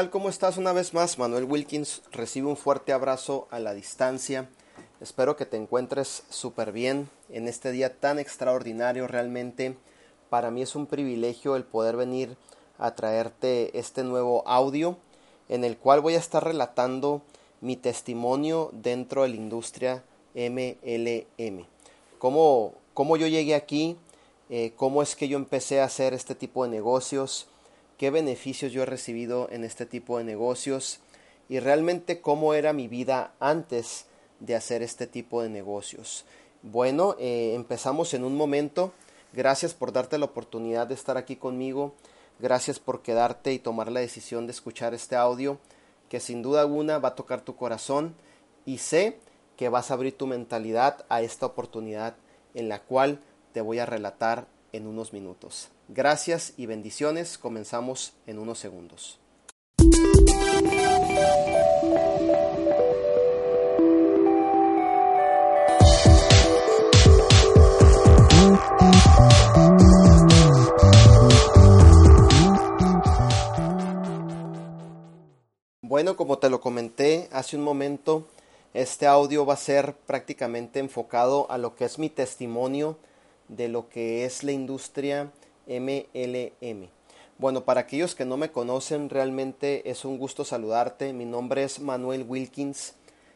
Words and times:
¿Qué 0.00 0.04
tal? 0.04 0.10
¿Cómo 0.12 0.30
estás 0.30 0.56
una 0.56 0.72
vez 0.72 0.94
más? 0.94 1.18
Manuel 1.18 1.44
Wilkins 1.44 2.00
recibe 2.10 2.46
un 2.46 2.56
fuerte 2.56 2.94
abrazo 2.94 3.46
a 3.50 3.58
la 3.58 3.74
distancia. 3.74 4.48
Espero 4.98 5.36
que 5.36 5.44
te 5.44 5.58
encuentres 5.58 6.22
súper 6.30 6.72
bien 6.72 7.10
en 7.28 7.46
este 7.48 7.70
día 7.70 8.00
tan 8.00 8.18
extraordinario. 8.18 9.06
Realmente 9.06 9.76
para 10.30 10.50
mí 10.50 10.62
es 10.62 10.74
un 10.74 10.86
privilegio 10.86 11.54
el 11.54 11.64
poder 11.64 11.96
venir 11.96 12.38
a 12.78 12.94
traerte 12.94 13.78
este 13.78 14.02
nuevo 14.02 14.42
audio 14.48 14.96
en 15.50 15.64
el 15.64 15.76
cual 15.76 16.00
voy 16.00 16.14
a 16.14 16.18
estar 16.18 16.44
relatando 16.44 17.20
mi 17.60 17.76
testimonio 17.76 18.70
dentro 18.72 19.24
de 19.24 19.28
la 19.28 19.36
industria 19.36 20.02
MLM. 20.34 21.66
Cómo, 22.18 22.72
cómo 22.94 23.18
yo 23.18 23.26
llegué 23.26 23.54
aquí, 23.54 23.98
eh, 24.48 24.72
cómo 24.76 25.02
es 25.02 25.14
que 25.14 25.28
yo 25.28 25.36
empecé 25.36 25.82
a 25.82 25.84
hacer 25.84 26.14
este 26.14 26.34
tipo 26.34 26.64
de 26.64 26.70
negocios, 26.70 27.48
qué 28.00 28.08
beneficios 28.08 28.72
yo 28.72 28.82
he 28.82 28.86
recibido 28.86 29.50
en 29.52 29.62
este 29.62 29.84
tipo 29.84 30.16
de 30.16 30.24
negocios 30.24 31.00
y 31.50 31.60
realmente 31.60 32.22
cómo 32.22 32.54
era 32.54 32.72
mi 32.72 32.88
vida 32.88 33.34
antes 33.40 34.06
de 34.38 34.56
hacer 34.56 34.82
este 34.82 35.06
tipo 35.06 35.42
de 35.42 35.50
negocios. 35.50 36.24
Bueno, 36.62 37.14
eh, 37.18 37.52
empezamos 37.54 38.14
en 38.14 38.24
un 38.24 38.38
momento. 38.38 38.94
Gracias 39.34 39.74
por 39.74 39.92
darte 39.92 40.16
la 40.16 40.24
oportunidad 40.24 40.86
de 40.86 40.94
estar 40.94 41.18
aquí 41.18 41.36
conmigo. 41.36 41.92
Gracias 42.38 42.78
por 42.78 43.02
quedarte 43.02 43.52
y 43.52 43.58
tomar 43.58 43.92
la 43.92 44.00
decisión 44.00 44.46
de 44.46 44.52
escuchar 44.52 44.94
este 44.94 45.16
audio 45.16 45.58
que 46.08 46.20
sin 46.20 46.40
duda 46.40 46.62
alguna 46.62 47.00
va 47.00 47.10
a 47.10 47.16
tocar 47.16 47.42
tu 47.42 47.54
corazón 47.54 48.14
y 48.64 48.78
sé 48.78 49.18
que 49.58 49.68
vas 49.68 49.90
a 49.90 49.94
abrir 49.94 50.16
tu 50.16 50.26
mentalidad 50.26 51.04
a 51.10 51.20
esta 51.20 51.44
oportunidad 51.44 52.16
en 52.54 52.70
la 52.70 52.80
cual 52.80 53.20
te 53.52 53.60
voy 53.60 53.78
a 53.78 53.84
relatar 53.84 54.46
en 54.72 54.86
unos 54.86 55.12
minutos. 55.12 55.68
Gracias 55.92 56.52
y 56.56 56.66
bendiciones. 56.66 57.36
Comenzamos 57.36 58.12
en 58.24 58.38
unos 58.38 58.60
segundos. 58.60 59.18
Bueno, 75.82 76.16
como 76.16 76.38
te 76.38 76.48
lo 76.50 76.60
comenté 76.60 77.28
hace 77.32 77.56
un 77.56 77.64
momento, 77.64 78.28
este 78.74 79.08
audio 79.08 79.44
va 79.44 79.54
a 79.54 79.56
ser 79.56 79.94
prácticamente 80.06 80.78
enfocado 80.78 81.50
a 81.50 81.58
lo 81.58 81.74
que 81.74 81.84
es 81.84 81.98
mi 81.98 82.08
testimonio 82.10 82.96
de 83.48 83.66
lo 83.66 83.88
que 83.88 84.24
es 84.24 84.44
la 84.44 84.52
industria 84.52 85.32
MLM. 85.70 86.88
Bueno, 87.38 87.64
para 87.64 87.82
aquellos 87.82 88.14
que 88.14 88.24
no 88.26 88.36
me 88.36 88.50
conocen, 88.50 89.08
realmente 89.08 89.88
es 89.88 90.04
un 90.04 90.18
gusto 90.18 90.44
saludarte. 90.44 91.12
Mi 91.12 91.24
nombre 91.24 91.62
es 91.62 91.80
Manuel 91.80 92.26
Wilkins. 92.28 92.94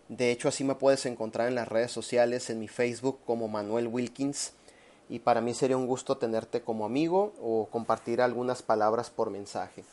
De 0.08 0.30
hecho, 0.30 0.48
así 0.48 0.64
me 0.64 0.74
puedes 0.74 1.06
encontrar 1.06 1.48
en 1.48 1.55
las 1.55 1.68
redes 1.68 1.92
sociales, 1.92 2.50
en 2.50 2.58
mi 2.58 2.68
Facebook 2.68 3.20
como 3.24 3.48
Manuel 3.48 3.86
Wilkins. 3.86 4.52
Y 5.08 5.20
para 5.20 5.40
mí 5.40 5.55
sería 5.55 5.77
un 5.77 5.86
gusto 5.86 6.18
tenerte 6.18 6.60
como 6.60 6.84
amigo 6.84 7.32
o 7.40 7.68
compartir 7.70 8.20
algunas 8.20 8.62
palabras 8.62 9.10
por 9.10 9.30
mensaje. 9.30 9.84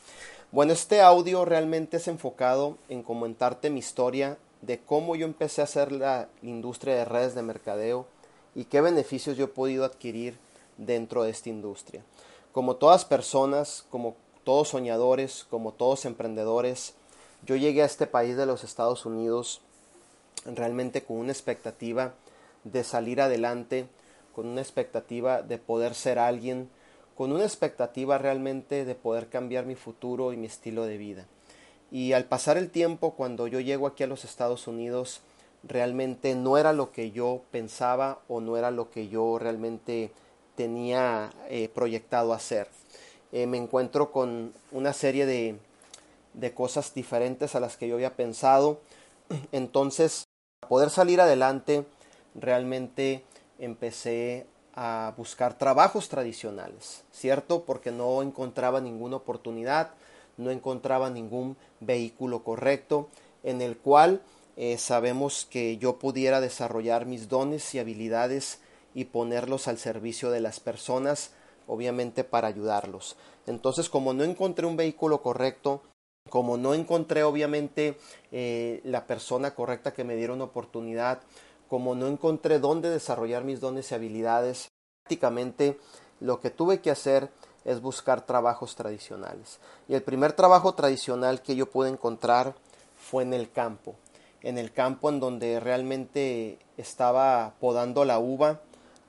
Bueno, 0.50 0.72
este 0.72 1.00
audio 1.00 1.44
realmente 1.44 1.96
es 1.96 2.08
enfocado 2.08 2.76
en 2.90 3.02
comentarte 3.02 3.70
mi 3.70 3.78
historia 3.78 4.36
de 4.60 4.78
cómo 4.78 5.16
yo 5.16 5.24
empecé 5.24 5.60
a 5.60 5.64
hacer 5.64 5.92
la 5.92 6.28
industria 6.42 6.94
de 6.96 7.04
redes 7.04 7.34
de 7.34 7.42
mercadeo 7.42 8.06
y 8.54 8.64
qué 8.64 8.80
beneficios 8.80 9.36
yo 9.36 9.46
he 9.46 9.48
podido 9.48 9.84
adquirir 9.84 10.36
dentro 10.76 11.22
de 11.22 11.30
esta 11.30 11.48
industria. 11.48 12.02
Como 12.52 12.76
todas 12.76 13.06
personas, 13.06 13.86
como 13.88 14.14
todos 14.44 14.68
soñadores, 14.68 15.46
como 15.48 15.72
todos 15.72 16.04
emprendedores, 16.04 16.94
yo 17.46 17.56
llegué 17.56 17.82
a 17.82 17.86
este 17.86 18.06
país 18.06 18.36
de 18.36 18.44
los 18.44 18.62
Estados 18.62 19.06
Unidos 19.06 19.62
realmente 20.44 21.02
con 21.02 21.16
una 21.16 21.32
expectativa 21.32 22.12
de 22.64 22.84
salir 22.84 23.22
adelante, 23.22 23.86
con 24.34 24.46
una 24.46 24.60
expectativa 24.60 25.40
de 25.40 25.56
poder 25.56 25.94
ser 25.94 26.18
alguien, 26.18 26.68
con 27.16 27.32
una 27.32 27.44
expectativa 27.44 28.18
realmente 28.18 28.84
de 28.84 28.94
poder 28.94 29.28
cambiar 29.28 29.64
mi 29.64 29.74
futuro 29.74 30.34
y 30.34 30.36
mi 30.36 30.46
estilo 30.46 30.84
de 30.84 30.98
vida. 30.98 31.26
Y 31.90 32.12
al 32.12 32.24
pasar 32.24 32.58
el 32.58 32.70
tiempo, 32.70 33.12
cuando 33.12 33.46
yo 33.46 33.60
llego 33.60 33.86
aquí 33.86 34.02
a 34.02 34.06
los 34.06 34.26
Estados 34.26 34.66
Unidos, 34.66 35.22
realmente 35.62 36.34
no 36.34 36.58
era 36.58 36.74
lo 36.74 36.92
que 36.92 37.12
yo 37.12 37.42
pensaba 37.50 38.20
o 38.28 38.42
no 38.42 38.58
era 38.58 38.70
lo 38.70 38.90
que 38.90 39.08
yo 39.08 39.38
realmente 39.38 40.12
tenía 40.54 41.30
eh, 41.48 41.68
proyectado 41.68 42.32
hacer. 42.32 42.68
Eh, 43.32 43.46
me 43.46 43.56
encuentro 43.56 44.12
con 44.12 44.52
una 44.70 44.92
serie 44.92 45.26
de, 45.26 45.56
de 46.34 46.54
cosas 46.54 46.94
diferentes 46.94 47.54
a 47.54 47.60
las 47.60 47.76
que 47.76 47.88
yo 47.88 47.94
había 47.94 48.16
pensado. 48.16 48.80
Entonces, 49.52 50.24
para 50.60 50.68
poder 50.68 50.90
salir 50.90 51.20
adelante, 51.20 51.84
realmente 52.34 53.24
empecé 53.58 54.46
a 54.74 55.12
buscar 55.16 55.58
trabajos 55.58 56.08
tradicionales, 56.08 57.04
¿cierto? 57.12 57.64
Porque 57.64 57.90
no 57.90 58.22
encontraba 58.22 58.80
ninguna 58.80 59.16
oportunidad, 59.16 59.90
no 60.36 60.50
encontraba 60.50 61.10
ningún 61.10 61.56
vehículo 61.80 62.42
correcto 62.42 63.08
en 63.42 63.60
el 63.60 63.76
cual 63.76 64.22
eh, 64.56 64.78
sabemos 64.78 65.46
que 65.50 65.78
yo 65.78 65.98
pudiera 65.98 66.40
desarrollar 66.40 67.06
mis 67.06 67.28
dones 67.28 67.74
y 67.74 67.78
habilidades 67.78 68.60
y 68.94 69.06
ponerlos 69.06 69.68
al 69.68 69.78
servicio 69.78 70.30
de 70.30 70.40
las 70.40 70.60
personas, 70.60 71.32
obviamente 71.66 72.24
para 72.24 72.48
ayudarlos. 72.48 73.16
Entonces, 73.46 73.88
como 73.88 74.12
no 74.12 74.24
encontré 74.24 74.66
un 74.66 74.76
vehículo 74.76 75.22
correcto, 75.22 75.82
como 76.28 76.56
no 76.56 76.74
encontré 76.74 77.24
obviamente 77.24 77.98
eh, 78.30 78.80
la 78.84 79.06
persona 79.06 79.54
correcta 79.54 79.92
que 79.92 80.04
me 80.04 80.16
diera 80.16 80.32
una 80.32 80.44
oportunidad, 80.44 81.20
como 81.68 81.94
no 81.94 82.06
encontré 82.06 82.58
dónde 82.58 82.90
desarrollar 82.90 83.44
mis 83.44 83.60
dones 83.60 83.90
y 83.90 83.94
habilidades, 83.94 84.68
prácticamente 85.04 85.78
lo 86.20 86.40
que 86.40 86.50
tuve 86.50 86.80
que 86.80 86.90
hacer 86.90 87.30
es 87.64 87.80
buscar 87.80 88.26
trabajos 88.26 88.76
tradicionales. 88.76 89.58
Y 89.88 89.94
el 89.94 90.02
primer 90.02 90.32
trabajo 90.32 90.74
tradicional 90.74 91.42
que 91.42 91.56
yo 91.56 91.70
pude 91.70 91.88
encontrar 91.88 92.54
fue 92.96 93.22
en 93.22 93.34
el 93.34 93.50
campo 93.50 93.96
en 94.42 94.58
el 94.58 94.72
campo 94.72 95.08
en 95.08 95.20
donde 95.20 95.60
realmente 95.60 96.58
estaba 96.76 97.54
podando 97.60 98.04
la 98.04 98.18
uva 98.18 98.60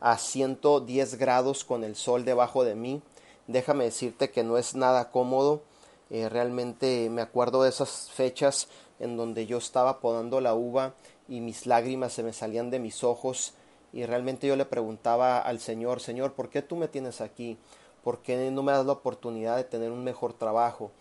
a 0.04 0.18
110 0.18 1.16
grados 1.16 1.64
con 1.64 1.86
el 1.86 1.96
sol 1.96 2.26
debajo 2.26 2.66
de 2.66 2.76
mí. 2.76 3.02
Déjame 3.48 3.86
decirte 3.86 4.32
que 4.32 4.44
no 4.44 4.58
es 4.58 4.76
nada 4.76 5.12
cómodo. 5.12 5.64
Eh, 6.10 6.28
realmente 6.28 7.10
me 7.10 7.22
acuerdo 7.22 7.64
de 7.64 7.70
esas 7.70 8.12
fechas 8.12 8.68
en 9.00 9.16
donde 9.16 9.46
yo 9.46 9.58
estaba 9.58 10.02
podando 10.02 10.42
la 10.42 10.56
uva 10.56 10.94
y 11.30 11.40
mis 11.40 11.66
lágrimas 11.68 12.12
se 12.12 12.22
me 12.22 12.34
salían 12.34 12.70
de 12.70 12.80
mis 12.80 13.02
ojos 13.06 13.54
y 13.94 14.06
realmente 14.06 14.46
yo 14.46 14.58
le 14.58 14.66
preguntaba 14.66 15.40
al 15.40 15.62
Señor, 15.62 16.02
Señor, 16.02 16.34
¿por 16.34 16.50
qué 16.50 16.62
tú 16.62 16.76
me 16.76 16.90
tienes 16.90 17.22
aquí? 17.22 17.58
¿Por 18.04 18.20
qué 18.20 18.52
no 18.52 18.62
me 18.62 18.74
das 18.74 18.86
la 18.86 18.92
oportunidad 18.92 19.56
de 19.56 19.64
tener 19.64 19.90
un 19.90 20.04
mejor 20.04 20.34
trabajo? 20.34 20.92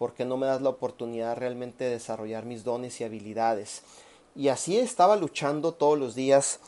¿Por 0.00 0.14
qué 0.14 0.24
no 0.24 0.36
me 0.36 0.48
das 0.48 0.62
la 0.62 0.70
oportunidad 0.70 1.36
realmente 1.36 1.84
de 1.84 1.90
desarrollar 1.90 2.44
mis 2.44 2.64
dones 2.64 3.00
y 3.00 3.04
habilidades? 3.04 3.84
Y 4.34 4.48
así 4.48 4.78
estaba 4.78 5.14
luchando 5.14 5.74
todos 5.74 5.96
los 5.96 6.16
días 6.16 6.58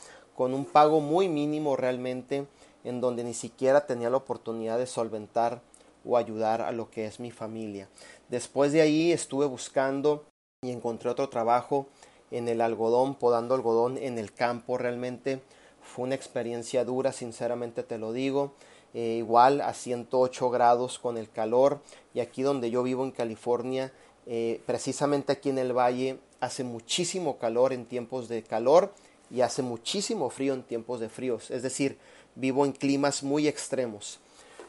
con 0.41 0.55
un 0.55 0.65
pago 0.65 1.01
muy 1.01 1.29
mínimo 1.29 1.75
realmente, 1.75 2.47
en 2.83 2.99
donde 2.99 3.23
ni 3.23 3.35
siquiera 3.35 3.85
tenía 3.85 4.09
la 4.09 4.17
oportunidad 4.17 4.79
de 4.79 4.87
solventar 4.87 5.61
o 6.03 6.17
ayudar 6.17 6.63
a 6.63 6.71
lo 6.71 6.89
que 6.89 7.05
es 7.05 7.19
mi 7.19 7.29
familia. 7.29 7.87
Después 8.27 8.71
de 8.71 8.81
ahí 8.81 9.11
estuve 9.11 9.45
buscando 9.45 10.25
y 10.63 10.71
encontré 10.71 11.11
otro 11.11 11.29
trabajo 11.29 11.85
en 12.31 12.47
el 12.47 12.61
algodón, 12.61 13.13
podando 13.13 13.53
algodón 13.53 13.99
en 13.99 14.17
el 14.17 14.33
campo 14.33 14.79
realmente. 14.79 15.43
Fue 15.79 16.05
una 16.05 16.15
experiencia 16.15 16.83
dura, 16.85 17.11
sinceramente 17.11 17.83
te 17.83 17.99
lo 17.99 18.11
digo. 18.11 18.53
Eh, 18.95 19.17
igual 19.19 19.61
a 19.61 19.75
108 19.75 20.49
grados 20.49 20.97
con 20.97 21.19
el 21.19 21.29
calor 21.29 21.81
y 22.15 22.19
aquí 22.19 22.41
donde 22.41 22.71
yo 22.71 22.81
vivo 22.81 23.03
en 23.03 23.11
California, 23.11 23.93
eh, 24.25 24.59
precisamente 24.65 25.33
aquí 25.33 25.49
en 25.49 25.59
el 25.59 25.77
valle, 25.77 26.17
hace 26.39 26.63
muchísimo 26.63 27.37
calor 27.37 27.73
en 27.73 27.85
tiempos 27.85 28.27
de 28.27 28.41
calor 28.41 28.91
y 29.33 29.41
hace 29.41 29.61
muchísimo 29.61 30.29
frío 30.29 30.53
en 30.53 30.63
tiempos 30.63 30.99
de 30.99 31.09
fríos, 31.09 31.51
es 31.51 31.63
decir, 31.63 31.97
vivo 32.35 32.65
en 32.65 32.71
climas 32.73 33.23
muy 33.23 33.47
extremos. 33.47 34.19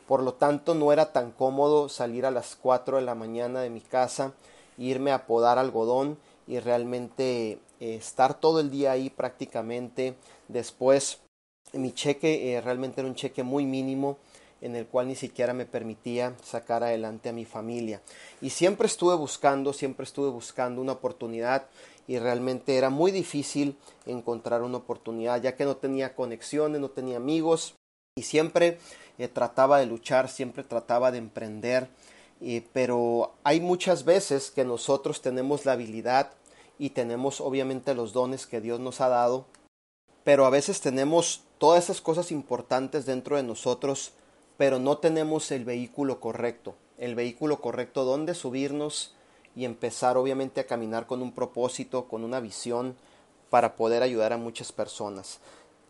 Por 0.07 0.23
lo 0.23 0.35
tanto, 0.35 0.75
no 0.75 0.93
era 0.93 1.13
tan 1.13 1.31
cómodo 1.31 1.89
salir 1.89 2.27
a 2.27 2.31
las 2.31 2.57
4 2.57 2.97
de 2.99 3.03
la 3.03 3.15
mañana 3.15 3.61
de 3.61 3.71
mi 3.71 3.81
casa, 3.81 4.33
irme 4.77 5.13
a 5.13 5.27
podar 5.27 5.59
algodón 5.59 6.19
y 6.47 6.59
realmente 6.59 7.59
eh, 7.81 7.95
estar 7.95 8.35
todo 8.35 8.61
el 8.61 8.71
día 8.71 8.93
ahí 8.93 9.11
prácticamente. 9.11 10.17
Después 10.49 11.21
mi 11.73 11.93
cheque 11.93 12.53
eh, 12.53 12.61
realmente 12.61 13.01
era 13.01 13.09
un 13.09 13.15
cheque 13.15 13.43
muy 13.43 13.65
mínimo 13.65 14.19
en 14.61 14.77
el 14.77 14.87
cual 14.87 15.09
ni 15.09 15.17
siquiera 15.17 15.53
me 15.53 15.67
permitía 15.67 16.37
sacar 16.43 16.85
adelante 16.85 17.29
a 17.29 17.33
mi 17.33 17.45
familia. 17.45 18.01
Y 18.41 18.51
siempre 18.51 18.87
estuve 18.87 19.17
buscando, 19.17 19.73
siempre 19.73 20.05
estuve 20.05 20.31
buscando 20.31 20.81
una 20.81 20.93
oportunidad 20.93 21.67
y 22.07 22.19
realmente 22.19 22.77
era 22.77 22.91
muy 22.91 23.13
difícil 23.13 23.77
encontrar 24.07 24.63
una 24.63 24.79
oportunidad 24.79 25.41
ya 25.41 25.57
que 25.57 25.65
no 25.65 25.77
tenía 25.77 26.15
conexiones, 26.15 26.81
no 26.81 26.91
tenía 26.91 27.17
amigos 27.17 27.75
y 28.17 28.23
siempre 28.23 28.79
eh, 29.19 29.29
trataba 29.29 29.79
de 29.79 29.87
luchar, 29.87 30.29
siempre 30.29 30.65
trataba 30.65 31.11
de 31.11 31.19
emprender 31.19 31.89
pero 32.73 33.33
hay 33.45 33.61
muchas 33.61 34.05
veces 34.05 34.51
que 34.51 34.65
nosotros 34.65 35.23
tenemos 35.23 35.65
la 35.65 35.73
habilidad 35.73 36.33
y 36.79 36.91
tenemos 36.91 37.41
obviamente 37.41 37.95
los 37.95 38.13
dones 38.13 38.47
que 38.47 38.61
Dios 38.61 38.81
nos 38.81 39.01
ha 39.01 39.09
dado, 39.09 39.47
pero 40.25 40.45
a 40.45 40.51
veces 40.51 40.81
tenemos 40.81 41.43
todas 41.59 41.85
esas 41.85 42.01
cosas 42.01 42.33
importantes 42.33 43.07
dentro 43.07 43.37
de 43.37 43.45
nosotros, 43.45 44.13
pero 44.57 44.81
no 44.81 44.99
tenemos 44.99 45.53
el 45.53 45.65
vehículo 45.65 46.19
correcto, 46.19 46.75
el 46.99 47.15
vehículo 47.15 47.61
correcto 47.61 48.05
donde 48.05 48.35
subirnos 48.35 49.15
y 49.55 49.65
empezar 49.65 50.17
obviamente 50.17 50.61
a 50.61 50.67
caminar 50.67 51.07
con 51.07 51.23
un 51.23 51.33
propósito, 51.33 52.07
con 52.09 52.25
una 52.25 52.41
visión 52.41 52.97
para 53.51 53.77
poder 53.77 54.03
ayudar 54.03 54.33
a 54.33 54.39
muchas 54.39 54.73
personas. 54.73 55.41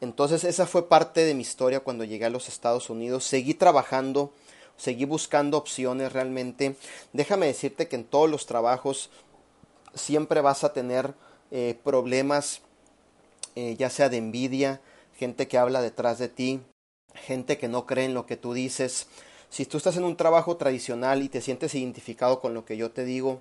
Entonces 0.01 0.43
esa 0.43 0.67
fue 0.67 0.89
parte 0.89 1.25
de 1.25 1.35
mi 1.35 1.43
historia 1.43 1.81
cuando 1.81 2.03
llegué 2.03 2.25
a 2.25 2.31
los 2.31 2.49
Estados 2.49 2.91
Unidos. 2.91 3.25
Seguí 3.25 3.55
trabajando, 3.55 4.33
seguí 4.77 5.05
buscando 5.05 5.57
opciones 5.57 6.13
realmente. 6.13 6.77
Déjame 7.13 7.47
decirte 7.47 7.87
que 7.87 7.95
en 7.95 8.05
todos 8.05 8.29
los 8.29 8.47
trabajos 8.47 9.11
siempre 9.95 10.41
vas 10.41 10.65
a 10.65 10.73
tener 10.73 11.15
eh, 11.53 11.79
problemas, 11.85 12.63
eh, 13.55 13.77
ya 13.79 13.91
sea 13.91 14.09
de 14.09 14.17
envidia, 14.17 14.81
gente 15.17 15.47
que 15.47 15.59
habla 15.59 15.83
detrás 15.83 16.19
de 16.19 16.29
ti, 16.29 16.61
gente 17.15 17.59
que 17.59 17.69
no 17.69 17.87
cree 17.87 18.07
en 18.07 18.15
lo 18.15 18.27
que 18.27 18.37
tú 18.37 18.55
dices. 18.55 19.07
Si 19.51 19.67
tú 19.67 19.77
estás 19.77 19.97
en 19.97 20.05
un 20.05 20.17
trabajo 20.17 20.57
tradicional 20.57 21.23
y 21.23 21.29
te 21.29 21.41
sientes 21.41 21.77
identificado 21.77 22.41
con 22.41 22.55
lo 22.55 22.65
que 22.65 22.77
yo 22.77 22.91
te 22.91 23.05
digo, 23.05 23.41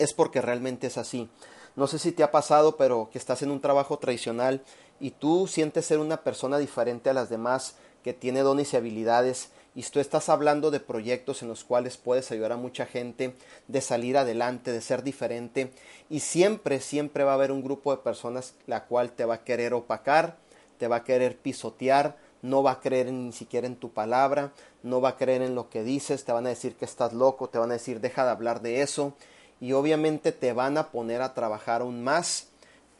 es 0.00 0.12
porque 0.12 0.40
realmente 0.40 0.88
es 0.88 0.98
así. 0.98 1.28
No 1.76 1.86
sé 1.86 1.98
si 1.98 2.10
te 2.10 2.22
ha 2.22 2.32
pasado, 2.32 2.76
pero 2.76 3.10
que 3.12 3.18
estás 3.18 3.42
en 3.42 3.50
un 3.50 3.60
trabajo 3.60 3.98
tradicional 3.98 4.62
y 4.98 5.12
tú 5.12 5.46
sientes 5.46 5.86
ser 5.86 5.98
una 5.98 6.22
persona 6.22 6.58
diferente 6.58 7.10
a 7.10 7.14
las 7.14 7.30
demás, 7.30 7.76
que 8.02 8.12
tiene 8.12 8.40
dones 8.40 8.72
y 8.72 8.76
habilidades, 8.76 9.50
y 9.74 9.82
tú 9.84 10.00
estás 10.00 10.28
hablando 10.28 10.70
de 10.70 10.80
proyectos 10.80 11.42
en 11.42 11.48
los 11.48 11.64
cuales 11.64 11.96
puedes 11.96 12.30
ayudar 12.32 12.52
a 12.52 12.56
mucha 12.56 12.86
gente, 12.86 13.34
de 13.68 13.80
salir 13.80 14.16
adelante, 14.16 14.72
de 14.72 14.80
ser 14.80 15.02
diferente, 15.02 15.70
y 16.08 16.20
siempre, 16.20 16.80
siempre 16.80 17.24
va 17.24 17.32
a 17.32 17.34
haber 17.34 17.52
un 17.52 17.62
grupo 17.62 17.94
de 17.94 18.02
personas 18.02 18.54
la 18.66 18.86
cual 18.86 19.12
te 19.12 19.24
va 19.24 19.34
a 19.34 19.44
querer 19.44 19.74
opacar, 19.74 20.36
te 20.78 20.88
va 20.88 20.96
a 20.96 21.04
querer 21.04 21.36
pisotear, 21.36 22.16
no 22.42 22.62
va 22.62 22.72
a 22.72 22.80
creer 22.80 23.12
ni 23.12 23.32
siquiera 23.32 23.66
en 23.66 23.76
tu 23.76 23.90
palabra, 23.90 24.52
no 24.82 25.00
va 25.00 25.10
a 25.10 25.16
creer 25.16 25.42
en 25.42 25.54
lo 25.54 25.68
que 25.68 25.82
dices, 25.82 26.24
te 26.24 26.32
van 26.32 26.46
a 26.46 26.50
decir 26.50 26.74
que 26.74 26.86
estás 26.86 27.12
loco, 27.12 27.48
te 27.48 27.58
van 27.58 27.70
a 27.70 27.74
decir 27.74 28.00
deja 28.00 28.24
de 28.24 28.30
hablar 28.30 28.62
de 28.62 28.82
eso, 28.82 29.14
y 29.60 29.72
obviamente 29.72 30.32
te 30.32 30.52
van 30.52 30.78
a 30.78 30.88
poner 30.90 31.22
a 31.22 31.34
trabajar 31.34 31.82
aún 31.82 32.02
más 32.02 32.48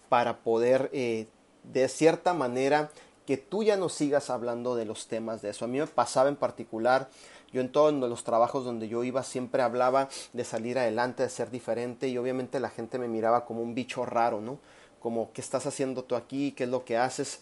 para 0.08 0.38
poder 0.38 0.90
eh, 0.92 1.26
de 1.64 1.88
cierta 1.88 2.34
manera 2.34 2.90
que 3.26 3.36
tú 3.36 3.62
ya 3.62 3.76
no 3.76 3.88
sigas 3.88 4.28
hablando 4.28 4.74
de 4.74 4.84
los 4.84 5.06
temas 5.06 5.40
de 5.40 5.50
eso. 5.50 5.64
A 5.64 5.68
mí 5.68 5.78
me 5.78 5.86
pasaba 5.86 6.28
en 6.28 6.36
particular, 6.36 7.08
yo 7.52 7.60
en 7.60 7.70
todos 7.70 7.92
los 7.94 8.24
trabajos 8.24 8.64
donde 8.64 8.88
yo 8.88 9.04
iba 9.04 9.22
siempre 9.22 9.62
hablaba 9.62 10.08
de 10.32 10.44
salir 10.44 10.78
adelante, 10.78 11.22
de 11.22 11.28
ser 11.28 11.50
diferente 11.50 12.08
y 12.08 12.18
obviamente 12.18 12.60
la 12.60 12.70
gente 12.70 12.98
me 12.98 13.08
miraba 13.08 13.44
como 13.44 13.62
un 13.62 13.74
bicho 13.74 14.04
raro, 14.04 14.40
¿no? 14.40 14.58
Como, 15.00 15.32
¿qué 15.32 15.40
estás 15.40 15.66
haciendo 15.66 16.04
tú 16.04 16.16
aquí? 16.16 16.52
¿Qué 16.52 16.64
es 16.64 16.70
lo 16.70 16.84
que 16.84 16.98
haces? 16.98 17.40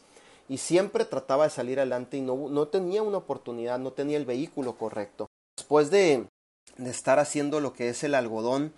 Y 0.48 0.58
siempre 0.58 1.04
trataba 1.04 1.44
de 1.44 1.50
salir 1.50 1.78
adelante 1.78 2.16
y 2.16 2.20
no, 2.20 2.48
no 2.48 2.68
tenía 2.68 3.02
una 3.02 3.18
oportunidad, 3.18 3.78
no 3.78 3.92
tenía 3.92 4.16
el 4.16 4.24
vehículo 4.24 4.76
correcto. 4.76 5.26
Después 5.56 5.90
de, 5.90 6.26
de 6.76 6.90
estar 6.90 7.18
haciendo 7.18 7.60
lo 7.60 7.72
que 7.72 7.88
es 7.88 8.04
el 8.04 8.14
algodón, 8.14 8.72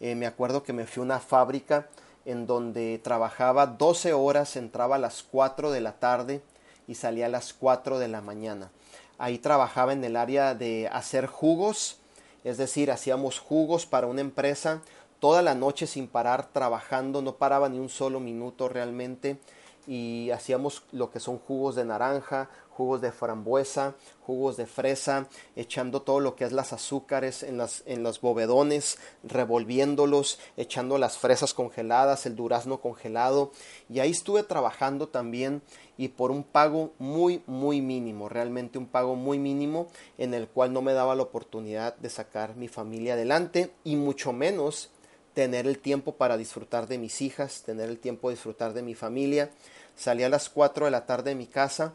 eh, 0.00 0.14
me 0.14 0.26
acuerdo 0.26 0.62
que 0.62 0.72
me 0.72 0.86
fui 0.86 1.00
a 1.00 1.04
una 1.04 1.20
fábrica 1.20 1.88
en 2.24 2.46
donde 2.46 3.00
trabajaba 3.02 3.66
12 3.66 4.12
horas, 4.12 4.56
entraba 4.56 4.96
a 4.96 4.98
las 4.98 5.22
4 5.22 5.70
de 5.70 5.80
la 5.80 5.92
tarde 5.92 6.42
y 6.88 6.96
salía 6.96 7.26
a 7.26 7.30
las 7.30 7.54
4 7.54 7.98
de 7.98 8.08
la 8.08 8.20
mañana. 8.20 8.70
Ahí 9.18 9.38
trabajaba 9.38 9.92
en 9.92 10.04
el 10.04 10.16
área 10.16 10.54
de 10.54 10.88
hacer 10.92 11.26
jugos, 11.26 11.98
es 12.44 12.58
decir, 12.58 12.90
hacíamos 12.90 13.38
jugos 13.38 13.86
para 13.86 14.06
una 14.06 14.20
empresa 14.20 14.82
toda 15.20 15.42
la 15.42 15.54
noche 15.54 15.86
sin 15.86 16.08
parar 16.08 16.52
trabajando, 16.52 17.22
no 17.22 17.36
paraba 17.36 17.68
ni 17.68 17.78
un 17.78 17.88
solo 17.88 18.20
minuto 18.20 18.68
realmente 18.68 19.38
y 19.86 20.30
hacíamos 20.30 20.82
lo 20.92 21.10
que 21.10 21.20
son 21.20 21.38
jugos 21.38 21.76
de 21.76 21.84
naranja, 21.84 22.50
jugos 22.76 23.00
de 23.00 23.10
frambuesa, 23.10 23.94
jugos 24.26 24.56
de 24.56 24.66
fresa, 24.66 25.28
echando 25.54 26.02
todo 26.02 26.20
lo 26.20 26.36
que 26.36 26.44
es 26.44 26.52
las 26.52 26.72
azúcares 26.72 27.42
en, 27.42 27.56
las, 27.56 27.82
en 27.86 28.02
los 28.02 28.20
bovedones, 28.20 28.98
revolviéndolos, 29.22 30.38
echando 30.56 30.98
las 30.98 31.16
fresas 31.16 31.54
congeladas, 31.54 32.26
el 32.26 32.36
durazno 32.36 32.80
congelado. 32.80 33.52
Y 33.88 34.00
ahí 34.00 34.10
estuve 34.10 34.42
trabajando 34.42 35.08
también 35.08 35.62
y 35.96 36.08
por 36.08 36.30
un 36.30 36.42
pago 36.42 36.92
muy, 36.98 37.42
muy 37.46 37.80
mínimo, 37.80 38.28
realmente 38.28 38.78
un 38.78 38.86
pago 38.86 39.16
muy 39.16 39.38
mínimo 39.38 39.86
en 40.18 40.34
el 40.34 40.46
cual 40.48 40.72
no 40.72 40.82
me 40.82 40.92
daba 40.92 41.14
la 41.14 41.22
oportunidad 41.22 41.96
de 41.96 42.10
sacar 42.10 42.56
mi 42.56 42.68
familia 42.68 43.14
adelante 43.14 43.72
y 43.84 43.96
mucho 43.96 44.32
menos 44.34 44.90
tener 45.36 45.66
el 45.66 45.78
tiempo 45.78 46.16
para 46.16 46.38
disfrutar 46.38 46.86
de 46.86 46.96
mis 46.96 47.20
hijas, 47.20 47.62
tener 47.62 47.90
el 47.90 47.98
tiempo 47.98 48.30
de 48.30 48.36
disfrutar 48.36 48.72
de 48.72 48.80
mi 48.80 48.94
familia. 48.94 49.50
Salía 49.94 50.26
a 50.26 50.30
las 50.30 50.48
4 50.48 50.86
de 50.86 50.90
la 50.90 51.04
tarde 51.04 51.28
de 51.28 51.36
mi 51.36 51.46
casa 51.46 51.92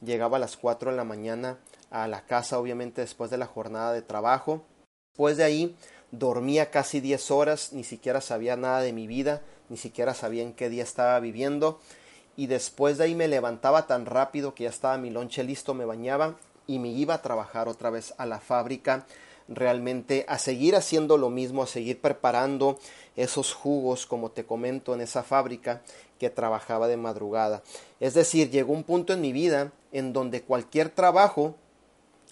llegaba 0.00 0.36
a 0.36 0.40
las 0.40 0.56
4 0.56 0.92
de 0.92 0.96
la 0.96 1.02
mañana 1.02 1.58
a 1.90 2.06
la 2.06 2.22
casa, 2.26 2.60
obviamente 2.60 3.00
después 3.00 3.28
de 3.28 3.38
la 3.38 3.46
jornada 3.46 3.92
de 3.92 4.02
trabajo. 4.02 4.62
Después 5.10 5.36
de 5.36 5.42
ahí 5.42 5.76
dormía 6.12 6.70
casi 6.70 7.00
10 7.00 7.32
horas, 7.32 7.72
ni 7.72 7.82
siquiera 7.82 8.20
sabía 8.20 8.54
nada 8.54 8.82
de 8.82 8.92
mi 8.92 9.08
vida, 9.08 9.42
ni 9.68 9.76
siquiera 9.76 10.14
sabía 10.14 10.44
en 10.44 10.52
qué 10.52 10.68
día 10.68 10.84
estaba 10.84 11.18
viviendo. 11.18 11.80
Y 12.36 12.46
después 12.46 12.98
de 12.98 13.04
ahí 13.04 13.16
me 13.16 13.26
levantaba 13.26 13.88
tan 13.88 14.06
rápido 14.06 14.54
que 14.54 14.62
ya 14.62 14.70
estaba 14.70 14.96
mi 14.96 15.10
lonche 15.10 15.42
listo, 15.42 15.74
me 15.74 15.86
bañaba 15.86 16.36
y 16.68 16.78
me 16.78 16.90
iba 16.90 17.14
a 17.14 17.22
trabajar 17.22 17.66
otra 17.66 17.90
vez 17.90 18.14
a 18.16 18.26
la 18.26 18.38
fábrica 18.38 19.06
realmente 19.48 20.24
a 20.28 20.38
seguir 20.38 20.76
haciendo 20.76 21.18
lo 21.18 21.30
mismo, 21.30 21.62
a 21.62 21.66
seguir 21.66 22.00
preparando 22.00 22.78
esos 23.16 23.54
jugos, 23.54 24.06
como 24.06 24.30
te 24.30 24.44
comento, 24.44 24.94
en 24.94 25.00
esa 25.00 25.22
fábrica 25.22 25.82
que 26.18 26.30
trabajaba 26.30 26.88
de 26.88 26.96
madrugada. 26.96 27.62
Es 28.00 28.14
decir, 28.14 28.50
llegó 28.50 28.72
un 28.72 28.84
punto 28.84 29.12
en 29.12 29.20
mi 29.20 29.32
vida 29.32 29.72
en 29.92 30.12
donde 30.12 30.42
cualquier 30.42 30.90
trabajo 30.90 31.54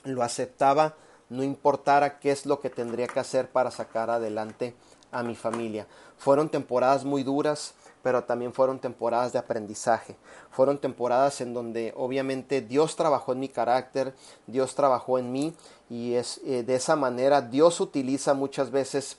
lo 0.04 0.22
aceptaba, 0.22 0.96
no 1.28 1.42
importara 1.42 2.18
qué 2.18 2.30
es 2.30 2.46
lo 2.46 2.60
que 2.60 2.70
tendría 2.70 3.06
que 3.06 3.20
hacer 3.20 3.48
para 3.48 3.70
sacar 3.70 4.10
adelante 4.10 4.74
a 5.10 5.22
mi 5.22 5.34
familia. 5.34 5.86
Fueron 6.18 6.48
temporadas 6.48 7.04
muy 7.04 7.22
duras, 7.22 7.74
pero 8.04 8.24
también 8.24 8.52
fueron 8.52 8.78
temporadas 8.78 9.32
de 9.32 9.38
aprendizaje. 9.38 10.14
Fueron 10.50 10.78
temporadas 10.78 11.40
en 11.40 11.54
donde 11.54 11.94
obviamente 11.96 12.60
Dios 12.60 12.96
trabajó 12.96 13.32
en 13.32 13.40
mi 13.40 13.48
carácter, 13.48 14.14
Dios 14.46 14.74
trabajó 14.74 15.18
en 15.18 15.32
mí 15.32 15.54
y 15.88 16.12
es 16.12 16.38
eh, 16.44 16.62
de 16.62 16.74
esa 16.74 16.96
manera 16.96 17.40
Dios 17.40 17.80
utiliza 17.80 18.34
muchas 18.34 18.70
veces 18.70 19.16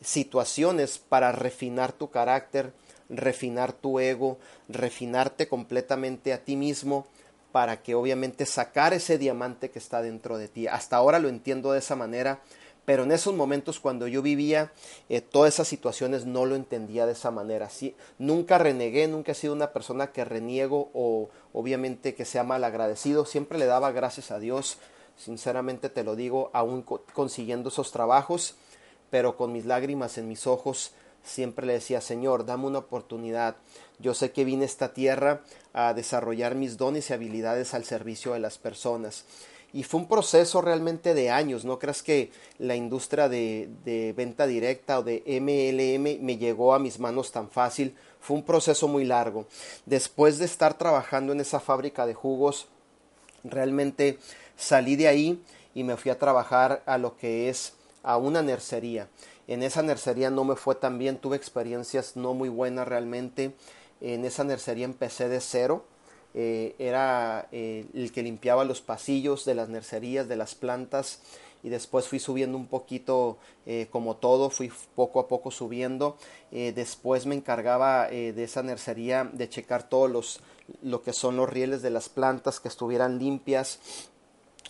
situaciones 0.00 0.98
para 0.98 1.32
refinar 1.32 1.92
tu 1.92 2.10
carácter, 2.10 2.72
refinar 3.08 3.72
tu 3.72 3.98
ego, 3.98 4.38
refinarte 4.68 5.48
completamente 5.48 6.32
a 6.32 6.44
ti 6.44 6.54
mismo 6.54 7.06
para 7.50 7.82
que 7.82 7.96
obviamente 7.96 8.46
sacar 8.46 8.94
ese 8.94 9.18
diamante 9.18 9.72
que 9.72 9.80
está 9.80 10.00
dentro 10.00 10.38
de 10.38 10.46
ti. 10.46 10.68
Hasta 10.68 10.96
ahora 10.96 11.18
lo 11.18 11.28
entiendo 11.28 11.72
de 11.72 11.80
esa 11.80 11.96
manera, 11.96 12.40
pero 12.88 13.02
en 13.02 13.12
esos 13.12 13.34
momentos 13.34 13.80
cuando 13.80 14.08
yo 14.08 14.22
vivía 14.22 14.72
eh, 15.10 15.20
todas 15.20 15.52
esas 15.52 15.68
situaciones 15.68 16.24
no 16.24 16.46
lo 16.46 16.56
entendía 16.56 17.04
de 17.04 17.12
esa 17.12 17.30
manera. 17.30 17.68
¿sí? 17.68 17.94
Nunca 18.18 18.56
renegué, 18.56 19.06
nunca 19.08 19.32
he 19.32 19.34
sido 19.34 19.52
una 19.52 19.74
persona 19.74 20.10
que 20.10 20.24
reniego 20.24 20.88
o 20.94 21.28
obviamente 21.52 22.14
que 22.14 22.24
sea 22.24 22.44
mal 22.44 22.64
agradecido, 22.64 23.26
siempre 23.26 23.58
le 23.58 23.66
daba 23.66 23.92
gracias 23.92 24.30
a 24.30 24.38
Dios, 24.38 24.78
sinceramente 25.18 25.90
te 25.90 26.02
lo 26.02 26.16
digo, 26.16 26.48
aún 26.54 26.82
consiguiendo 27.12 27.68
esos 27.68 27.92
trabajos, 27.92 28.54
pero 29.10 29.36
con 29.36 29.52
mis 29.52 29.66
lágrimas 29.66 30.16
en 30.16 30.26
mis 30.26 30.46
ojos 30.46 30.92
siempre 31.22 31.66
le 31.66 31.74
decía, 31.74 32.00
Señor, 32.00 32.46
dame 32.46 32.68
una 32.68 32.78
oportunidad. 32.78 33.56
Yo 33.98 34.14
sé 34.14 34.32
que 34.32 34.46
vine 34.46 34.62
a 34.62 34.66
esta 34.66 34.94
tierra 34.94 35.42
a 35.74 35.92
desarrollar 35.92 36.54
mis 36.54 36.78
dones 36.78 37.10
y 37.10 37.12
habilidades 37.12 37.74
al 37.74 37.84
servicio 37.84 38.32
de 38.32 38.38
las 38.38 38.56
personas 38.56 39.26
y 39.72 39.82
fue 39.82 40.00
un 40.00 40.08
proceso 40.08 40.60
realmente 40.62 41.14
de 41.14 41.30
años. 41.30 41.64
No 41.64 41.78
creas 41.78 42.02
que 42.02 42.30
la 42.58 42.74
industria 42.74 43.28
de, 43.28 43.68
de, 43.84 44.12
venta 44.14 44.46
directa 44.46 44.98
o 44.98 45.02
de 45.02 45.22
MLM 45.26 46.24
me 46.24 46.38
llegó 46.38 46.74
a 46.74 46.78
mis 46.78 46.98
manos 46.98 47.32
tan 47.32 47.50
fácil. 47.50 47.94
Fue 48.20 48.36
un 48.36 48.44
proceso 48.44 48.88
muy 48.88 49.04
largo. 49.04 49.46
Después 49.84 50.38
de 50.38 50.46
estar 50.46 50.78
trabajando 50.78 51.32
en 51.32 51.40
esa 51.40 51.60
fábrica 51.60 52.06
de 52.06 52.14
jugos, 52.14 52.66
realmente 53.44 54.18
salí 54.56 54.96
de 54.96 55.08
ahí 55.08 55.42
y 55.74 55.84
me 55.84 55.96
fui 55.96 56.10
a 56.10 56.18
trabajar 56.18 56.82
a 56.86 56.98
lo 56.98 57.16
que 57.16 57.48
es 57.48 57.74
a 58.02 58.16
una 58.16 58.42
nercería. 58.42 59.08
En 59.46 59.62
esa 59.62 59.82
nercería 59.82 60.30
no 60.30 60.44
me 60.44 60.56
fue 60.56 60.74
tan 60.74 60.98
bien, 60.98 61.18
tuve 61.18 61.36
experiencias 61.36 62.16
no 62.16 62.34
muy 62.34 62.48
buenas 62.48 62.88
realmente. 62.88 63.52
En 64.00 64.24
esa 64.24 64.44
nercería 64.44 64.84
empecé 64.84 65.28
de 65.28 65.40
cero 65.40 65.84
eh, 66.34 66.74
era 66.78 67.48
eh, 67.52 67.86
el 67.94 68.12
que 68.12 68.22
limpiaba 68.22 68.64
los 68.64 68.80
pasillos 68.80 69.44
de 69.44 69.54
las 69.54 69.68
nercerías, 69.68 70.28
de 70.28 70.36
las 70.36 70.54
plantas 70.54 71.20
y 71.62 71.70
después 71.70 72.06
fui 72.06 72.20
subiendo 72.20 72.56
un 72.56 72.66
poquito 72.66 73.38
eh, 73.66 73.88
como 73.90 74.16
todo, 74.16 74.48
fui 74.50 74.70
poco 74.94 75.18
a 75.20 75.26
poco 75.26 75.50
subiendo. 75.50 76.16
después 76.50 77.26
me 77.26 77.34
encargaba 77.34 78.06
de 78.08 78.44
esa 78.44 78.62
nercería 78.62 79.28
de 79.32 79.48
checar 79.48 79.88
todos 79.88 80.10
los 80.10 80.40
lo 80.82 81.02
que 81.02 81.12
son 81.12 81.36
los 81.36 81.48
rieles 81.48 81.82
de 81.82 81.90
las 81.90 82.08
plantas 82.08 82.60
que 82.60 82.68
estuvieran 82.68 83.18
limpias 83.18 83.80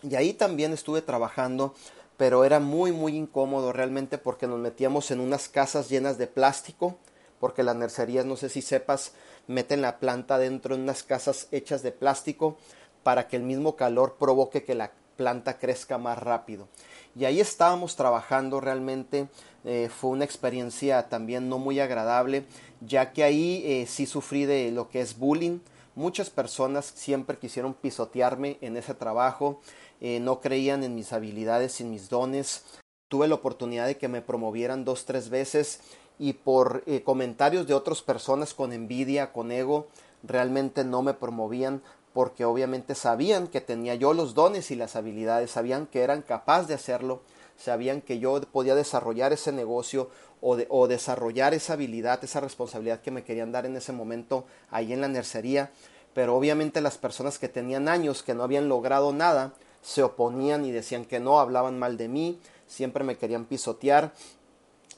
y 0.02 0.14
ahí 0.14 0.32
también 0.32 0.72
estuve 0.72 1.02
trabajando 1.02 1.74
pero 2.18 2.44
era 2.44 2.58
muy 2.60 2.92
muy 2.92 3.16
incómodo 3.16 3.72
realmente 3.72 4.18
porque 4.18 4.46
nos 4.46 4.58
metíamos 4.58 5.10
en 5.10 5.20
unas 5.20 5.48
casas 5.48 5.88
llenas 5.88 6.18
de 6.18 6.26
plástico, 6.26 6.98
porque 7.40 7.62
las 7.62 7.76
nercerías, 7.76 8.26
no 8.26 8.36
sé 8.36 8.50
si 8.50 8.60
sepas, 8.60 9.12
meten 9.48 9.82
la 9.82 9.98
planta 9.98 10.38
dentro 10.38 10.74
en 10.74 10.82
unas 10.82 11.02
casas 11.02 11.48
hechas 11.50 11.82
de 11.82 11.90
plástico 11.90 12.56
para 13.02 13.26
que 13.26 13.36
el 13.36 13.42
mismo 13.42 13.74
calor 13.74 14.16
provoque 14.18 14.62
que 14.62 14.74
la 14.74 14.92
planta 15.16 15.58
crezca 15.58 15.98
más 15.98 16.18
rápido. 16.18 16.68
Y 17.16 17.24
ahí 17.24 17.40
estábamos 17.40 17.96
trabajando 17.96 18.60
realmente, 18.60 19.28
eh, 19.64 19.90
fue 19.90 20.10
una 20.10 20.24
experiencia 20.24 21.08
también 21.08 21.48
no 21.48 21.58
muy 21.58 21.80
agradable, 21.80 22.44
ya 22.80 23.12
que 23.12 23.24
ahí 23.24 23.62
eh, 23.66 23.86
sí 23.86 24.06
sufrí 24.06 24.44
de 24.44 24.70
lo 24.70 24.88
que 24.88 25.00
es 25.00 25.18
bullying. 25.18 25.58
Muchas 25.96 26.30
personas 26.30 26.84
siempre 26.84 27.38
quisieron 27.38 27.74
pisotearme 27.74 28.58
en 28.60 28.76
ese 28.76 28.94
trabajo, 28.94 29.60
eh, 30.00 30.20
no 30.20 30.40
creían 30.40 30.84
en 30.84 30.94
mis 30.94 31.12
habilidades 31.12 31.80
y 31.80 31.84
mis 31.84 32.08
dones. 32.08 32.64
Tuve 33.08 33.26
la 33.26 33.34
oportunidad 33.34 33.86
de 33.86 33.96
que 33.96 34.06
me 34.06 34.22
promovieran 34.22 34.84
dos, 34.84 35.06
tres 35.06 35.28
veces 35.28 35.80
y 36.18 36.32
por 36.32 36.84
comentarios 37.04 37.66
de 37.66 37.74
otras 37.74 38.02
personas 38.02 38.54
con 38.54 38.72
envidia, 38.72 39.32
con 39.32 39.52
ego, 39.52 39.86
realmente 40.22 40.84
no 40.84 41.02
me 41.02 41.14
promovían 41.14 41.82
porque 42.12 42.44
obviamente 42.44 42.94
sabían 42.94 43.46
que 43.46 43.60
tenía 43.60 43.94
yo 43.94 44.12
los 44.12 44.34
dones 44.34 44.70
y 44.70 44.76
las 44.76 44.96
habilidades, 44.96 45.52
sabían 45.52 45.86
que 45.86 46.02
eran 46.02 46.22
capaz 46.22 46.66
de 46.66 46.74
hacerlo, 46.74 47.22
sabían 47.56 48.00
que 48.00 48.18
yo 48.18 48.40
podía 48.40 48.74
desarrollar 48.74 49.32
ese 49.32 49.52
negocio 49.52 50.10
o, 50.40 50.58
o 50.68 50.88
desarrollar 50.88 51.54
esa 51.54 51.74
habilidad, 51.74 52.22
esa 52.24 52.40
responsabilidad 52.40 53.00
que 53.00 53.10
me 53.10 53.22
querían 53.22 53.52
dar 53.52 53.66
en 53.66 53.76
ese 53.76 53.92
momento 53.92 54.46
ahí 54.70 54.92
en 54.92 55.00
la 55.00 55.08
nercería, 55.08 55.70
pero 56.14 56.36
obviamente 56.36 56.80
las 56.80 56.98
personas 56.98 57.38
que 57.38 57.48
tenían 57.48 57.88
años 57.88 58.22
que 58.22 58.34
no 58.34 58.42
habían 58.42 58.68
logrado 58.68 59.12
nada 59.12 59.52
se 59.82 60.02
oponían 60.02 60.64
y 60.64 60.72
decían 60.72 61.04
que 61.04 61.20
no, 61.20 61.38
hablaban 61.38 61.78
mal 61.78 61.96
de 61.96 62.08
mí, 62.08 62.40
siempre 62.66 63.04
me 63.04 63.16
querían 63.16 63.44
pisotear 63.44 64.12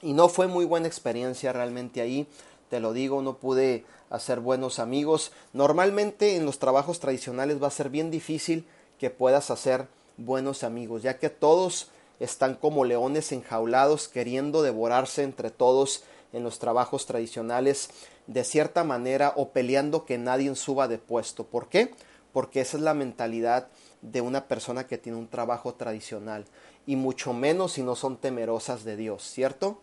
y 0.01 0.13
no 0.13 0.29
fue 0.29 0.47
muy 0.47 0.65
buena 0.65 0.87
experiencia 0.87 1.53
realmente 1.53 2.01
ahí, 2.01 2.27
te 2.69 2.79
lo 2.79 2.93
digo, 2.93 3.21
no 3.21 3.37
pude 3.37 3.85
hacer 4.09 4.39
buenos 4.39 4.79
amigos. 4.79 5.31
Normalmente 5.53 6.35
en 6.35 6.45
los 6.45 6.59
trabajos 6.59 6.99
tradicionales 6.99 7.61
va 7.61 7.67
a 7.67 7.71
ser 7.71 7.89
bien 7.89 8.11
difícil 8.11 8.65
que 8.99 9.09
puedas 9.09 9.51
hacer 9.51 9.87
buenos 10.17 10.63
amigos, 10.63 11.03
ya 11.03 11.17
que 11.17 11.29
todos 11.29 11.89
están 12.19 12.55
como 12.55 12.85
leones 12.85 13.31
enjaulados 13.31 14.07
queriendo 14.07 14.61
devorarse 14.61 15.23
entre 15.23 15.49
todos 15.49 16.03
en 16.33 16.43
los 16.43 16.59
trabajos 16.59 17.05
tradicionales 17.05 17.89
de 18.27 18.43
cierta 18.43 18.83
manera 18.83 19.33
o 19.35 19.49
peleando 19.49 20.05
que 20.05 20.17
nadie 20.17 20.53
suba 20.55 20.87
de 20.87 20.97
puesto. 20.97 21.45
¿Por 21.45 21.67
qué? 21.67 21.93
Porque 22.31 22.61
esa 22.61 22.77
es 22.77 22.83
la 22.83 22.93
mentalidad 22.93 23.67
de 24.01 24.21
una 24.21 24.47
persona 24.47 24.87
que 24.87 24.97
tiene 24.97 25.17
un 25.17 25.27
trabajo 25.27 25.73
tradicional 25.73 26.45
y 26.85 26.95
mucho 26.95 27.33
menos 27.33 27.73
si 27.73 27.83
no 27.83 27.95
son 27.95 28.17
temerosas 28.17 28.83
de 28.83 28.95
Dios, 28.95 29.23
¿cierto? 29.23 29.81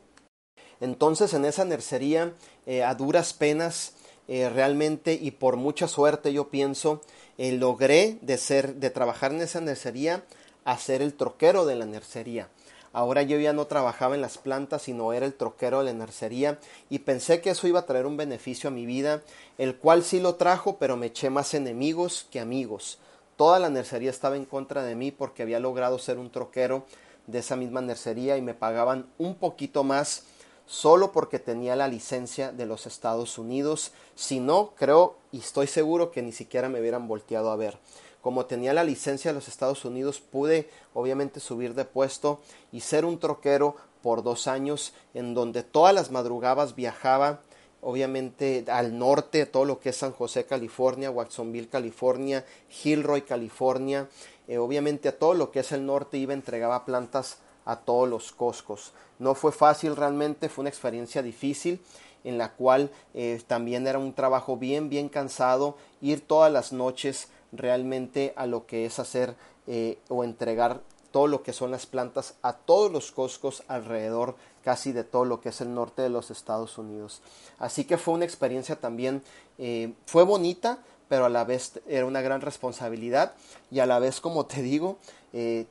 Entonces 0.81 1.35
en 1.35 1.45
esa 1.45 1.65
nercería 1.65 2.33
eh, 2.67 2.83
a 2.83 2.95
duras 2.95 3.33
penas 3.33 3.95
eh, 4.29 4.49
realmente 4.49 5.15
y 5.15 5.31
por 5.33 5.57
mucha 5.57 5.89
suerte 5.89 6.33
yo 6.33 6.49
pienso 6.51 7.01
eh, 7.39 7.53
logré 7.53 8.19
de 8.21 8.37
ser 8.37 8.77
de 8.77 8.91
trabajar 8.91 9.33
en 9.33 9.41
esa 9.41 9.61
nercería 9.61 10.25
a 10.65 10.77
ser 10.79 11.03
el 11.03 11.15
troquero 11.15 11.65
de 11.65 11.77
la 11.77 11.87
nercería. 11.87 12.49
Ahora 12.93 13.23
yo 13.23 13.39
ya 13.39 13.53
no 13.53 13.67
trabajaba 13.67 14.15
en 14.15 14.21
las 14.21 14.39
plantas 14.39 14.83
sino 14.83 15.13
era 15.13 15.27
el 15.27 15.35
troquero 15.35 15.79
de 15.79 15.87
la 15.87 15.99
nercería 15.99 16.59
y 16.91 17.01
pensé 17.01 17.41
que 17.41 17.51
eso 17.51 17.67
iba 17.67 17.81
a 17.81 17.87
traer 17.87 18.07
un 18.07 18.17
beneficio 18.17 18.69
a 18.69 18.73
mi 18.73 18.87
vida 18.87 19.23
el 19.57 19.77
cual 19.77 20.05
sí 20.05 20.21
lo 20.21 20.37
trajo 20.37 20.77
pero 20.79 20.97
me 20.97 21.07
eché 21.07 21.31
más 21.31 21.55
enemigos 21.55 22.27
que 22.31 22.39
amigos. 22.39 22.99
Toda 23.37 23.59
la 23.59 23.71
nercería 23.71 24.11
estaba 24.11 24.37
en 24.37 24.45
contra 24.45 24.83
de 24.83 24.95
mí 24.95 25.11
porque 25.11 25.43
había 25.43 25.61
logrado 25.61 25.99
ser 25.99 26.19
un 26.19 26.31
troquero 26.31 26.85
de 27.27 27.39
esa 27.39 27.57
misma 27.57 27.81
nercería 27.81 28.37
y 28.37 28.43
me 28.43 28.55
pagaban 28.55 29.07
un 29.17 29.37
poquito 29.37 29.85
más 29.85 30.25
solo 30.69 31.13
porque 31.13 31.39
tenía 31.39 31.75
la 31.75 31.89
licencia 31.89 32.53
de 32.53 32.67
los 32.67 32.87
Estados 32.87 33.39
Unidos. 33.39 33.93
Si 34.15 34.39
no, 34.39 34.75
creo 34.77 35.17
y 35.33 35.39
estoy 35.39 35.67
seguro 35.67 36.13
que 36.13 36.23
ni 36.23 36.31
siquiera 36.31 36.69
me 36.69 36.79
hubieran 36.79 37.09
volteado 37.09 37.51
a 37.51 37.57
ver. 37.57 37.79
Como 38.21 38.47
tenía 38.47 38.75
la 38.75 38.85
licencia 38.85 39.31
de 39.31 39.35
los 39.35 39.49
Estados 39.49 39.85
Unidos, 39.85 40.21
pude 40.21 40.69
obviamente 40.93 41.41
subir 41.41 41.75
de 41.75 41.87
puesto 41.87 42.41
y 42.71 42.81
ser 42.81 43.05
un 43.07 43.19
troquero 43.19 43.77
por 44.03 44.23
dos 44.23 44.47
años 44.47 44.93
en 45.15 45.35
donde 45.35 45.63
todas 45.63 45.95
las 45.95 46.11
madrugadas 46.11 46.75
viajaba 46.75 47.41
obviamente 47.81 48.65
al 48.69 48.99
norte, 48.99 49.47
todo 49.47 49.65
lo 49.65 49.81
que 49.81 49.91
es 49.91 49.97
San 49.97 50.13
José, 50.13 50.45
California, 50.47 51.11
Watsonville, 51.11 51.69
California, 51.69 52.45
Hillroy, 52.83 53.23
California, 53.23 54.09
eh, 54.49 54.59
obviamente 54.59 55.09
a 55.09 55.19
todo 55.19 55.35
lo 55.35 55.51
que 55.51 55.61
es 55.61 55.73
el 55.73 55.87
norte 55.87 56.19
iba, 56.19 56.35
entregaba 56.35 56.85
plantas 56.85 57.39
a 57.69 57.77
todos 57.77 58.09
los 58.09 58.33
coscos. 58.33 58.93
No 59.19 59.35
fue 59.35 59.53
fácil 59.53 59.95
realmente, 59.95 60.49
fue 60.49 60.63
una 60.63 60.71
experiencia 60.71 61.23
difícil 61.23 61.81
en 62.25 62.39
la 62.39 62.53
cual 62.53 62.91
eh, 63.13 63.41
también 63.47 63.87
era 63.87 63.99
un 63.99 64.15
trabajo 64.15 64.57
bien, 64.57 64.89
bien 64.89 65.11
cansado, 65.11 65.77
ir 66.01 66.27
todas 66.27 66.51
las 66.51 66.73
noches 66.73 67.29
realmente 67.53 68.33
a 68.37 68.47
lo 68.47 68.65
que 68.67 68.87
es 68.87 68.99
hacer 68.99 69.37
eh, 69.67 69.99
o 70.09 70.25
entregar 70.25 70.81
todo 71.11 71.27
lo 71.27 71.43
que 71.43 71.53
son 71.53 71.71
las 71.71 71.85
plantas 71.85 72.35
a 72.41 72.55
todos 72.55 72.91
los 72.91 73.13
coscos 73.13 73.63
alrededor 73.69 74.35
casi 74.65 74.93
de 74.93 75.05
todo 75.05 75.27
lo 75.27 75.41
que 75.41 75.51
es 75.51 75.61
el 75.61 75.75
norte 75.75 76.01
de 76.01 76.09
los 76.09 76.31
Estados 76.31 76.79
Unidos. 76.79 77.21
Así 77.59 77.85
que 77.85 77.99
fue 77.99 78.15
una 78.15 78.25
experiencia 78.25 78.77
también, 78.77 79.23
eh, 79.59 79.93
fue 80.07 80.25
bonita, 80.25 80.79
pero 81.09 81.27
a 81.27 81.31
la 81.31 81.45
vez 81.45 81.81
era 81.87 82.07
una 82.07 82.23
gran 82.23 82.41
responsabilidad 82.41 83.35
y 83.71 83.81
a 83.81 83.87
la 83.87 83.99
vez, 83.99 84.21
como 84.21 84.47
te 84.47 84.63
digo, 84.63 84.99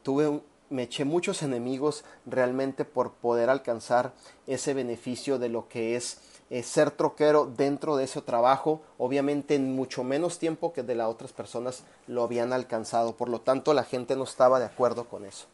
tuve 0.03 0.27
un, 0.27 0.41
me 0.69 0.83
eché 0.83 1.05
muchos 1.05 1.43
enemigos 1.43 2.03
realmente 2.25 2.85
por 2.85 3.13
poder 3.13 3.49
alcanzar 3.49 4.13
ese 4.47 4.73
beneficio 4.73 5.39
de 5.39 5.49
lo 5.49 5.67
que 5.67 5.95
es 5.95 6.19
eh, 6.49 6.63
ser 6.63 6.91
troquero 6.91 7.45
dentro 7.45 7.97
de 7.97 8.05
ese 8.05 8.21
trabajo, 8.21 8.81
obviamente 8.97 9.55
en 9.55 9.75
mucho 9.75 10.03
menos 10.03 10.39
tiempo 10.39 10.71
que 10.71 10.83
de 10.83 10.95
las 10.95 11.07
otras 11.07 11.33
personas 11.33 11.83
lo 12.07 12.23
habían 12.23 12.53
alcanzado, 12.53 13.17
por 13.17 13.27
lo 13.27 13.41
tanto 13.41 13.73
la 13.73 13.83
gente 13.83 14.15
no 14.15 14.23
estaba 14.23 14.59
de 14.59 14.65
acuerdo 14.65 15.09
con 15.09 15.25
eso. 15.25 15.47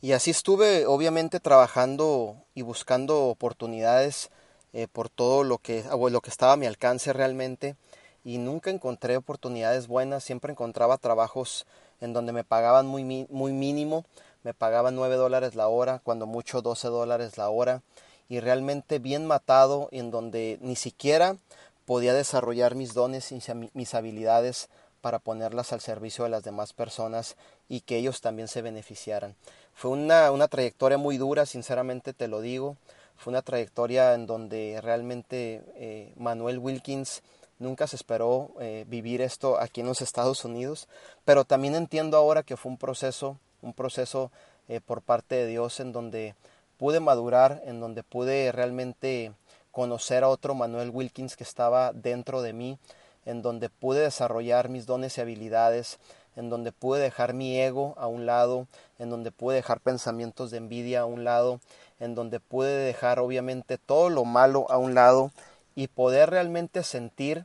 Y 0.00 0.12
así 0.12 0.30
estuve 0.30 0.86
obviamente 0.86 1.40
trabajando 1.40 2.36
y 2.54 2.62
buscando 2.62 3.24
oportunidades 3.24 4.30
eh, 4.72 4.86
por 4.86 5.08
todo 5.08 5.42
lo 5.42 5.58
que, 5.58 5.84
lo 5.90 6.20
que 6.20 6.30
estaba 6.30 6.52
a 6.52 6.56
mi 6.56 6.66
alcance 6.66 7.12
realmente 7.12 7.76
y 8.22 8.38
nunca 8.38 8.70
encontré 8.70 9.16
oportunidades 9.16 9.86
buenas, 9.86 10.22
siempre 10.22 10.52
encontraba 10.52 10.98
trabajos 10.98 11.66
en 12.00 12.12
donde 12.12 12.32
me 12.32 12.44
pagaban 12.44 12.86
muy, 12.86 13.26
muy 13.30 13.52
mínimo, 13.52 14.04
me 14.46 14.54
pagaban 14.54 14.94
9 14.94 15.16
dólares 15.16 15.56
la 15.56 15.66
hora, 15.66 16.00
cuando 16.04 16.24
mucho 16.24 16.62
12 16.62 16.86
dólares 16.86 17.36
la 17.36 17.48
hora, 17.48 17.82
y 18.28 18.38
realmente 18.38 19.00
bien 19.00 19.26
matado, 19.26 19.88
en 19.90 20.12
donde 20.12 20.58
ni 20.60 20.76
siquiera 20.76 21.36
podía 21.84 22.14
desarrollar 22.14 22.76
mis 22.76 22.94
dones 22.94 23.32
y 23.32 23.40
mis 23.74 23.94
habilidades 23.94 24.68
para 25.00 25.18
ponerlas 25.18 25.72
al 25.72 25.80
servicio 25.80 26.22
de 26.22 26.30
las 26.30 26.44
demás 26.44 26.74
personas 26.74 27.34
y 27.68 27.80
que 27.80 27.96
ellos 27.96 28.20
también 28.20 28.46
se 28.46 28.62
beneficiaran. 28.62 29.34
Fue 29.74 29.90
una, 29.90 30.30
una 30.30 30.46
trayectoria 30.46 30.96
muy 30.96 31.16
dura, 31.16 31.44
sinceramente 31.44 32.12
te 32.12 32.28
lo 32.28 32.40
digo. 32.40 32.76
Fue 33.16 33.32
una 33.32 33.42
trayectoria 33.42 34.14
en 34.14 34.28
donde 34.28 34.78
realmente 34.80 35.64
eh, 35.74 36.12
Manuel 36.14 36.60
Wilkins 36.60 37.24
nunca 37.58 37.88
se 37.88 37.96
esperó 37.96 38.52
eh, 38.60 38.84
vivir 38.86 39.22
esto 39.22 39.58
aquí 39.58 39.80
en 39.80 39.88
los 39.88 40.02
Estados 40.02 40.44
Unidos, 40.44 40.86
pero 41.24 41.44
también 41.44 41.74
entiendo 41.74 42.16
ahora 42.16 42.44
que 42.44 42.56
fue 42.56 42.70
un 42.70 42.78
proceso 42.78 43.40
un 43.62 43.72
proceso 43.72 44.30
eh, 44.68 44.80
por 44.80 45.02
parte 45.02 45.34
de 45.36 45.46
Dios 45.46 45.80
en 45.80 45.92
donde 45.92 46.34
pude 46.78 47.00
madurar, 47.00 47.62
en 47.64 47.80
donde 47.80 48.02
pude 48.02 48.52
realmente 48.52 49.32
conocer 49.70 50.24
a 50.24 50.28
otro 50.28 50.54
Manuel 50.54 50.90
Wilkins 50.90 51.36
que 51.36 51.44
estaba 51.44 51.92
dentro 51.92 52.42
de 52.42 52.52
mí, 52.52 52.78
en 53.24 53.42
donde 53.42 53.68
pude 53.68 54.00
desarrollar 54.00 54.68
mis 54.68 54.86
dones 54.86 55.18
y 55.18 55.20
habilidades, 55.20 55.98
en 56.36 56.50
donde 56.50 56.72
pude 56.72 57.00
dejar 57.00 57.34
mi 57.34 57.58
ego 57.58 57.94
a 57.98 58.06
un 58.06 58.26
lado, 58.26 58.66
en 58.98 59.10
donde 59.10 59.32
pude 59.32 59.56
dejar 59.56 59.80
pensamientos 59.80 60.50
de 60.50 60.58
envidia 60.58 61.00
a 61.00 61.06
un 61.06 61.24
lado, 61.24 61.60
en 61.98 62.14
donde 62.14 62.40
pude 62.40 62.70
dejar 62.70 63.18
obviamente 63.18 63.78
todo 63.78 64.10
lo 64.10 64.24
malo 64.24 64.66
a 64.70 64.78
un 64.78 64.94
lado 64.94 65.30
y 65.74 65.88
poder 65.88 66.30
realmente 66.30 66.82
sentir 66.82 67.44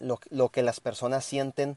lo, 0.00 0.18
lo 0.30 0.48
que 0.48 0.62
las 0.62 0.80
personas 0.80 1.24
sienten 1.24 1.76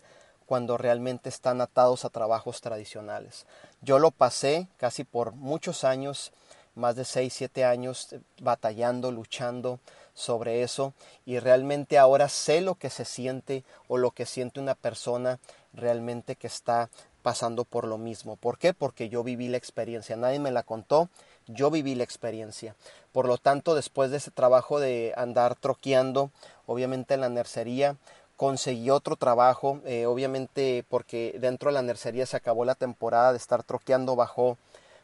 cuando 0.51 0.77
realmente 0.77 1.29
están 1.29 1.61
atados 1.61 2.03
a 2.03 2.09
trabajos 2.09 2.59
tradicionales. 2.59 3.45
Yo 3.79 3.99
lo 3.99 4.11
pasé 4.11 4.67
casi 4.75 5.05
por 5.05 5.31
muchos 5.31 5.85
años, 5.85 6.33
más 6.75 6.97
de 6.97 7.05
6, 7.05 7.33
7 7.33 7.63
años 7.63 8.13
batallando, 8.41 9.13
luchando 9.13 9.79
sobre 10.13 10.61
eso 10.61 10.93
y 11.25 11.39
realmente 11.39 11.97
ahora 11.97 12.27
sé 12.27 12.59
lo 12.59 12.75
que 12.75 12.89
se 12.89 13.05
siente 13.05 13.63
o 13.87 13.97
lo 13.97 14.11
que 14.11 14.25
siente 14.25 14.59
una 14.59 14.75
persona 14.75 15.39
realmente 15.71 16.35
que 16.35 16.47
está 16.47 16.89
pasando 17.21 17.63
por 17.63 17.87
lo 17.87 17.97
mismo. 17.97 18.35
¿Por 18.35 18.57
qué? 18.57 18.73
Porque 18.73 19.07
yo 19.07 19.23
viví 19.23 19.47
la 19.47 19.55
experiencia, 19.55 20.17
nadie 20.17 20.39
me 20.39 20.51
la 20.51 20.63
contó, 20.63 21.07
yo 21.47 21.71
viví 21.71 21.95
la 21.95 22.03
experiencia. 22.03 22.75
Por 23.13 23.25
lo 23.25 23.37
tanto, 23.37 23.73
después 23.73 24.11
de 24.11 24.17
ese 24.17 24.31
trabajo 24.31 24.81
de 24.81 25.13
andar 25.15 25.55
troqueando, 25.55 26.29
obviamente 26.65 27.13
en 27.13 27.21
la 27.21 27.29
nercería, 27.29 27.95
conseguí 28.41 28.89
otro 28.89 29.17
trabajo, 29.17 29.81
eh, 29.85 30.07
obviamente 30.07 30.83
porque 30.89 31.37
dentro 31.39 31.69
de 31.69 31.75
la 31.75 31.83
nercería 31.83 32.25
se 32.25 32.37
acabó 32.37 32.65
la 32.65 32.73
temporada 32.73 33.33
de 33.33 33.37
estar 33.37 33.61
troqueando, 33.61 34.15
bajó, 34.15 34.57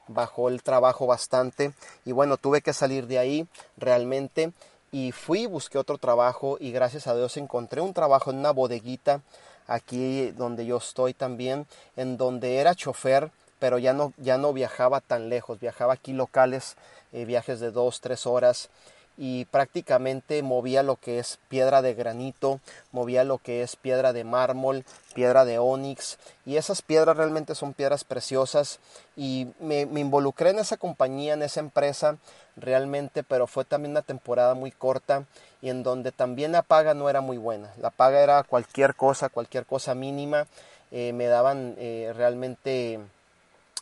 bajó 0.07 0.49
el 0.49 0.63
trabajo 0.63 1.05
bastante 1.05 1.71
y 2.03 2.13
bueno, 2.13 2.37
tuve 2.37 2.61
que 2.61 2.73
salir 2.73 3.05
de 3.05 3.19
ahí 3.19 3.47
realmente 3.77 4.53
y 4.91 5.11
fui, 5.11 5.45
busqué 5.45 5.77
otro 5.77 5.99
trabajo 5.99 6.57
y 6.59 6.71
gracias 6.71 7.05
a 7.05 7.15
Dios 7.15 7.37
encontré 7.37 7.79
un 7.79 7.93
trabajo 7.93 8.31
en 8.31 8.37
una 8.39 8.49
bodeguita 8.49 9.21
aquí 9.67 10.31
donde 10.31 10.65
yo 10.65 10.77
estoy 10.77 11.13
también, 11.13 11.67
en 11.95 12.17
donde 12.17 12.57
era 12.57 12.73
chofer, 12.73 13.29
pero 13.59 13.77
ya 13.77 13.93
no, 13.93 14.13
ya 14.17 14.39
no 14.39 14.51
viajaba 14.51 14.99
tan 14.99 15.29
lejos, 15.29 15.59
viajaba 15.59 15.93
aquí 15.93 16.11
locales, 16.11 16.75
eh, 17.13 17.23
viajes 17.25 17.59
de 17.59 17.69
dos, 17.69 18.01
tres 18.01 18.25
horas 18.25 18.71
y 19.17 19.45
prácticamente 19.45 20.43
movía 20.43 20.83
lo 20.83 20.95
que 20.95 21.17
es 21.17 21.39
piedra 21.49 21.81
de 21.81 21.95
granito, 21.95 22.59
movía 22.91 23.23
lo 23.23 23.39
que 23.39 23.63
es 23.63 23.75
piedra 23.75 24.13
de 24.13 24.23
mármol, 24.23 24.85
piedra 25.15 25.43
de 25.43 25.57
onix 25.57 26.19
y 26.45 26.57
esas 26.57 26.83
piedras 26.83 27.17
realmente 27.17 27.55
son 27.55 27.73
piedras 27.73 28.03
preciosas 28.03 28.79
y 29.15 29.47
me, 29.59 29.87
me, 29.87 30.01
involucré 30.01 30.51
en 30.51 30.59
esa 30.59 30.77
compañía, 30.77 31.33
en 31.33 31.41
esa 31.41 31.59
empresa 31.59 32.17
realmente, 32.55 33.23
pero 33.23 33.47
fue 33.47 33.65
también 33.65 33.91
una 33.91 34.03
temporada 34.03 34.53
muy 34.53 34.71
corta 34.71 35.25
y 35.61 35.69
en 35.69 35.81
donde 35.81 36.11
también 36.11 36.51
la 36.51 36.61
paga 36.61 36.93
no 36.93 37.09
era 37.09 37.21
muy 37.21 37.37
buena, 37.37 37.73
la 37.81 37.89
paga 37.89 38.21
era 38.21 38.43
cualquier 38.43 38.93
cosa, 38.95 39.29
cualquier 39.29 39.65
cosa 39.65 39.95
mínima, 39.95 40.45
eh, 40.91 41.11
me 41.11 41.25
daban 41.25 41.75
eh, 41.77 42.13
realmente 42.15 42.99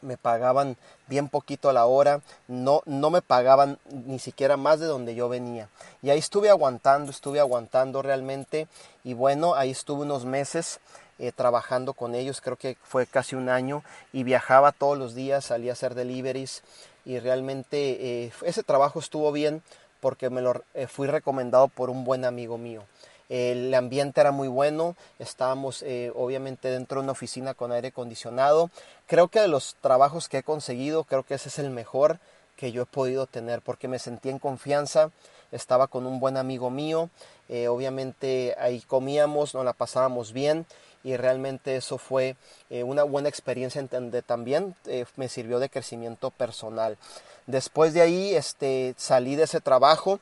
me 0.05 0.17
pagaban 0.17 0.77
bien 1.07 1.27
poquito 1.27 1.69
a 1.69 1.73
la 1.73 1.85
hora, 1.85 2.21
no, 2.47 2.81
no 2.85 3.09
me 3.09 3.21
pagaban 3.21 3.79
ni 3.91 4.19
siquiera 4.19 4.55
más 4.55 4.79
de 4.79 4.85
donde 4.85 5.15
yo 5.15 5.27
venía. 5.27 5.67
Y 6.01 6.09
ahí 6.09 6.19
estuve 6.19 6.49
aguantando, 6.49 7.11
estuve 7.11 7.39
aguantando 7.39 8.01
realmente 8.01 8.67
y 9.03 9.13
bueno, 9.13 9.55
ahí 9.55 9.71
estuve 9.71 10.03
unos 10.03 10.25
meses 10.25 10.79
eh, 11.17 11.31
trabajando 11.31 11.93
con 11.93 12.13
ellos, 12.13 12.41
creo 12.41 12.57
que 12.57 12.77
fue 12.83 13.07
casi 13.07 13.35
un 13.35 13.49
año 13.49 13.83
y 14.13 14.23
viajaba 14.23 14.71
todos 14.71 14.97
los 14.97 15.15
días, 15.15 15.45
salía 15.45 15.71
a 15.71 15.73
hacer 15.73 15.95
deliveries 15.95 16.61
y 17.05 17.19
realmente 17.19 18.25
eh, 18.25 18.31
ese 18.43 18.63
trabajo 18.63 18.99
estuvo 18.99 19.31
bien 19.31 19.61
porque 20.01 20.29
me 20.29 20.41
lo 20.41 20.63
eh, 20.73 20.87
fui 20.87 21.07
recomendado 21.07 21.67
por 21.67 21.89
un 21.89 22.03
buen 22.03 22.25
amigo 22.25 22.57
mío. 22.57 22.83
El 23.29 23.73
ambiente 23.73 24.21
era 24.21 24.31
muy 24.31 24.47
bueno, 24.47 24.95
estábamos 25.17 25.81
eh, 25.81 26.11
obviamente 26.15 26.69
dentro 26.69 26.99
de 26.99 27.05
una 27.05 27.13
oficina 27.13 27.53
con 27.53 27.71
aire 27.71 27.87
acondicionado. 27.87 28.69
Creo 29.07 29.29
que 29.29 29.39
de 29.39 29.47
los 29.47 29.75
trabajos 29.81 30.29
que 30.29 30.39
he 30.39 30.43
conseguido, 30.43 31.03
creo 31.03 31.23
que 31.23 31.35
ese 31.35 31.49
es 31.49 31.59
el 31.59 31.71
mejor 31.71 32.19
que 32.55 32.71
yo 32.71 32.83
he 32.83 32.85
podido 32.85 33.25
tener 33.25 33.61
porque 33.61 33.87
me 33.87 33.99
sentí 33.99 34.29
en 34.29 34.39
confianza, 34.39 35.11
estaba 35.51 35.87
con 35.87 36.05
un 36.05 36.19
buen 36.19 36.37
amigo 36.37 36.69
mío, 36.69 37.09
eh, 37.49 37.67
obviamente 37.67 38.55
ahí 38.57 38.81
comíamos, 38.81 39.53
nos 39.53 39.65
la 39.65 39.73
pasábamos 39.73 40.31
bien 40.31 40.65
y 41.03 41.17
realmente 41.17 41.75
eso 41.75 41.97
fue 41.97 42.35
eh, 42.69 42.83
una 42.83 43.03
buena 43.03 43.29
experiencia 43.29 43.79
en 43.79 43.89
donde 43.91 44.21
también 44.21 44.75
me 45.17 45.29
sirvió 45.29 45.59
de 45.59 45.69
crecimiento 45.69 46.31
personal. 46.31 46.97
Después 47.45 47.93
de 47.93 48.01
ahí 48.01 48.35
este, 48.35 48.95
salí 48.97 49.35
de 49.35 49.43
ese 49.43 49.61
trabajo 49.61 50.19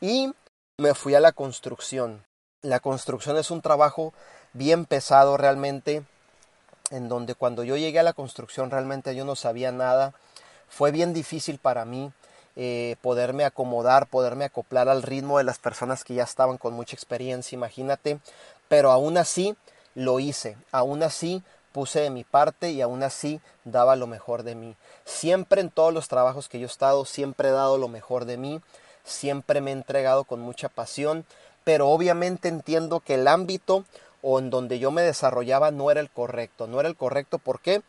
y 0.00 0.32
me 0.78 0.94
fui 0.94 1.14
a 1.14 1.20
la 1.20 1.32
construcción. 1.32 2.25
La 2.66 2.80
construcción 2.80 3.36
es 3.38 3.52
un 3.52 3.62
trabajo 3.62 4.12
bien 4.52 4.86
pesado 4.86 5.36
realmente, 5.36 6.02
en 6.90 7.08
donde 7.08 7.36
cuando 7.36 7.62
yo 7.62 7.76
llegué 7.76 8.00
a 8.00 8.02
la 8.02 8.12
construcción 8.12 8.72
realmente 8.72 9.14
yo 9.14 9.24
no 9.24 9.36
sabía 9.36 9.70
nada. 9.70 10.14
Fue 10.68 10.90
bien 10.90 11.14
difícil 11.14 11.60
para 11.60 11.84
mí 11.84 12.10
eh, 12.56 12.96
poderme 13.02 13.44
acomodar, 13.44 14.08
poderme 14.08 14.46
acoplar 14.46 14.88
al 14.88 15.04
ritmo 15.04 15.38
de 15.38 15.44
las 15.44 15.60
personas 15.60 16.02
que 16.02 16.14
ya 16.14 16.24
estaban 16.24 16.58
con 16.58 16.74
mucha 16.74 16.96
experiencia, 16.96 17.54
imagínate. 17.54 18.18
Pero 18.66 18.90
aún 18.90 19.16
así 19.16 19.54
lo 19.94 20.18
hice, 20.18 20.56
aún 20.72 21.04
así 21.04 21.44
puse 21.70 22.00
de 22.00 22.10
mi 22.10 22.24
parte 22.24 22.72
y 22.72 22.80
aún 22.80 23.04
así 23.04 23.40
daba 23.62 23.94
lo 23.94 24.08
mejor 24.08 24.42
de 24.42 24.56
mí. 24.56 24.74
Siempre 25.04 25.60
en 25.60 25.70
todos 25.70 25.94
los 25.94 26.08
trabajos 26.08 26.48
que 26.48 26.58
yo 26.58 26.66
he 26.66 26.70
estado, 26.70 27.04
siempre 27.04 27.50
he 27.50 27.52
dado 27.52 27.78
lo 27.78 27.86
mejor 27.86 28.24
de 28.24 28.38
mí, 28.38 28.60
siempre 29.04 29.60
me 29.60 29.70
he 29.70 29.74
entregado 29.74 30.24
con 30.24 30.40
mucha 30.40 30.68
pasión, 30.68 31.24
pero 31.66 31.88
obviamente 31.88 32.46
entiendo 32.46 33.00
que 33.00 33.14
el 33.14 33.26
ámbito 33.26 33.84
o 34.22 34.38
en 34.38 34.50
donde 34.50 34.78
yo 34.78 34.92
me 34.92 35.02
desarrollaba 35.02 35.72
no 35.72 35.90
era 35.90 35.98
el 35.98 36.08
correcto. 36.10 36.68
No 36.68 36.78
era 36.78 36.88
el 36.88 36.94
correcto, 36.94 37.38
¿por 37.38 37.58
qué? 37.58 37.82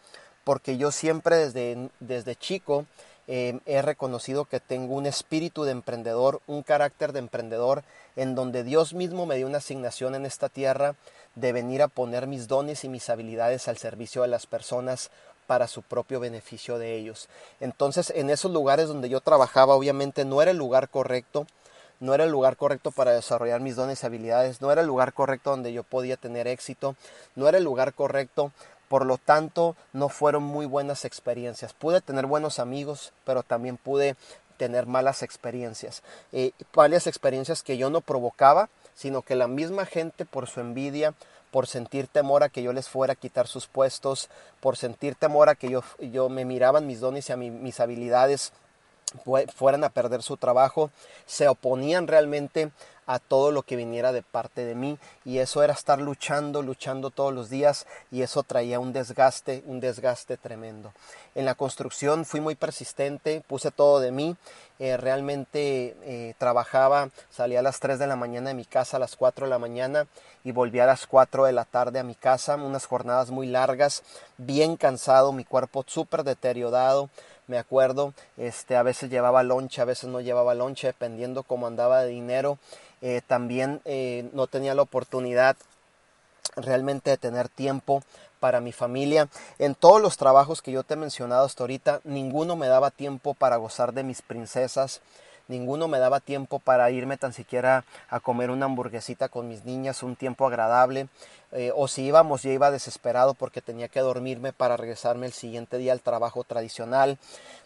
Porque 0.44 0.78
yo 0.78 0.90
siempre 0.90 1.36
desde, 1.36 1.92
desde 2.00 2.36
chico 2.36 2.88
eh, 3.28 3.60
he 3.68 3.84
reconocido 3.84 4.46
que 4.46 4.60
tengo 4.60 4.96
un 4.96 5.06
espíritu 5.06 5.64
de 5.64 5.74
emprendedor, 5.74 6.42
un 6.48 6.64
carácter 6.64 7.14
de 7.14 7.20
emprendedor, 7.20 7.84
en 8.16 8.34
donde 8.34 8.64
Dios 8.64 8.96
mismo 8.96 9.28
me 9.28 9.36
dio 9.36 9.46
una 9.46 9.60
asignación 9.60 10.16
en 10.16 10.26
esta 10.26 10.50
tierra 10.50 10.96
de 11.36 11.52
venir 11.52 11.84
a 11.84 11.88
poner 11.88 12.26
mis 12.26 12.48
dones 12.48 12.84
y 12.84 12.90
mis 12.90 13.12
habilidades 13.12 13.68
al 13.68 13.78
servicio 13.78 14.24
de 14.24 14.30
las 14.30 14.48
personas 14.48 15.12
para 15.46 15.68
su 15.68 15.84
propio 15.84 16.20
beneficio 16.20 16.80
de 16.80 16.96
ellos. 16.96 17.30
Entonces, 17.60 18.12
en 18.16 18.32
esos 18.32 18.52
lugares 18.52 18.88
donde 18.88 19.08
yo 19.08 19.22
trabajaba, 19.22 19.76
obviamente 19.76 20.26
no 20.26 20.42
era 20.42 20.50
el 20.50 20.58
lugar 20.58 20.90
correcto, 20.90 21.46
no 22.00 22.14
era 22.14 22.24
el 22.24 22.32
lugar 22.32 22.58
correcto 22.58 22.92
para 22.92 23.14
desarrollar 23.14 23.62
mis 23.62 23.76
dones 23.76 24.04
y 24.04 24.06
habilidades, 24.06 24.62
no 24.62 24.72
era 24.72 24.82
el 24.82 24.88
lugar 24.88 25.14
correcto 25.14 25.52
donde 25.52 25.74
yo 25.74 25.84
podía 25.84 26.18
tener 26.18 26.48
éxito, 26.48 26.96
no 27.36 27.48
era 27.48 27.58
el 27.58 27.64
lugar 27.64 27.94
correcto, 27.94 28.52
por 28.88 29.06
lo 29.06 29.18
tanto 29.18 29.76
no 29.94 30.10
fueron 30.10 30.44
muy 30.44 30.66
buenas 30.66 31.06
experiencias. 31.06 31.74
Pude 31.74 32.02
tener 32.02 32.26
buenos 32.26 32.60
amigos, 32.60 33.14
pero 33.26 33.44
también 33.44 33.78
pude 33.78 34.16
tener 34.58 34.88
malas 34.88 35.22
experiencias, 35.22 36.02
eh, 36.32 36.52
varias 36.74 37.06
experiencias 37.06 37.62
que 37.62 37.78
yo 37.78 37.90
no 37.90 38.02
provocaba, 38.02 38.70
sino 38.96 39.22
que 39.22 39.36
la 39.36 39.48
misma 39.48 39.86
gente 39.86 40.26
por 40.26 40.48
su 40.48 40.60
envidia, 40.60 41.14
por 41.52 41.68
sentir 41.68 42.08
temor 42.08 42.44
a 42.44 42.50
que 42.50 42.64
yo 42.64 42.74
les 42.74 42.90
fuera 42.90 43.14
a 43.14 43.16
quitar 43.16 43.48
sus 43.48 43.68
puestos, 43.68 44.30
por 44.60 44.76
sentir 44.76 45.16
temor 45.16 45.50
a 45.50 45.56
que 45.56 45.70
yo, 45.70 45.84
yo 46.00 46.30
me 46.30 46.44
miraban 46.44 46.88
mis 46.88 47.00
dones 47.00 47.30
y 47.30 47.34
a 47.34 47.38
mis 47.38 47.80
habilidades 47.80 48.52
fueran 49.54 49.84
a 49.84 49.90
perder 49.90 50.22
su 50.24 50.38
trabajo, 50.38 50.92
se 51.26 51.48
oponían 51.48 52.08
realmente 52.08 52.72
a 53.08 53.20
todo 53.20 53.52
lo 53.52 53.64
que 53.64 53.78
viniera 53.78 54.12
de 54.12 54.22
parte 54.22 54.66
de 54.66 54.76
mí 54.76 55.00
y 55.24 55.40
eso 55.40 55.64
era 55.64 55.74
estar 55.74 56.00
luchando, 56.00 56.62
luchando 56.62 57.10
todos 57.10 57.34
los 57.34 57.50
días 57.50 57.88
y 58.12 58.22
eso 58.22 58.44
traía 58.44 58.82
un 58.82 58.92
desgaste, 58.92 59.64
un 59.66 59.80
desgaste 59.80 60.36
tremendo. 60.36 60.92
En 61.34 61.46
la 61.46 61.56
construcción 61.56 62.26
fui 62.26 62.42
muy 62.42 62.56
persistente, 62.56 63.42
puse 63.48 63.72
todo 63.72 64.02
de 64.02 64.12
mí, 64.12 64.36
eh, 64.80 64.98
realmente 64.98 65.96
eh, 66.04 66.34
trabajaba, 66.38 67.10
salía 67.30 67.60
a 67.60 67.64
las 67.64 67.80
3 67.80 67.98
de 67.98 68.08
la 68.08 68.18
mañana 68.18 68.50
de 68.50 68.56
mi 68.56 68.66
casa, 68.66 68.98
a 68.98 69.00
las 69.00 69.16
4 69.16 69.46
de 69.46 69.50
la 69.50 69.58
mañana 69.58 70.06
y 70.44 70.52
volvía 70.52 70.84
a 70.84 70.88
las 70.88 71.08
4 71.08 71.46
de 71.46 71.54
la 71.54 71.64
tarde 71.64 72.00
a 72.00 72.04
mi 72.04 72.16
casa, 72.16 72.58
unas 72.58 72.86
jornadas 72.86 73.32
muy 73.32 73.48
largas, 73.48 74.04
bien 74.38 74.76
cansado, 74.76 75.32
mi 75.32 75.46
cuerpo 75.46 75.86
súper 75.88 76.26
deteriorado, 76.26 77.10
me 77.48 77.58
acuerdo, 77.58 78.14
este, 78.36 78.76
a 78.76 78.84
veces 78.84 79.10
llevaba 79.10 79.44
lonche, 79.44 79.82
a 79.82 79.86
veces 79.86 80.10
no 80.10 80.22
llevaba 80.22 80.54
lonche, 80.54 80.88
dependiendo 80.88 81.44
cómo 81.44 81.68
andaba 81.68 82.04
de 82.04 82.10
dinero. 82.10 82.58
Eh, 83.02 83.22
también 83.26 83.82
eh, 83.86 84.30
no 84.34 84.48
tenía 84.48 84.76
la 84.76 84.82
oportunidad 84.82 85.56
realmente 86.56 87.10
de 87.12 87.18
tener 87.18 87.48
tiempo 87.50 88.04
para 88.40 88.60
mi 88.60 88.72
familia. 88.72 89.30
En 89.60 89.76
todos 89.76 90.02
los 90.02 90.18
trabajos 90.18 90.62
que 90.62 90.72
yo 90.72 90.84
te 90.84 90.96
he 90.96 90.98
mencionado 90.98 91.46
hasta 91.46 91.64
ahorita, 91.64 92.02
ninguno 92.04 92.56
me 92.56 92.68
daba 92.68 92.92
tiempo 92.92 93.34
para 93.34 93.58
gozar 93.58 93.94
de 93.94 94.04
mis 94.04 94.22
princesas, 94.22 95.02
ninguno 95.48 95.88
me 95.88 96.00
daba 96.00 96.20
tiempo 96.20 96.60
para 96.60 96.90
irme 96.92 97.18
tan 97.18 97.34
siquiera 97.34 97.86
a 98.10 98.20
comer 98.20 98.50
una 98.50 98.66
hamburguesita 98.66 99.30
con 99.30 99.48
mis 99.48 99.64
niñas, 99.66 100.04
un 100.04 100.16
tiempo 100.16 100.46
agradable. 100.46 101.08
Eh, 101.54 101.72
o 101.74 101.88
si 101.88 102.04
íbamos, 102.04 102.44
yo 102.44 102.52
iba 102.52 102.72
desesperado 102.72 103.34
porque 103.34 103.62
tenía 103.62 103.88
que 103.88 104.02
dormirme 104.02 104.52
para 104.52 104.76
regresarme 104.76 105.28
el 105.28 105.34
siguiente 105.34 105.78
día 105.78 105.94
al 105.94 106.02
trabajo 106.02 106.44
tradicional. 106.44 107.18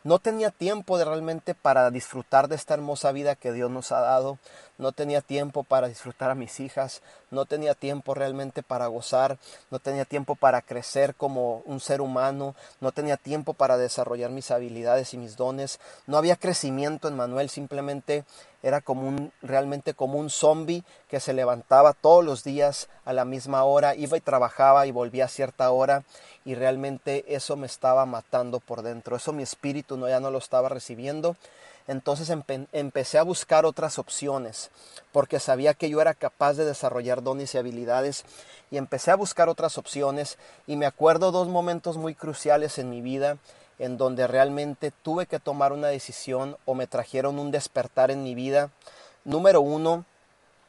No 0.04 0.20
tenía 0.20 0.52
tiempo 0.52 0.98
de 0.98 1.06
realmente 1.06 1.56
para 1.56 1.90
disfrutar 1.90 2.48
de 2.48 2.56
esta 2.56 2.76
hermosa 2.76 3.12
vida 3.12 3.36
que 3.36 3.52
Dios 3.52 3.72
nos 3.72 3.92
ha 3.92 4.02
dado. 4.02 4.38
No 4.78 4.92
tenía 4.92 5.22
tiempo 5.22 5.64
para 5.64 5.88
disfrutar 5.88 6.32
a 6.32 6.36
mis 6.36 6.60
hijas. 6.60 7.02
No 7.30 7.46
tenía 7.46 7.76
tiempo 7.76 8.14
realmente 8.14 8.64
para 8.64 8.88
gozar. 8.88 9.38
No 9.70 9.80
tenía 9.80 10.06
tiempo 10.06 10.36
para 10.36 10.62
crecer 10.62 11.16
como 11.16 11.62
un 11.66 11.80
ser 11.80 12.02
humano. 12.02 12.56
No 12.80 12.92
tenía 12.92 13.18
tiempo 13.18 13.54
para 13.54 13.78
desarrollar 13.78 14.32
mis 14.32 14.50
habilidades 14.52 15.14
y 15.14 15.18
mis 15.18 15.38
dones. 15.38 15.80
No 16.08 16.18
había 16.18 16.36
crecimiento 16.36 17.08
en 17.08 17.16
Manuel. 17.16 17.50
Simplemente 17.50 18.26
era 18.64 18.82
como 18.82 19.08
un, 19.08 19.32
realmente 19.42 19.94
como 19.94 20.20
un 20.20 20.30
zombie 20.30 20.84
que 21.08 21.20
se 21.20 21.34
levantaba 21.34 21.94
todos 21.94 22.24
los 22.24 22.44
días 22.44 22.90
a 23.06 23.14
la 23.14 23.26
misma 23.26 23.64
hora, 23.64 23.96
iba 23.96 24.18
y 24.18 24.22
trabajaba 24.22 24.86
y 24.86 24.92
volvía 24.92 25.26
a 25.26 25.30
cierta 25.30 25.72
hora 25.72 26.04
y 26.46 26.56
realmente 26.56 27.36
eso 27.36 27.56
me 27.56 27.68
estaba 27.68 28.06
matando 28.06 28.60
por 28.60 28.82
dentro, 28.82 29.16
eso 29.16 29.34
mi 29.34 29.44
espíritu 29.44 29.98
no, 29.98 30.08
ya 30.08 30.20
no 30.20 30.32
lo 30.32 30.38
estaba 30.38 30.70
recibiendo. 30.70 31.36
Entonces 31.88 32.32
empecé 32.72 33.18
a 33.18 33.24
buscar 33.24 33.66
otras 33.66 33.98
opciones 33.98 34.70
porque 35.12 35.40
sabía 35.40 35.74
que 35.74 35.90
yo 35.90 36.00
era 36.00 36.14
capaz 36.14 36.54
de 36.54 36.64
desarrollar 36.64 37.24
dones 37.24 37.54
y 37.54 37.58
habilidades 37.58 38.24
y 38.70 38.78
empecé 38.78 39.12
a 39.12 39.16
buscar 39.16 39.50
otras 39.50 39.80
opciones 39.80 40.38
y 40.68 40.76
me 40.76 40.86
acuerdo 40.86 41.32
dos 41.32 41.48
momentos 41.48 41.98
muy 41.98 42.14
cruciales 42.14 42.78
en 42.78 42.92
mi 42.92 43.02
vida 43.02 43.38
en 43.82 43.98
donde 43.98 44.28
realmente 44.28 44.92
tuve 44.92 45.26
que 45.26 45.40
tomar 45.40 45.74
una 45.74 45.88
decisión 45.88 46.56
o 46.66 46.76
me 46.76 46.86
trajeron 46.86 47.40
un 47.40 47.50
despertar 47.50 48.12
en 48.12 48.22
mi 48.22 48.36
vida. 48.36 48.70
Número 49.26 49.60
uno, 49.60 50.06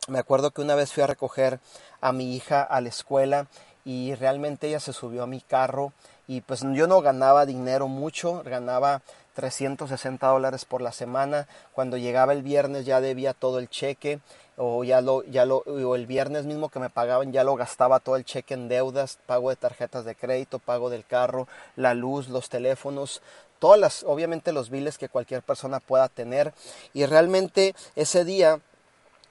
me 0.08 0.18
acuerdo 0.18 0.50
que 0.50 0.62
una 0.62 0.74
vez 0.74 0.94
fui 0.94 1.02
a 1.02 1.06
recoger 1.06 1.60
a 2.00 2.12
mi 2.12 2.34
hija 2.34 2.62
a 2.62 2.80
la 2.80 2.88
escuela 2.88 3.48
y 3.84 4.14
realmente 4.14 4.68
ella 4.68 4.80
se 4.80 4.94
subió 4.94 5.24
a 5.24 5.26
mi 5.26 5.42
carro 5.42 5.92
y 6.26 6.40
pues 6.40 6.62
yo 6.72 6.86
no 6.86 7.02
ganaba 7.02 7.44
dinero 7.44 7.86
mucho, 7.86 8.42
ganaba 8.44 9.02
360 9.34 10.26
dólares 10.26 10.64
por 10.64 10.82
la 10.82 10.92
semana. 10.92 11.48
Cuando 11.72 11.96
llegaba 11.96 12.32
el 12.32 12.42
viernes 12.42 12.86
ya 12.86 13.00
debía 13.00 13.34
todo 13.34 13.58
el 13.58 13.68
cheque 13.68 14.20
o 14.56 14.84
ya 14.84 15.00
lo, 15.00 15.24
ya 15.24 15.44
lo, 15.44 15.58
o 15.58 15.94
el 15.94 16.06
viernes 16.06 16.44
mismo 16.44 16.68
que 16.68 16.78
me 16.78 16.90
pagaban 16.90 17.32
ya 17.32 17.44
lo 17.44 17.56
gastaba 17.56 18.00
todo 18.00 18.16
el 18.16 18.24
cheque 18.24 18.54
en 18.54 18.68
deudas, 18.68 19.18
pago 19.26 19.50
de 19.50 19.56
tarjetas 19.56 20.04
de 20.04 20.14
crédito, 20.14 20.58
pago 20.58 20.90
del 20.90 21.04
carro, 21.04 21.48
la 21.76 21.94
luz, 21.94 22.28
los 22.28 22.48
teléfonos, 22.48 23.22
todas 23.58 23.80
las, 23.80 24.02
obviamente 24.04 24.52
los 24.52 24.70
biles 24.70 24.98
que 24.98 25.08
cualquier 25.08 25.42
persona 25.42 25.80
pueda 25.80 26.08
tener. 26.08 26.52
Y 26.92 27.06
realmente 27.06 27.74
ese 27.96 28.24
día 28.24 28.60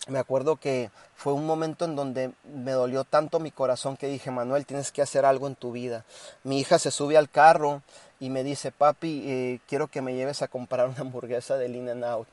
me 0.08 0.20
acuerdo 0.20 0.56
que 0.56 0.90
fue 1.16 1.34
un 1.34 1.46
momento 1.46 1.86
en 1.86 1.96
donde 1.96 2.32
me 2.44 2.72
dolió 2.72 3.04
tanto 3.04 3.40
mi 3.40 3.52
corazón 3.52 3.98
que 3.98 4.08
dije, 4.08 4.32
Manuel, 4.32 4.66
tienes 4.66 4.92
que 4.92 5.04
hacer 5.04 5.26
algo 5.26 5.48
en 5.48 5.56
tu 5.56 5.72
vida. 5.72 6.06
Mi 6.44 6.60
hija 6.60 6.80
se 6.80 6.90
sube 6.90 7.18
al 7.18 7.30
carro 7.30 7.84
y 8.22 8.30
me 8.30 8.44
dice, 8.44 8.72
papi, 8.72 9.24
eh, 9.26 9.60
quiero 9.68 9.88
que 9.88 10.04
me 10.04 10.14
lleves 10.14 10.44
a 10.44 10.48
comprar 10.48 10.88
una 10.88 11.00
hamburguesa 11.00 11.58
de 11.58 11.68
In 11.68 11.90
and 11.90 12.06
Out. 12.06 12.28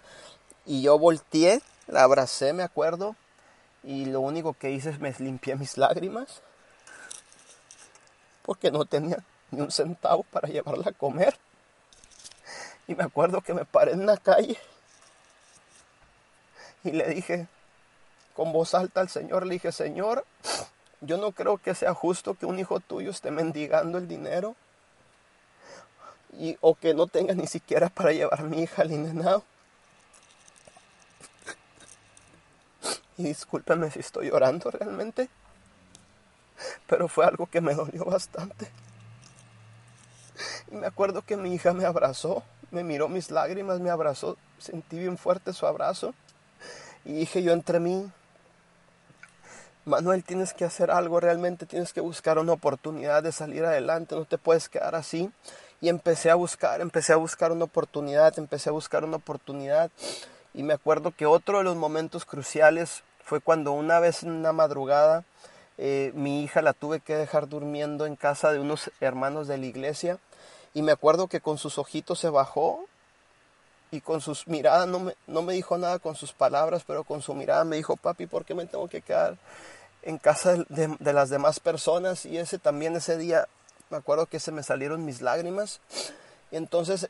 Y 0.67 0.83
yo 0.83 0.99
volteé, 0.99 1.63
la 1.87 2.03
abracé, 2.03 2.53
me 2.53 2.63
acuerdo, 2.63 3.17
y 3.83 4.05
lo 4.05 4.21
único 4.21 4.53
que 4.53 4.71
hice 4.71 4.91
es 4.91 5.01
me 5.01 5.15
limpié 5.19 5.57
mis 5.57 5.79
lágrimas, 5.79 6.43
porque 8.43 8.71
no 8.71 8.85
tenía 8.85 9.25
ni 9.51 9.63
un 9.63 9.71
centavo 9.71 10.25
para 10.25 10.49
llevarla 10.49 10.91
a 10.91 10.93
comer. 10.93 11.39
Y 12.87 12.95
me 12.95 13.05
acuerdo 13.05 13.41
que 13.41 13.55
me 13.55 13.65
paré 13.65 13.93
en 13.93 14.05
la 14.05 14.19
calle 14.19 14.59
y 16.85 16.93
le 16.93 17.09
dije 17.09 17.47
con 18.35 18.53
voz 18.53 18.75
alta 18.75 19.01
al 19.01 19.09
Señor, 19.09 19.47
le 19.47 19.55
dije, 19.55 19.73
Señor, 19.73 20.27
yo 21.01 21.17
no 21.17 21.33
creo 21.33 21.57
que 21.57 21.75
sea 21.75 21.95
justo 21.95 22.35
que 22.35 22.45
un 22.45 22.59
hijo 22.59 22.79
tuyo 22.79 23.11
esté 23.11 23.31
mendigando 23.31 23.97
el 23.97 24.07
dinero 24.07 24.55
y, 26.33 26.57
o 26.61 26.75
que 26.75 26.95
no 26.95 27.07
tenga 27.07 27.35
ni 27.35 27.47
siquiera 27.47 27.89
para 27.89 28.13
llevar 28.13 28.41
a 28.41 28.45
mi 28.45 28.63
hija 28.63 28.83
al 28.83 28.93
inenado. 28.93 29.45
Y 33.17 33.25
discúlpame 33.25 33.91
si 33.91 33.99
estoy 33.99 34.31
llorando 34.31 34.71
realmente, 34.71 35.29
pero 36.87 37.09
fue 37.09 37.25
algo 37.25 37.47
que 37.47 37.61
me 37.61 37.75
dolió 37.75 38.05
bastante. 38.05 38.71
Y 40.71 40.77
me 40.77 40.87
acuerdo 40.87 41.23
que 41.23 41.37
mi 41.37 41.53
hija 41.53 41.73
me 41.73 41.85
abrazó, 41.85 42.45
me 42.71 42.85
miró 42.85 43.09
mis 43.09 43.31
lágrimas, 43.31 43.81
me 43.81 43.91
abrazó, 43.91 44.37
sentí 44.59 44.99
bien 44.99 45.19
fuerte 45.19 45.53
su 45.53 45.67
abrazo. 45.67 46.15
Y 47.05 47.13
dije 47.13 47.43
yo 47.43 47.53
entre 47.53 47.81
mí, 47.81 48.09
Manuel, 49.85 50.23
tienes 50.23 50.53
que 50.53 50.65
hacer 50.65 50.91
algo 50.91 51.19
realmente, 51.19 51.67
tienes 51.67 51.93
que 51.93 52.01
buscar 52.01 52.39
una 52.39 52.53
oportunidad 52.53 53.23
de 53.23 53.33
salir 53.33 53.65
adelante, 53.65 54.15
no 54.15 54.27
te 54.27 54.39
puedes 54.39 54.69
quedar 54.69 54.95
así 54.95 55.33
y 55.81 55.89
empecé 55.89 56.31
a 56.31 56.35
buscar, 56.35 56.81
empecé 56.81 57.13
a 57.13 57.17
buscar 57.17 57.53
una 57.53 57.65
oportunidad, 57.65 58.39
empecé 58.39 58.71
a 58.71 58.73
buscar 58.73 59.05
una 59.05 59.17
oportunidad 59.17 59.91
y 60.55 60.63
me 60.63 60.75
acuerdo 60.75 61.13
que 61.13 61.27
otro 61.27 61.59
de 61.59 61.65
los 61.65 61.77
momentos 61.77 62.25
cruciales 62.25 63.03
fue 63.23 63.41
cuando 63.41 63.73
una 63.73 64.01
vez 64.01 64.23
en 64.23 64.33
una 64.33 64.53
madrugada 64.53 65.25
eh, 65.77 66.11
mi 66.15 66.43
hija 66.43 66.61
la 66.63 66.73
tuve 66.73 66.99
que 66.99 67.15
dejar 67.15 67.49
durmiendo 67.49 68.07
en 68.07 68.17
casa 68.17 68.51
de 68.51 68.59
unos 68.59 68.91
hermanos 69.01 69.47
de 69.47 69.59
la 69.59 69.67
iglesia 69.67 70.19
y 70.75 70.83
me 70.83 70.93
acuerdo 70.93 71.29
que 71.29 71.41
con 71.41 71.59
sus 71.59 71.79
ojitos 71.79 72.19
se 72.19 72.31
bajó 72.31 72.85
y 73.91 74.01
con 74.01 74.21
sus 74.21 74.49
miradas, 74.49 74.87
no 74.89 74.99
me, 74.99 75.15
no 75.27 75.43
me 75.43 75.55
dijo 75.55 75.79
nada 75.79 75.99
con 75.99 76.15
sus 76.15 76.33
palabras, 76.33 76.83
pero 76.87 77.05
con 77.05 77.23
su 77.23 77.35
mirada 77.35 77.65
me 77.65 77.77
dijo, 77.77 77.97
papi, 77.97 78.27
¿por 78.27 78.45
qué 78.45 78.55
me 78.55 78.67
tengo 78.67 78.89
que 78.89 79.01
quedar 79.01 79.39
en 80.03 80.19
casa 80.19 80.57
de, 80.69 80.95
de 80.99 81.13
las 81.13 81.31
demás 81.31 81.59
personas? 81.59 82.27
Y 82.27 82.37
ese 82.37 82.59
también 82.59 82.97
ese 82.97 83.17
día 83.17 83.49
me 83.91 83.97
acuerdo 83.97 84.27
que 84.27 84.41
se 84.41 84.53
me 84.53 84.63
salieron 84.63 85.05
mis 85.05 85.21
lágrimas. 85.21 85.81
Y 86.51 86.57
entonces 86.57 87.09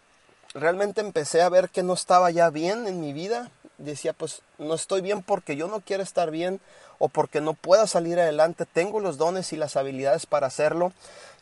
realmente 0.55 1.01
empecé 1.01 1.43
a 1.43 1.49
ver 1.49 1.71
que 1.71 1.83
no 1.83 1.95
estaba 1.95 2.31
ya 2.31 2.51
bien 2.51 2.87
en 2.87 3.01
mi 3.01 3.13
vida. 3.13 3.51
Decía, 3.79 4.13
pues 4.13 4.43
no 4.59 4.75
estoy 4.75 5.01
bien 5.01 5.23
porque 5.23 5.57
yo 5.57 5.69
no 5.69 5.81
quiero 5.81 6.03
estar 6.03 6.31
bien 6.31 6.61
o 6.99 7.09
porque 7.09 7.41
no 7.41 7.55
pueda 7.55 7.87
salir 7.87 8.19
adelante. 8.19 8.67
Tengo 8.67 9.01
los 9.01 9.19
dones 9.19 9.53
y 9.53 9.57
las 9.57 9.77
habilidades 9.77 10.27
para 10.27 10.49
hacerlo. 10.49 10.93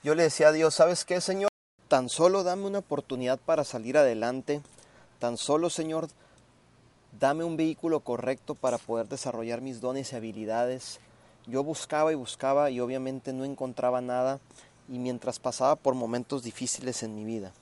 Yo 0.03 0.15
le 0.15 0.25
decía 0.25 0.49
a 0.49 0.53
Dios, 0.53 0.75
¿sabes 0.75 1.05
qué, 1.05 1.21
Señor? 1.21 1.49
Tan 1.89 2.09
solo 2.09 2.43
dame 2.43 2.67
una 2.67 2.81
oportunidad 2.81 3.39
para 3.39 3.65
salir 3.65 3.97
adelante. 3.97 4.61
Tan 5.19 5.39
solo, 5.39 5.71
Señor, 5.71 6.09
dame 7.19 7.45
un 7.45 7.57
vehículo 7.57 8.01
correcto 8.01 8.55
para 8.55 8.77
poder 8.77 9.09
desarrollar 9.09 9.63
mis 9.63 9.81
dones 9.81 10.13
y 10.13 10.17
habilidades. 10.17 11.01
Yo 11.47 11.63
buscaba 11.63 12.13
y 12.13 12.17
buscaba 12.17 12.71
y 12.71 12.81
obviamente 12.81 13.33
no 13.33 13.45
encontraba 13.45 14.01
nada 14.01 14.41
y 14.89 14.99
mientras 14.99 15.39
pasaba 15.39 15.77
por 15.77 15.95
momentos 15.95 16.43
difíciles 16.43 17.03
en 17.03 17.15
mi 17.15 17.25
vida. 17.25 17.53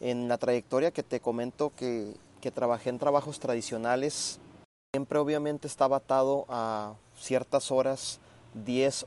En 0.00 0.28
la 0.28 0.38
trayectoria 0.38 0.90
que 0.90 1.02
te 1.02 1.20
comento 1.20 1.72
que, 1.76 2.14
que 2.40 2.50
trabajé 2.50 2.90
en 2.90 2.98
trabajos 2.98 3.38
tradicionales, 3.38 4.40
siempre 4.92 5.18
obviamente 5.18 5.68
estaba 5.68 5.98
atado 5.98 6.44
a 6.48 6.94
ciertas 7.16 7.70
horas, 7.70 8.18
10, 8.64 9.06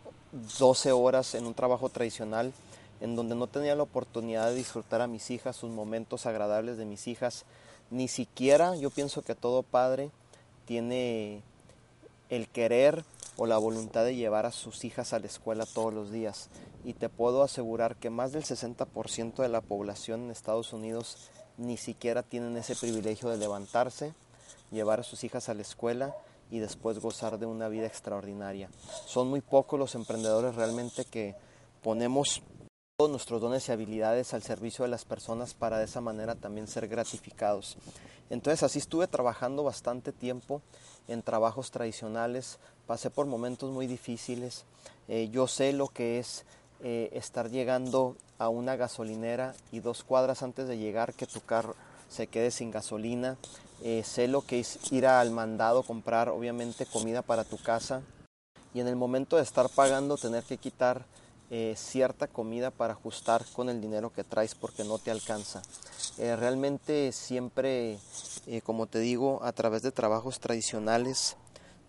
12 0.58 0.92
horas 0.92 1.36
en 1.36 1.46
un 1.46 1.54
trabajo 1.54 1.90
tradicional, 1.90 2.54
en 3.02 3.16
donde 3.16 3.36
no 3.36 3.48
tenía 3.48 3.76
la 3.76 3.84
oportunidad 3.84 4.50
de 4.50 4.56
disfrutar 4.56 5.02
a 5.02 5.08
mis 5.08 5.30
hijas, 5.32 5.56
sus 5.56 5.70
momentos 5.70 6.26
agradables 6.26 6.78
de 6.78 6.86
mis 6.86 7.08
hijas. 7.08 7.46
Ni 7.92 8.08
siquiera 8.08 8.76
yo 8.76 8.90
pienso 8.90 9.22
que 9.22 9.36
todo 9.36 9.64
padre 9.64 10.10
tiene 10.66 11.44
el 12.30 12.48
querer 12.48 13.04
o 13.38 13.46
la 13.46 13.58
voluntad 13.58 14.06
de 14.06 14.16
llevar 14.16 14.46
a 14.46 14.52
sus 14.52 14.86
hijas 14.86 15.14
a 15.14 15.20
la 15.20 15.28
escuela 15.28 15.66
todos 15.66 15.94
los 15.94 16.12
días 16.12 16.50
y 16.84 16.94
te 16.94 17.10
puedo 17.10 17.44
asegurar 17.44 17.96
que 17.96 18.10
más 18.10 18.32
del 18.32 18.44
60% 18.44 19.36
de 19.36 19.50
la 19.50 19.62
población 19.62 20.24
en 20.24 20.32
Estados 20.32 20.74
Unidos 20.74 21.30
ni 21.58 21.78
siquiera 21.78 22.24
tienen 22.24 22.58
ese 22.58 22.76
privilegio 22.76 23.30
de 23.30 23.38
levantarse, 23.38 24.14
llevar 24.72 25.00
a 25.00 25.04
sus 25.04 25.24
hijas 25.24 25.50
a 25.50 25.54
la 25.54 25.62
escuela 25.62 26.16
y 26.52 26.60
después 26.60 27.00
gozar 27.00 27.40
de 27.40 27.46
una 27.46 27.70
vida 27.70 27.88
extraordinaria. 27.88 28.70
Son 29.06 29.30
muy 29.30 29.42
pocos 29.42 29.80
los 29.80 29.96
emprendedores 29.96 30.56
realmente 30.56 31.06
que 31.06 31.36
ponemos 31.82 32.42
todos 32.98 33.12
nuestros 33.12 33.42
dones 33.42 33.68
y 33.68 33.72
habilidades 33.72 34.34
al 34.34 34.44
servicio 34.44 34.84
de 34.84 34.92
las 34.92 35.06
personas 35.06 35.54
para 35.54 35.78
de 35.80 35.86
esa 35.86 36.02
manera 36.02 36.36
también 36.36 36.68
ser 36.68 36.88
gratificados. 36.88 37.78
Entonces 38.30 38.64
así 38.64 38.80
estuve 38.80 39.08
trabajando 39.08 39.64
bastante 39.64 40.12
tiempo 40.12 40.62
en 41.08 41.22
trabajos 41.22 41.72
tradicionales, 41.72 42.58
pasé 42.88 43.10
por 43.10 43.26
momentos 43.26 43.72
muy 43.72 43.88
difíciles, 43.88 44.66
eh, 45.08 45.30
yo 45.32 45.48
sé 45.48 45.74
lo 45.74 45.88
que 45.88 46.20
es 46.20 46.46
eh, 46.84 47.10
estar 47.14 47.50
llegando 47.50 48.18
a 48.38 48.50
una 48.50 48.76
gasolinera 48.76 49.56
y 49.72 49.80
dos 49.80 50.04
cuadras 50.04 50.44
antes 50.44 50.68
de 50.68 50.78
llegar 50.78 51.14
que 51.14 51.26
tu 51.26 51.40
carro 51.40 51.74
se 52.10 52.28
quede 52.28 52.52
sin 52.52 52.70
gasolina. 52.70 53.38
Eh, 53.82 54.04
sé 54.04 54.28
lo 54.28 54.42
que 54.42 54.60
es 54.60 54.92
ir 54.92 55.08
al 55.08 55.32
mandado, 55.32 55.84
comprar 55.84 56.30
obviamente 56.30 56.86
comida 56.86 57.22
para 57.22 57.44
tu 57.44 57.58
casa 57.58 58.02
y 58.74 58.82
en 58.82 58.88
el 58.88 58.96
momento 58.96 59.38
de 59.38 59.44
estar 59.44 59.70
pagando 59.70 60.18
tener 60.18 60.44
que 60.44 60.58
quitar 60.58 61.06
eh, 61.50 61.76
cierta 61.78 62.28
comida 62.28 62.72
para 62.72 62.94
ajustar 62.94 63.46
con 63.54 63.70
el 63.70 63.82
dinero 63.82 64.12
que 64.12 64.24
traes 64.24 64.54
porque 64.54 64.84
no 64.84 64.98
te 64.98 65.12
alcanza. 65.12 65.62
realmente 66.18 67.12
siempre, 67.14 68.00
como 68.64 68.86
te 68.86 69.00
digo, 69.00 69.40
a 69.44 69.54
través 69.54 69.82
de 69.82 69.92
trabajos 69.92 70.40
tradicionales, 70.40 71.36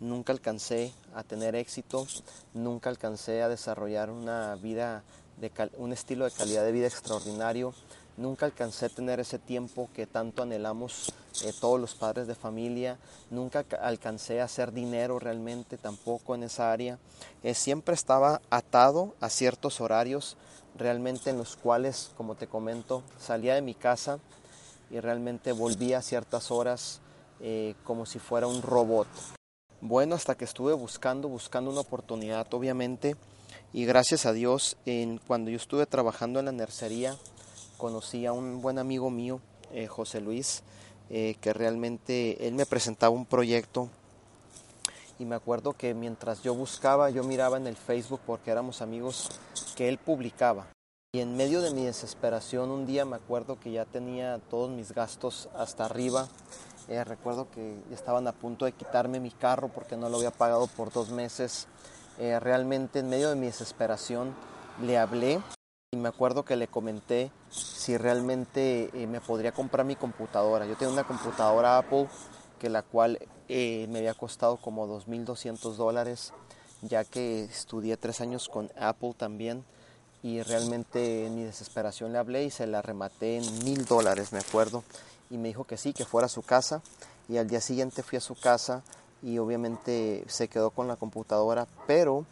nunca 0.00 0.32
alcancé 0.32 0.92
a 1.14 1.22
tener 1.22 1.54
éxito, 1.54 2.06
nunca 2.54 2.90
alcancé 2.90 3.42
a 3.42 3.48
desarrollar 3.48 4.10
una 4.10 4.54
vida, 4.56 5.02
de 5.38 5.50
un 5.76 5.92
estilo 5.92 6.24
de 6.24 6.30
calidad 6.30 6.64
de 6.64 6.72
vida 6.72 6.86
extraordinario, 6.86 7.74
nunca 8.16 8.46
alcancé 8.46 8.86
a 8.86 8.90
tener 8.90 9.20
ese 9.20 9.38
tiempo 9.38 9.88
que 9.94 10.06
tanto 10.06 10.42
anhelamos 10.42 11.12
eh, 11.44 11.52
todos 11.60 11.80
los 11.80 11.94
padres 11.94 12.26
de 12.26 12.34
familia, 12.34 12.98
nunca 13.30 13.64
alcancé 13.80 14.40
a 14.40 14.44
hacer 14.44 14.72
dinero 14.72 15.18
realmente 15.18 15.76
tampoco 15.76 16.34
en 16.34 16.44
esa 16.44 16.72
área, 16.72 16.98
eh, 17.42 17.54
siempre 17.54 17.94
estaba 17.94 18.40
atado 18.50 19.14
a 19.20 19.28
ciertos 19.28 19.80
horarios 19.80 20.36
realmente 20.76 21.30
en 21.30 21.38
los 21.38 21.56
cuales, 21.56 22.10
como 22.16 22.34
te 22.34 22.46
comento, 22.46 23.02
salía 23.18 23.54
de 23.54 23.62
mi 23.62 23.74
casa 23.74 24.18
y 24.90 25.00
realmente 25.00 25.52
volvía 25.52 25.98
a 25.98 26.02
ciertas 26.02 26.50
horas 26.50 27.00
eh, 27.40 27.74
como 27.84 28.06
si 28.06 28.18
fuera 28.18 28.46
un 28.46 28.62
robot. 28.62 29.08
Bueno, 29.88 30.16
hasta 30.16 30.36
que 30.36 30.44
estuve 30.44 30.72
buscando, 30.72 31.28
buscando 31.28 31.70
una 31.70 31.78
oportunidad, 31.78 32.52
obviamente, 32.52 33.14
y 33.72 33.84
gracias 33.84 34.26
a 34.26 34.32
Dios, 34.32 34.76
cuando 35.28 35.48
yo 35.48 35.56
estuve 35.56 35.86
trabajando 35.86 36.40
en 36.40 36.46
la 36.46 36.50
nercería, 36.50 37.16
conocí 37.76 38.26
a 38.26 38.32
un 38.32 38.60
buen 38.60 38.80
amigo 38.80 39.10
mío, 39.10 39.40
eh, 39.70 39.86
José 39.86 40.20
Luis, 40.20 40.64
eh, 41.08 41.36
que 41.40 41.52
realmente 41.52 42.48
él 42.48 42.54
me 42.54 42.66
presentaba 42.66 43.14
un 43.14 43.26
proyecto 43.26 43.88
y 45.20 45.24
me 45.24 45.36
acuerdo 45.36 45.72
que 45.74 45.94
mientras 45.94 46.42
yo 46.42 46.52
buscaba, 46.52 47.10
yo 47.10 47.22
miraba 47.22 47.56
en 47.56 47.68
el 47.68 47.76
Facebook 47.76 48.22
porque 48.26 48.50
éramos 48.50 48.82
amigos 48.82 49.28
que 49.76 49.88
él 49.88 49.98
publicaba. 49.98 50.66
Y 51.12 51.20
en 51.20 51.36
medio 51.36 51.60
de 51.60 51.70
mi 51.70 51.84
desesperación, 51.84 52.70
un 52.70 52.86
día 52.86 53.04
me 53.04 53.14
acuerdo 53.14 53.60
que 53.60 53.70
ya 53.70 53.84
tenía 53.84 54.40
todos 54.50 54.68
mis 54.68 54.90
gastos 54.90 55.48
hasta 55.54 55.84
arriba 55.84 56.28
eh, 56.88 57.04
recuerdo 57.04 57.50
que 57.50 57.78
estaban 57.90 58.26
a 58.28 58.32
punto 58.32 58.64
de 58.64 58.72
quitarme 58.72 59.20
mi 59.20 59.30
carro 59.30 59.68
porque 59.68 59.96
no 59.96 60.08
lo 60.08 60.16
había 60.18 60.30
pagado 60.30 60.66
por 60.66 60.92
dos 60.92 61.10
meses. 61.10 61.66
Eh, 62.18 62.38
realmente 62.40 63.00
en 63.00 63.08
medio 63.08 63.28
de 63.28 63.36
mi 63.36 63.46
desesperación 63.46 64.34
le 64.82 64.98
hablé 64.98 65.40
y 65.92 65.96
me 65.96 66.08
acuerdo 66.08 66.44
que 66.44 66.56
le 66.56 66.68
comenté 66.68 67.30
si 67.50 67.96
realmente 67.96 68.90
eh, 68.94 69.06
me 69.06 69.20
podría 69.20 69.52
comprar 69.52 69.84
mi 69.84 69.96
computadora. 69.96 70.66
Yo 70.66 70.76
tengo 70.76 70.92
una 70.92 71.04
computadora 71.04 71.78
Apple 71.78 72.08
que 72.58 72.70
la 72.70 72.82
cual 72.82 73.18
me 73.48 73.98
había 73.98 74.14
costado 74.14 74.56
como 74.56 74.88
2.200 74.88 75.74
dólares 75.76 76.32
ya 76.82 77.04
que 77.04 77.44
estudié 77.44 77.96
tres 77.96 78.20
años 78.20 78.48
con 78.48 78.70
Apple 78.78 79.14
también 79.16 79.64
y 80.22 80.42
realmente 80.42 81.26
en 81.26 81.36
mi 81.36 81.44
desesperación 81.44 82.12
le 82.12 82.18
hablé 82.18 82.44
y 82.44 82.50
se 82.50 82.66
la 82.66 82.82
rematé 82.82 83.36
en 83.36 83.64
mil 83.64 83.84
dólares, 83.84 84.32
me 84.32 84.38
acuerdo, 84.38 84.82
y 85.30 85.38
me 85.38 85.48
dijo 85.48 85.64
que 85.64 85.76
sí, 85.76 85.92
que 85.92 86.04
fuera 86.04 86.26
a 86.26 86.28
su 86.28 86.42
casa. 86.42 86.82
Y 87.28 87.38
al 87.38 87.48
día 87.48 87.60
siguiente 87.60 88.02
fui 88.02 88.18
a 88.18 88.20
su 88.20 88.34
casa 88.34 88.82
y 89.22 89.38
obviamente 89.38 90.24
se 90.28 90.48
quedó 90.48 90.70
con 90.70 90.88
la 90.88 90.96
computadora, 90.96 91.66
pero 91.86 92.24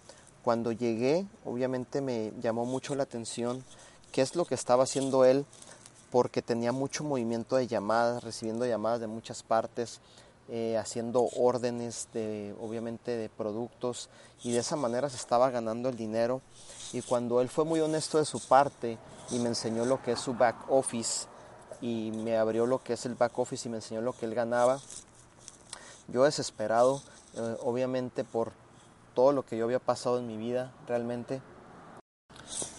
cuando 0.42 0.72
llegué 0.72 1.26
obviamente 1.44 2.00
me 2.00 2.32
llamó 2.40 2.66
mucho 2.66 2.94
la 2.94 3.04
atención 3.04 3.64
qué 4.12 4.20
es 4.22 4.36
lo 4.36 4.44
que 4.44 4.54
estaba 4.54 4.84
haciendo 4.84 5.24
él 5.24 5.46
porque 6.14 6.42
tenía 6.42 6.70
mucho 6.70 7.02
movimiento 7.02 7.56
de 7.56 7.66
llamadas, 7.66 8.22
recibiendo 8.22 8.64
llamadas 8.64 9.00
de 9.00 9.08
muchas 9.08 9.42
partes, 9.42 10.00
eh, 10.48 10.76
haciendo 10.78 11.28
órdenes 11.36 12.06
de 12.14 12.54
obviamente 12.60 13.16
de 13.16 13.28
productos. 13.28 14.08
Y 14.44 14.52
de 14.52 14.58
esa 14.58 14.76
manera 14.76 15.10
se 15.10 15.16
estaba 15.16 15.50
ganando 15.50 15.88
el 15.88 15.96
dinero. 15.96 16.40
Y 16.92 17.02
cuando 17.02 17.40
él 17.40 17.48
fue 17.48 17.64
muy 17.64 17.80
honesto 17.80 18.18
de 18.18 18.26
su 18.26 18.38
parte 18.38 18.96
y 19.32 19.40
me 19.40 19.48
enseñó 19.48 19.84
lo 19.86 20.00
que 20.02 20.12
es 20.12 20.20
su 20.20 20.34
back 20.34 20.54
office 20.68 21.26
y 21.80 22.12
me 22.12 22.36
abrió 22.36 22.66
lo 22.66 22.82
que 22.82 22.94
es 22.94 23.06
el 23.06 23.14
back 23.14 23.38
office 23.38 23.68
y 23.68 23.70
me 23.70 23.78
enseñó 23.78 24.00
lo 24.00 24.12
que 24.12 24.26
él 24.26 24.34
ganaba 24.34 24.80
yo 26.08 26.24
desesperado 26.24 27.02
eh, 27.36 27.56
obviamente 27.62 28.24
por 28.24 28.52
todo 29.14 29.32
lo 29.32 29.44
que 29.44 29.56
yo 29.56 29.64
había 29.64 29.78
pasado 29.78 30.18
en 30.18 30.26
mi 30.26 30.36
vida 30.36 30.72
realmente 30.86 31.40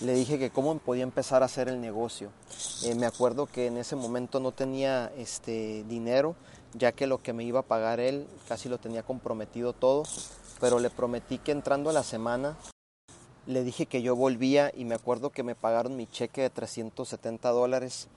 le 0.02 0.14
dije 0.14 0.38
que 0.38 0.50
cómo 0.50 0.78
podía 0.78 1.04
empezar 1.04 1.42
a 1.42 1.46
hacer 1.46 1.68
el 1.70 1.82
negocio. 1.82 2.30
Eh, 2.84 2.96
me 2.96 3.06
acuerdo 3.06 3.46
que 3.46 3.68
en 3.68 3.78
ese 3.78 3.96
momento 3.96 4.40
no 4.40 4.52
tenía 4.52 5.12
este 5.18 5.84
dinero, 5.86 6.36
ya 6.74 6.92
que 6.92 7.08
lo 7.08 7.22
que 7.22 7.34
me 7.34 7.44
iba 7.44 7.62
a 7.62 7.64
pagar 7.64 8.00
él 8.00 8.28
casi 8.48 8.70
lo 8.70 8.78
tenía 8.78 9.04
comprometido 9.04 9.74
todo, 9.74 10.04
pero 10.60 10.80
le 10.80 10.90
prometí 10.90 11.38
que 11.38 11.52
entrando 11.52 11.90
a 11.90 11.94
la 11.94 12.04
semana 12.04 12.58
le 13.48 13.64
dije 13.64 13.86
que 13.86 14.02
yo 14.02 14.16
volvía 14.16 14.72
y 14.76 14.86
me 14.86 14.96
acuerdo 14.96 15.30
que 15.30 15.44
me 15.44 15.56
pagaron 15.56 15.96
mi 15.96 16.08
cheque 16.08 16.42
de 16.42 16.50
370 16.50 17.50
dólares 17.52 18.08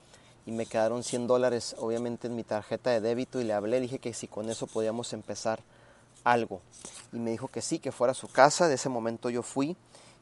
y 0.45 0.51
me 0.51 0.65
quedaron 0.65 1.03
100 1.03 1.27
dólares 1.27 1.75
obviamente 1.79 2.27
en 2.27 2.35
mi 2.35 2.43
tarjeta 2.43 2.89
de 2.91 3.01
débito 3.01 3.39
y 3.39 3.43
le 3.43 3.53
hablé, 3.53 3.79
dije 3.79 3.99
que 3.99 4.13
si 4.13 4.27
con 4.27 4.49
eso 4.49 4.67
podíamos 4.67 5.13
empezar 5.13 5.61
algo 6.23 6.61
y 7.11 7.17
me 7.17 7.31
dijo 7.31 7.47
que 7.47 7.61
sí, 7.61 7.79
que 7.79 7.91
fuera 7.91 8.11
a 8.11 8.15
su 8.15 8.27
casa, 8.27 8.67
de 8.67 8.75
ese 8.75 8.89
momento 8.89 9.29
yo 9.29 9.43
fui 9.43 9.75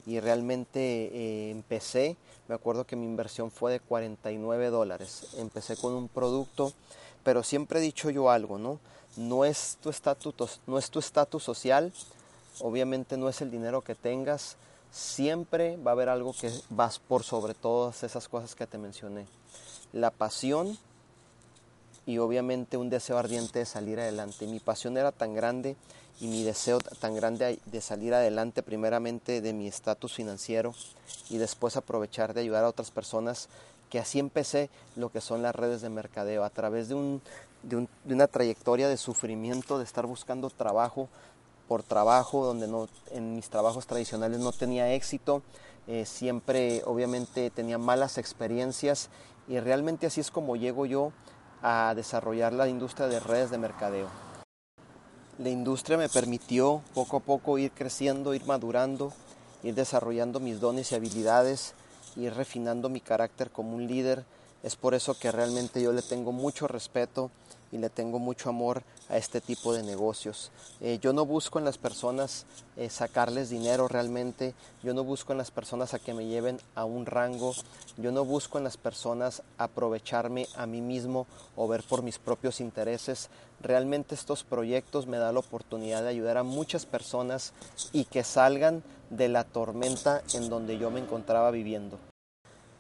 y 0.06 0.20
realmente 0.20 0.80
eh, 0.80 1.52
empecé, 1.52 2.16
me 2.48 2.56
acuerdo 2.56 2.86
que 2.86 2.96
mi 2.96 3.06
inversión 3.06 3.52
fue 3.52 3.74
de 3.74 3.80
49 3.80 4.70
dólares, 4.70 5.28
empecé 5.38 5.76
con 5.76 5.94
un 5.94 6.08
producto, 6.08 6.72
pero 7.24 7.44
siempre 7.44 7.80
he 7.80 7.82
dicho 7.82 8.10
yo 8.10 8.30
algo, 8.30 8.58
¿no? 8.58 8.80
No 9.18 9.44
es 9.44 9.78
tu 9.82 9.90
estatus, 9.90 10.62
no 10.66 10.78
es 10.78 10.90
tu 10.90 11.00
estatus 11.00 11.44
social, 11.44 11.92
obviamente 12.62 13.18
no 13.18 13.28
es 13.28 13.42
el 13.42 13.52
dinero 13.52 13.82
que 13.82 13.96
tengas, 13.96 14.56
siempre 14.92 15.76
va 15.78 15.92
a 15.92 15.94
haber 15.94 16.08
algo 16.08 16.34
que 16.34 16.52
vas 16.70 17.00
por 17.00 17.24
sobre 17.24 17.54
todas 17.54 18.04
esas 18.04 18.30
cosas 18.30 18.56
que 18.56 18.66
te 18.66 18.78
mencioné. 18.78 19.26
La 19.94 20.12
pasión 20.12 20.78
y 22.06 22.20
obviamente 22.20 22.78
un 22.78 22.90
deseo 22.90 23.18
ardiente 23.18 23.60
de 23.60 23.66
salir 23.66 24.00
adelante. 24.00 24.48
Mi 24.48 24.60
pasión 24.60 24.98
era 24.98 25.12
tan 25.12 25.36
grande 25.36 25.76
y 26.20 26.28
mi 26.28 26.44
deseo 26.44 26.80
tan 26.80 27.16
grande 27.16 27.60
de 27.66 27.82
salir 27.82 28.14
adelante 28.14 28.64
primeramente 28.64 29.42
de 29.42 29.54
mi 29.54 29.68
estatus 29.68 30.14
financiero 30.14 30.74
y 31.30 31.38
después 31.38 31.78
aprovechar 31.78 32.34
de 32.34 32.42
ayudar 32.42 32.64
a 32.64 32.70
otras 32.70 32.92
personas 32.92 33.50
que 33.90 34.00
así 34.00 34.20
empecé 34.20 34.70
lo 34.96 35.10
que 35.10 35.22
son 35.22 35.42
las 35.42 35.56
redes 35.56 35.82
de 35.82 35.90
mercadeo 35.90 36.44
a 36.44 36.50
través 36.50 36.90
de, 36.90 36.96
un, 36.96 37.22
de, 37.64 37.88
una 38.06 38.28
trayectoria 38.28 38.90
de 38.90 38.98
sufrimiento 38.98 39.78
de 39.78 39.84
estar 39.84 40.06
buscando 40.08 40.50
trabajo 40.50 41.08
por 41.68 41.84
trabajo 41.84 42.46
donde 42.46 42.68
no 42.68 42.88
en 43.12 43.36
mis 43.36 43.50
trabajos 43.50 43.86
tradicionales 43.86 44.40
no 44.40 44.52
tenía 44.52 44.94
éxito 44.94 45.42
eh, 45.88 46.06
siempre 46.06 46.82
obviamente 46.86 47.50
tenía 47.50 47.78
malas 47.78 48.18
experiencias 48.18 49.10
y 49.48 49.60
realmente 49.60 50.08
así 50.08 50.22
es 50.22 50.32
como 50.32 50.56
llego 50.56 50.86
yo 50.86 51.12
a 51.62 51.94
desarrollar 51.96 52.54
la 52.54 52.68
industria 52.68 53.08
de 53.08 53.20
redes 53.20 53.50
de 53.50 53.58
mercadeo 53.58 54.08
la 55.40 55.50
industria 55.50 56.00
me 56.00 56.10
permitió 56.10 56.82
poco 56.96 57.18
a 57.18 57.20
poco 57.20 57.60
ir 57.60 57.70
creciendo, 57.72 58.34
ir 58.34 58.46
madurando, 58.48 59.14
ir 59.62 59.76
desarrollando 59.76 60.40
mis 60.40 60.60
dones 60.60 60.92
y 60.92 60.96
habilidades, 60.96 61.76
ir 62.16 62.34
refinando 62.34 62.90
mi 62.90 63.02
carácter 63.02 63.52
como 63.52 63.76
un 63.76 63.86
líder. 63.86 64.26
Es 64.64 64.76
por 64.76 64.96
eso 64.96 65.14
que 65.20 65.32
realmente 65.32 65.80
yo 65.80 65.92
le 65.94 66.02
tengo 66.02 66.32
mucho 66.32 66.68
respeto 66.68 67.30
y 67.72 67.78
le 67.78 67.90
tengo 67.90 68.20
mucho 68.20 68.50
amor 68.50 68.84
a 69.10 69.18
este 69.18 69.42
tipo 69.42 69.74
de 69.74 69.84
negocios. 69.84 70.52
Eh, 70.82 71.00
yo 71.02 71.14
no 71.14 71.26
busco 71.26 71.60
en 71.60 71.66
las 71.66 71.78
personas 71.78 72.46
eh, 72.76 72.90
sacarles 72.90 73.50
dinero 73.50 73.88
realmente, 73.88 74.54
yo 74.84 74.94
no 74.94 75.04
busco 75.04 75.32
en 75.32 75.38
las 75.38 75.52
personas 75.52 75.94
a 75.94 76.00
que 76.00 76.14
me 76.14 76.28
lleven 76.28 76.60
a 76.76 76.86
un 76.86 77.06
rango, 77.06 77.54
yo 77.98 78.12
no 78.12 78.26
busco 78.26 78.58
en 78.58 78.64
las 78.64 78.78
personas 78.78 79.42
aprovecharme 79.58 80.48
a 80.56 80.66
mí 80.66 80.82
mismo 80.82 81.28
o 81.56 81.68
ver 81.68 81.84
por 81.84 82.04
mis 82.04 82.20
propios 82.20 82.60
intereses. 82.60 83.30
Realmente 83.60 84.16
estos 84.16 84.44
proyectos 84.44 85.08
me 85.08 85.18
dan 85.18 85.34
la 85.34 85.40
oportunidad 85.40 86.04
de 86.04 86.10
ayudar 86.10 86.38
a 86.38 86.44
muchas 86.44 86.86
personas 86.86 87.54
y 87.92 88.06
que 88.06 88.24
salgan 88.24 88.84
de 89.10 89.30
la 89.30 89.44
tormenta 89.44 90.22
en 90.34 90.50
donde 90.50 90.78
yo 90.78 90.92
me 90.92 91.00
encontraba 91.00 91.50
viviendo. 91.52 91.98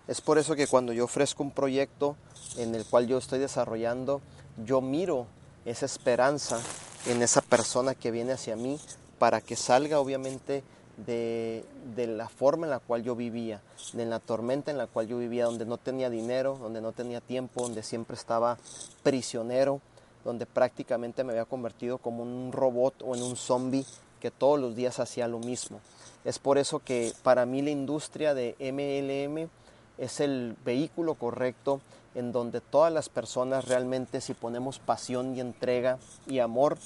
Es 0.07 0.21
por 0.21 0.37
eso 0.37 0.55
que 0.55 0.67
cuando 0.67 0.93
yo 0.93 1.03
ofrezco 1.03 1.43
un 1.43 1.51
proyecto 1.51 2.15
en 2.55 2.75
el 2.75 2.85
cual 2.85 3.07
yo 3.07 3.17
estoy 3.17 3.39
desarrollando, 3.39 4.21
yo 4.65 4.81
miro 4.81 5.27
esa 5.65 5.85
esperanza 5.85 6.59
en 7.05 7.21
esa 7.21 7.41
persona 7.41 7.95
que 7.95 8.11
viene 8.11 8.33
hacia 8.33 8.55
mí 8.55 8.79
para 9.19 9.41
que 9.41 9.55
salga 9.55 9.99
obviamente 9.99 10.63
de, 10.97 11.63
la 11.95 12.27
forma 12.27 12.65
en 12.65 12.71
la 12.71 12.79
cual 12.79 13.03
yo 13.03 13.15
vivía, 13.15 13.61
de 13.93 14.05
la 14.05 14.19
tormenta 14.19 14.71
en 14.71 14.77
la 14.77 14.87
cual 14.87 15.07
yo 15.07 15.17
vivía, 15.17 15.45
donde 15.45 15.65
no 15.65 15.77
tenía 15.77 16.09
dinero, 16.09 16.57
donde 16.59 16.81
no 16.81 16.91
tenía 16.91 17.21
tiempo, 17.21 17.61
donde 17.61 17.83
siempre 17.83 18.15
estaba 18.15 18.57
prisionero, 19.03 19.79
donde 20.23 20.45
prácticamente 20.45 21.23
me 21.23 21.33
había 21.33 21.45
convertido 21.45 21.99
como 21.99 22.23
un 22.23 22.51
robot 22.51 23.01
o 23.03 23.15
en 23.15 23.21
un 23.21 23.35
zombie 23.35 23.85
que 24.19 24.31
todos 24.31 24.59
los 24.59 24.75
días 24.75 24.99
hacía 24.99 25.27
lo 25.27 25.39
mismo. 25.39 25.79
Es 26.25 26.39
por 26.39 26.57
eso 26.57 26.79
que 26.79 27.13
para 27.23 27.45
mí 27.45 27.61
la 27.61 27.69
industria 27.69 28.33
de 28.33 28.55
MLM 28.59 29.49
es 29.97 30.19
el 30.19 30.55
vehículo 30.65 31.15
correcto 31.15 31.79
en 32.17 32.31
donde 32.31 32.61
todas 32.61 32.91
las 32.91 33.09
personas 33.09 33.65
realmente 33.65 34.21
si 34.21 34.33
ponemos 34.33 34.79
pasión 34.79 35.35
y 35.35 35.39
entrega 35.39 35.99
y 36.25 36.39
amor 36.39 36.77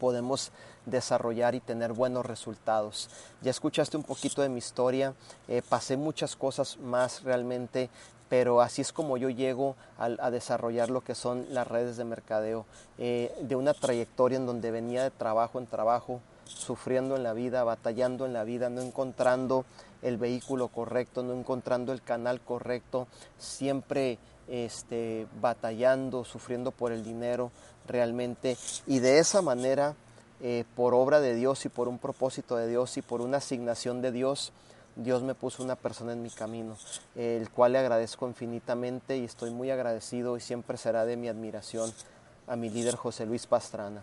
podemos 0.00 0.50
desarrollar 0.86 1.54
y 1.54 1.60
tener 1.60 1.92
buenos 1.92 2.26
resultados. 2.26 3.08
Ya 3.42 3.50
escuchaste 3.52 3.96
un 3.96 4.02
poquito 4.02 4.42
de 4.42 4.48
mi 4.48 4.58
historia, 4.58 5.14
eh, 5.46 5.62
pasé 5.68 5.96
muchas 5.96 6.34
cosas 6.34 6.78
más 6.78 7.22
realmente, 7.22 7.90
pero 8.28 8.60
así 8.60 8.82
es 8.82 8.92
como 8.92 9.16
yo 9.16 9.28
llego 9.30 9.76
a, 9.98 10.30
desarrollar 10.30 10.90
lo 10.90 11.02
que 11.02 11.14
son 11.14 11.46
las 11.50 11.68
redes 11.68 11.96
de 11.96 12.04
mercadeo, 12.04 12.64
eh, 12.98 13.32
de 13.42 13.54
una 13.54 13.74
trayectoria 13.74 14.36
en 14.36 14.46
donde 14.46 14.72
venía 14.72 15.04
de 15.04 15.10
trabajo 15.10 15.60
en 15.60 15.66
trabajo, 15.66 16.20
sufriendo 16.44 17.14
en 17.14 17.22
la 17.22 17.34
vida, 17.34 17.62
batallando 17.62 18.26
en 18.26 18.32
la 18.32 18.42
vida, 18.42 18.68
no 18.68 18.80
encontrando 18.80 19.64
el 20.02 20.16
vehículo 20.16 20.68
correcto, 20.68 21.22
no 21.22 21.34
encontrando 21.34 21.92
el 21.92 22.02
canal 22.02 22.40
correcto, 22.40 23.06
siempre 23.38 24.18
este, 24.50 25.26
batallando, 25.40 26.24
sufriendo 26.24 26.70
por 26.70 26.92
el 26.92 27.02
dinero 27.04 27.50
realmente. 27.86 28.56
Y 28.86 28.98
de 28.98 29.18
esa 29.18 29.40
manera, 29.40 29.94
eh, 30.42 30.64
por 30.76 30.94
obra 30.94 31.20
de 31.20 31.34
Dios 31.34 31.64
y 31.64 31.68
por 31.68 31.88
un 31.88 31.98
propósito 31.98 32.56
de 32.56 32.68
Dios 32.68 32.96
y 32.96 33.02
por 33.02 33.20
una 33.20 33.38
asignación 33.38 34.02
de 34.02 34.12
Dios, 34.12 34.52
Dios 34.96 35.22
me 35.22 35.34
puso 35.34 35.62
una 35.62 35.76
persona 35.76 36.12
en 36.12 36.22
mi 36.22 36.30
camino, 36.30 36.76
el 37.14 37.48
cual 37.50 37.72
le 37.72 37.78
agradezco 37.78 38.26
infinitamente 38.26 39.16
y 39.16 39.24
estoy 39.24 39.50
muy 39.50 39.70
agradecido 39.70 40.36
y 40.36 40.40
siempre 40.40 40.76
será 40.76 41.06
de 41.06 41.16
mi 41.16 41.28
admiración 41.28 41.92
a 42.46 42.56
mi 42.56 42.68
líder 42.68 42.96
José 42.96 43.24
Luis 43.24 43.46
Pastrana. 43.46 44.02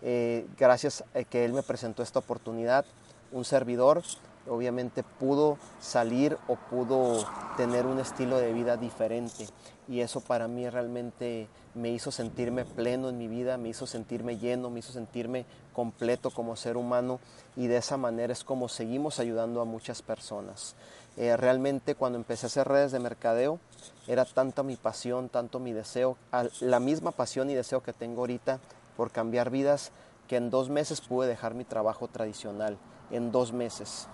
Eh, 0.00 0.46
gracias 0.56 1.02
a 1.14 1.24
que 1.24 1.44
él 1.44 1.52
me 1.52 1.62
presentó 1.62 2.02
esta 2.02 2.20
oportunidad, 2.20 2.84
un 3.32 3.44
servidor 3.44 4.02
obviamente 4.48 5.02
pudo 5.02 5.58
salir 5.80 6.38
o 6.48 6.56
pudo 6.56 7.24
tener 7.56 7.86
un 7.86 7.98
estilo 7.98 8.38
de 8.38 8.52
vida 8.52 8.76
diferente. 8.76 9.46
Y 9.88 10.00
eso 10.00 10.20
para 10.20 10.48
mí 10.48 10.68
realmente 10.68 11.48
me 11.74 11.90
hizo 11.90 12.10
sentirme 12.10 12.64
pleno 12.64 13.08
en 13.08 13.18
mi 13.18 13.28
vida, 13.28 13.56
me 13.56 13.68
hizo 13.68 13.86
sentirme 13.86 14.38
lleno, 14.38 14.70
me 14.70 14.80
hizo 14.80 14.92
sentirme 14.92 15.46
completo 15.72 16.30
como 16.30 16.56
ser 16.56 16.76
humano. 16.76 17.20
Y 17.56 17.66
de 17.66 17.78
esa 17.78 17.96
manera 17.96 18.32
es 18.32 18.44
como 18.44 18.68
seguimos 18.68 19.18
ayudando 19.18 19.60
a 19.60 19.64
muchas 19.64 20.02
personas. 20.02 20.74
Eh, 21.16 21.36
realmente 21.36 21.94
cuando 21.94 22.16
empecé 22.16 22.46
a 22.46 22.48
hacer 22.48 22.68
redes 22.68 22.92
de 22.92 23.00
mercadeo 23.00 23.58
era 24.06 24.24
tanta 24.24 24.62
mi 24.62 24.76
pasión, 24.76 25.28
tanto 25.28 25.58
mi 25.58 25.72
deseo, 25.72 26.16
la 26.60 26.78
misma 26.80 27.10
pasión 27.10 27.50
y 27.50 27.54
deseo 27.54 27.82
que 27.82 27.92
tengo 27.92 28.20
ahorita 28.20 28.60
por 28.96 29.10
cambiar 29.10 29.50
vidas 29.50 29.90
que 30.28 30.36
en 30.36 30.50
dos 30.50 30.68
meses 30.68 31.00
pude 31.00 31.26
dejar 31.26 31.54
mi 31.54 31.64
trabajo 31.64 32.06
tradicional, 32.06 32.78
en 33.10 33.32
dos 33.32 33.52
meses 33.52 34.06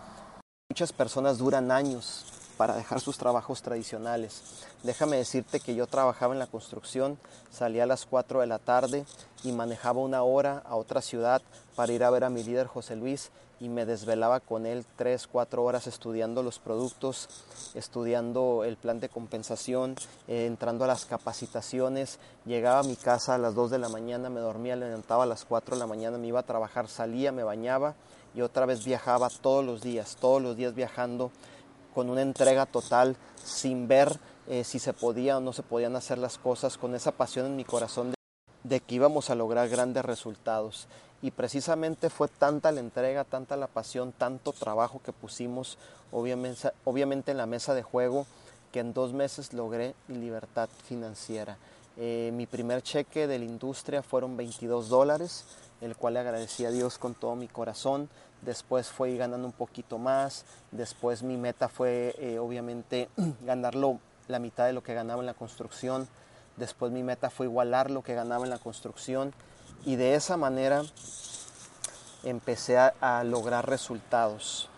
Muchas 0.75 0.93
personas 0.93 1.39
duran 1.39 1.71
años 1.71 2.25
para 2.57 2.75
dejar 2.75 2.99
sus 2.99 3.17
trabajos 3.17 3.63
tradicionales. 3.63 4.43
Déjame 4.83 5.19
decirte 5.19 5.61
que 5.61 5.77
yo 5.77 5.87
trabajaba 5.87 6.35
en 6.35 6.41
la 6.41 6.49
construcción, 6.49 7.17
salía 7.49 7.85
a 7.85 7.87
las 7.87 8.07
4 8.07 8.41
de 8.41 8.49
la 8.49 8.59
tarde 8.59 9.05
y 9.45 9.53
manejaba 9.53 10.01
una 10.01 10.25
hora 10.25 10.65
a 10.67 10.75
otra 10.75 11.01
ciudad 11.01 11.43
para 11.77 11.93
ir 11.93 12.03
a 12.03 12.11
ver 12.11 12.25
a 12.25 12.29
mi 12.29 12.43
líder 12.43 12.67
José 12.67 12.97
Luis 12.97 13.31
y 13.61 13.69
me 13.69 13.87
desvelaba 13.87 14.41
con 14.41 14.67
él 14.67 14.85
3, 14.97 15.29
4 15.29 15.63
horas 15.63 15.87
estudiando 15.87 16.43
los 16.43 16.59
productos, 16.59 17.29
estudiando 17.75 18.65
el 18.65 18.77
plan 18.77 18.99
de 18.99 19.09
compensación, 19.09 19.95
eh, 20.27 20.47
entrando 20.47 20.83
a 20.83 20.89
las 20.89 21.05
capacitaciones. 21.05 22.19
Llegaba 22.47 22.81
a 22.81 22.83
mi 22.83 22.97
casa 22.97 23.37
a 23.37 23.39
las 23.39 23.55
2 23.55 23.71
de 23.71 23.79
la 23.79 23.91
mañana, 23.91 24.29
me 24.29 24.41
dormía, 24.41 24.75
levantaba 24.75 25.23
a 25.23 25.27
las 25.27 25.45
4 25.45 25.77
de 25.77 25.79
la 25.81 25.87
mañana, 25.87 26.19
me 26.19 26.27
iba 26.27 26.41
a 26.41 26.43
trabajar, 26.43 26.89
salía, 26.89 27.31
me 27.31 27.45
bañaba 27.45 27.95
y 28.35 28.42
otra 28.42 28.66
vez 28.66 28.85
viajaba 28.85 29.29
todos 29.31 29.64
los 29.64 29.83
días, 29.83 30.16
todos 30.20 30.42
los 30.42 30.57
días 30.57 30.75
viajando 30.75 31.31
con 31.94 32.11
una 32.11 32.23
entrega 32.23 32.66
total, 32.66 33.16
sin 33.42 33.87
ver 33.87 34.18
eh, 34.49 34.64
si 34.64 34.79
se 34.79 34.92
podía 34.92 35.38
o 35.38 35.40
no 35.40 35.53
se 35.53 35.62
podían 35.62 35.97
hacer 35.97 36.18
las 36.18 36.38
cosas, 36.38 36.77
con 36.77 36.94
esa 36.94 37.12
pasión 37.12 37.47
en 37.47 37.57
mi 37.57 37.64
corazón 37.64 38.12
de, 38.64 38.81
que 38.81 38.94
íbamos 38.97 39.31
a 39.31 39.35
lograr 39.35 39.68
grandes 39.68 40.05
resultados. 40.05 40.88
Y 41.23 41.31
precisamente 41.31 42.11
fue 42.11 42.29
tanta 42.29 42.73
la 42.73 42.81
entrega, 42.81 43.25
tanta 43.25 43.57
la 43.57 43.68
pasión, 43.68 44.12
tanto 44.12 44.53
trabajo 44.53 45.01
que 45.03 45.12
pusimos, 45.12 45.79
obviamente, 46.12 47.31
en 47.31 47.38
la 47.38 47.47
mesa 47.47 47.73
de 47.73 47.83
juego, 47.83 48.27
que 48.73 48.81
en 48.81 48.92
dos 48.92 49.12
meses 49.12 49.55
logré 49.55 49.94
libertad 50.09 50.68
financiera. 50.87 51.57
Eh, 51.97 52.31
mi 52.35 52.47
primer 52.47 52.83
cheque 52.83 53.27
de 53.27 53.38
la 53.38 53.44
industria 53.44 54.03
fueron 54.03 54.37
22 54.37 54.88
dólares, 54.88 55.44
el 55.85 55.97
cual 55.97 56.14
le 56.14 56.20
agradecí 56.20 56.64
a 56.64 56.70
Dios 56.70 56.99
con 56.99 57.14
todo 57.14 57.37
mi 57.37 57.47
corazón. 57.47 58.09
Después 58.42 58.88
fue 58.88 59.16
ganando 59.16 59.47
un 59.47 59.53
poquito 59.53 59.99
más. 59.99 60.44
Después 60.70 61.23
mi 61.23 61.37
meta 61.37 61.68
fue 61.68 62.14
eh, 62.18 62.38
obviamente 62.38 63.09
ganarlo 63.42 64.01
la 64.29 64.38
mitad 64.38 64.66
de 64.66 64.73
lo 64.73 64.83
que 64.83 64.94
ganaba 64.94 65.20
en 65.20 65.27
la 65.27 65.35
construcción. 65.35 66.09
Después 66.57 66.90
mi 66.90 67.03
meta 67.03 67.31
fue 67.31 67.47
igualar 67.47 67.90
lo 67.90 68.03
que 68.03 68.14
ganaba 68.14 68.44
en 68.44 68.51
la 68.51 68.59
construcción. 68.59 69.35
Y 69.85 69.97
de 69.97 70.14
esa 70.14 70.37
manera 70.37 70.83
empecé 72.23 72.79
a, 72.79 72.94
a 73.01 73.23
lograr 73.25 73.68
resultados. 73.68 74.70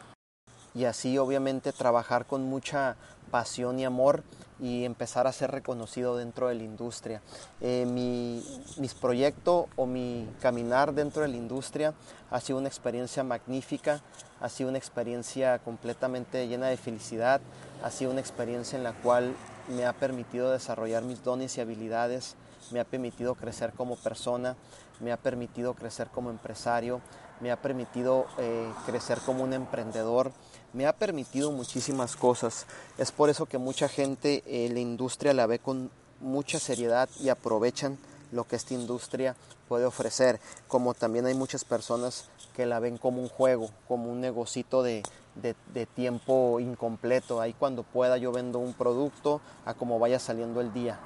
Y 0.74 0.84
así 0.86 1.18
obviamente 1.18 1.72
trabajar 1.72 2.26
con 2.26 2.42
mucha 2.44 2.96
pasión 3.30 3.78
y 3.78 3.84
amor 3.84 4.24
y 4.60 4.84
empezar 4.84 5.26
a 5.26 5.32
ser 5.32 5.50
reconocido 5.50 6.16
dentro 6.16 6.48
de 6.48 6.54
la 6.54 6.62
industria. 6.62 7.20
Eh, 7.60 7.86
mi, 7.86 8.42
mis 8.78 8.94
proyectos 8.94 9.66
o 9.76 9.86
mi 9.86 10.28
caminar 10.40 10.94
dentro 10.94 11.22
de 11.22 11.28
la 11.28 11.36
industria 11.36 11.94
ha 12.30 12.40
sido 12.40 12.58
una 12.58 12.68
experiencia 12.68 13.22
magnífica, 13.22 14.00
ha 14.40 14.48
sido 14.48 14.68
una 14.68 14.78
experiencia 14.78 15.58
completamente 15.58 16.48
llena 16.48 16.68
de 16.68 16.76
felicidad, 16.76 17.40
ha 17.82 17.90
sido 17.90 18.10
una 18.10 18.20
experiencia 18.20 18.76
en 18.76 18.84
la 18.84 18.92
cual 18.92 19.34
me 19.68 19.84
ha 19.84 19.92
permitido 19.92 20.50
desarrollar 20.50 21.02
mis 21.02 21.22
dones 21.22 21.56
y 21.56 21.60
habilidades, 21.60 22.36
me 22.70 22.80
ha 22.80 22.84
permitido 22.84 23.34
crecer 23.34 23.72
como 23.72 23.96
persona, 23.96 24.56
me 25.00 25.12
ha 25.12 25.16
permitido 25.16 25.74
crecer 25.74 26.08
como 26.08 26.30
empresario, 26.30 27.00
me 27.40 27.50
ha 27.50 27.60
permitido 27.60 28.26
eh, 28.38 28.70
crecer 28.86 29.18
como 29.20 29.44
un 29.44 29.52
emprendedor, 29.52 30.32
me 30.76 30.86
ha 30.86 30.92
permitido 30.92 31.50
muchísimas 31.50 32.16
cosas. 32.16 32.66
Es 32.98 33.10
por 33.10 33.30
eso 33.30 33.46
que 33.46 33.56
mucha 33.56 33.88
gente 33.88 34.42
eh, 34.46 34.68
la 34.70 34.80
industria 34.80 35.32
la 35.32 35.46
ve 35.46 35.58
con 35.58 35.90
mucha 36.20 36.58
seriedad 36.58 37.08
y 37.18 37.30
aprovechan 37.30 37.98
lo 38.30 38.44
que 38.44 38.56
esta 38.56 38.74
industria 38.74 39.36
puede 39.68 39.86
ofrecer, 39.86 40.38
como 40.68 40.94
también 40.94 41.26
hay 41.26 41.34
muchas 41.34 41.64
personas 41.64 42.28
que 42.54 42.66
la 42.66 42.78
ven 42.78 42.98
como 42.98 43.22
un 43.22 43.28
juego, 43.28 43.70
como 43.88 44.10
un 44.10 44.20
negocito 44.20 44.82
de, 44.82 45.02
de 45.34 45.86
tiempo 45.86 46.60
incompleto. 46.60 47.40
Ahí 47.40 47.54
cuando 47.54 47.82
pueda 47.82 48.18
yo 48.18 48.30
vendo 48.30 48.58
un 48.58 48.74
producto 48.74 49.40
a 49.64 49.74
como 49.74 49.98
vaya 49.98 50.18
saliendo 50.18 50.60
el 50.60 50.72
día. 50.72 51.00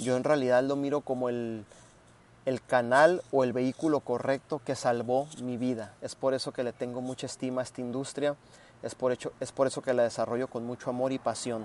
Yo 0.00 0.16
en 0.16 0.24
realidad 0.24 0.62
lo 0.64 0.74
miro 0.74 1.02
como 1.02 1.28
el, 1.28 1.64
el 2.44 2.62
canal 2.62 3.22
o 3.30 3.44
el 3.44 3.52
vehículo 3.52 4.00
correcto 4.00 4.60
que 4.64 4.74
salvó 4.74 5.28
mi 5.42 5.56
vida. 5.56 5.94
Es 6.02 6.14
por 6.14 6.34
eso 6.34 6.52
que 6.52 6.64
le 6.64 6.72
tengo 6.72 7.00
mucha 7.00 7.26
estima 7.26 7.60
a 7.60 7.64
esta 7.64 7.80
industria, 7.80 8.36
es 8.82 8.94
por, 8.94 9.12
es 9.12 9.52
por 9.52 9.66
eso 9.66 9.82
que 9.82 9.94
la 9.94 10.02
desarrollo 10.02 10.48
con 10.48 10.64
mucho 10.66 10.90
amor 10.90 11.12
y 11.12 11.18
pasión. 11.18 11.64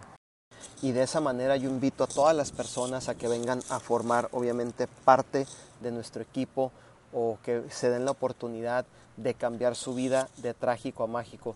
Y 0.81 0.91
de 0.91 1.03
esa 1.03 1.19
manera 1.21 1.57
yo 1.57 1.69
invito 1.69 2.03
a 2.03 2.07
todas 2.07 2.35
las 2.35 2.51
personas 2.51 3.09
a 3.09 3.15
que 3.15 3.27
vengan 3.27 3.61
a 3.69 3.79
formar 3.79 4.29
obviamente 4.31 4.87
parte 4.87 5.47
de 5.81 5.91
nuestro 5.91 6.21
equipo 6.21 6.71
o 7.13 7.39
que 7.43 7.63
se 7.69 7.89
den 7.89 8.05
la 8.05 8.11
oportunidad 8.11 8.85
de 9.15 9.33
cambiar 9.33 9.75
su 9.75 9.95
vida 9.95 10.29
de 10.37 10.53
trágico 10.53 11.03
a 11.03 11.07
mágico. 11.07 11.55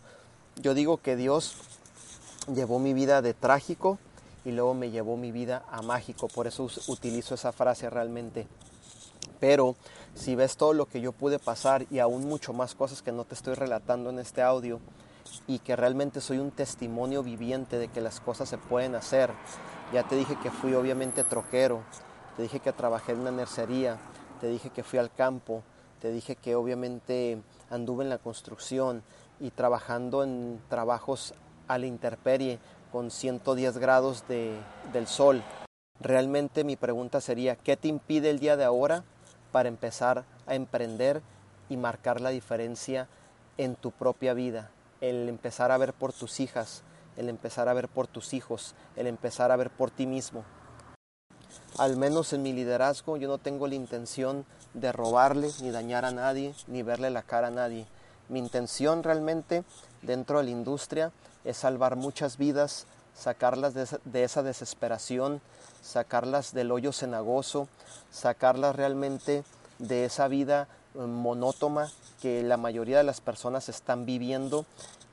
Yo 0.55 0.73
digo 0.73 0.97
que 0.97 1.15
Dios 1.15 1.55
llevó 2.53 2.79
mi 2.79 2.93
vida 2.93 3.21
de 3.21 3.33
trágico 3.33 3.99
y 4.43 4.51
luego 4.51 4.73
me 4.73 4.89
llevó 4.89 5.17
mi 5.17 5.31
vida 5.31 5.63
a 5.69 5.83
mágico, 5.83 6.27
por 6.27 6.47
eso 6.47 6.67
utilizo 6.87 7.35
esa 7.35 7.51
frase 7.51 7.89
realmente. 7.89 8.47
Pero 9.39 9.75
si 10.15 10.35
ves 10.35 10.57
todo 10.57 10.73
lo 10.73 10.87
que 10.87 11.01
yo 11.01 11.11
pude 11.11 11.37
pasar 11.37 11.85
y 11.91 11.99
aún 11.99 12.27
mucho 12.27 12.53
más 12.53 12.73
cosas 12.73 13.03
que 13.03 13.11
no 13.11 13.23
te 13.23 13.35
estoy 13.35 13.53
relatando 13.53 14.09
en 14.09 14.19
este 14.19 14.41
audio 14.41 14.79
y 15.47 15.59
que 15.59 15.75
realmente 15.75 16.21
soy 16.21 16.39
un 16.39 16.51
testimonio 16.51 17.23
viviente 17.23 17.77
de 17.77 17.87
que 17.87 18.01
las 18.01 18.19
cosas 18.19 18.49
se 18.49 18.57
pueden 18.57 18.95
hacer. 18.95 19.31
Ya 19.93 20.03
te 20.03 20.15
dije 20.15 20.37
que 20.41 20.51
fui 20.51 20.73
obviamente 20.73 21.23
troquero, 21.23 21.81
te 22.35 22.43
dije 22.43 22.59
que 22.59 22.71
trabajé 22.71 23.11
en 23.13 23.19
una 23.19 23.31
nercería, 23.31 23.97
te 24.39 24.47
dije 24.47 24.69
que 24.69 24.83
fui 24.83 24.99
al 24.99 25.11
campo, 25.11 25.63
te 25.99 26.11
dije 26.11 26.35
que 26.35 26.55
obviamente 26.55 27.41
anduve 27.69 28.03
en 28.03 28.09
la 28.09 28.17
construcción 28.17 29.03
y 29.39 29.51
trabajando 29.51 30.23
en 30.23 30.59
trabajos 30.69 31.33
a 31.67 31.77
la 31.77 31.85
intemperie 31.85 32.59
con 32.91 33.11
110 33.11 33.77
grados 33.77 34.27
de, 34.27 34.57
del 34.93 35.07
sol. 35.07 35.43
Realmente 35.99 36.63
mi 36.63 36.75
pregunta 36.75 37.21
sería, 37.21 37.55
¿qué 37.55 37.77
te 37.77 37.87
impide 37.87 38.29
el 38.29 38.39
día 38.39 38.57
de 38.57 38.63
ahora 38.63 39.03
para 39.51 39.69
empezar 39.69 40.23
a 40.47 40.55
emprender 40.55 41.21
y 41.69 41.77
marcar 41.77 42.19
la 42.19 42.31
diferencia 42.31 43.07
en 43.57 43.75
tu 43.75 43.91
propia 43.91 44.33
vida. 44.33 44.71
El 45.01 45.27
empezar 45.29 45.71
a 45.71 45.77
ver 45.77 45.93
por 45.93 46.13
tus 46.13 46.39
hijas, 46.39 46.83
el 47.17 47.27
empezar 47.27 47.67
a 47.67 47.73
ver 47.73 47.89
por 47.89 48.05
tus 48.07 48.33
hijos, 48.33 48.75
el 48.95 49.07
empezar 49.07 49.51
a 49.51 49.55
ver 49.55 49.71
por 49.71 49.89
ti 49.89 50.05
mismo. 50.05 50.43
Al 51.77 51.97
menos 51.97 52.33
en 52.33 52.43
mi 52.43 52.53
liderazgo 52.53 53.17
yo 53.17 53.27
no 53.27 53.39
tengo 53.39 53.67
la 53.67 53.75
intención 53.75 54.45
de 54.75 54.91
robarle 54.91 55.49
ni 55.61 55.71
dañar 55.71 56.05
a 56.05 56.11
nadie, 56.11 56.53
ni 56.67 56.83
verle 56.83 57.09
la 57.09 57.23
cara 57.23 57.47
a 57.47 57.51
nadie. 57.51 57.87
Mi 58.29 58.37
intención 58.39 59.03
realmente 59.03 59.63
dentro 60.03 60.37
de 60.37 60.45
la 60.45 60.51
industria 60.51 61.11
es 61.43 61.57
salvar 61.57 61.95
muchas 61.95 62.37
vidas, 62.37 62.85
sacarlas 63.15 63.73
de 63.73 63.83
esa, 63.83 63.99
de 64.05 64.23
esa 64.23 64.43
desesperación, 64.43 65.41
sacarlas 65.81 66.53
del 66.53 66.71
hoyo 66.71 66.91
cenagoso, 66.91 67.67
sacarlas 68.11 68.75
realmente 68.75 69.43
de 69.79 70.05
esa 70.05 70.27
vida 70.27 70.67
monótona 70.95 71.89
que 72.21 72.43
la 72.43 72.57
mayoría 72.57 72.97
de 72.97 73.03
las 73.03 73.21
personas 73.21 73.69
están 73.69 74.05
viviendo, 74.05 74.65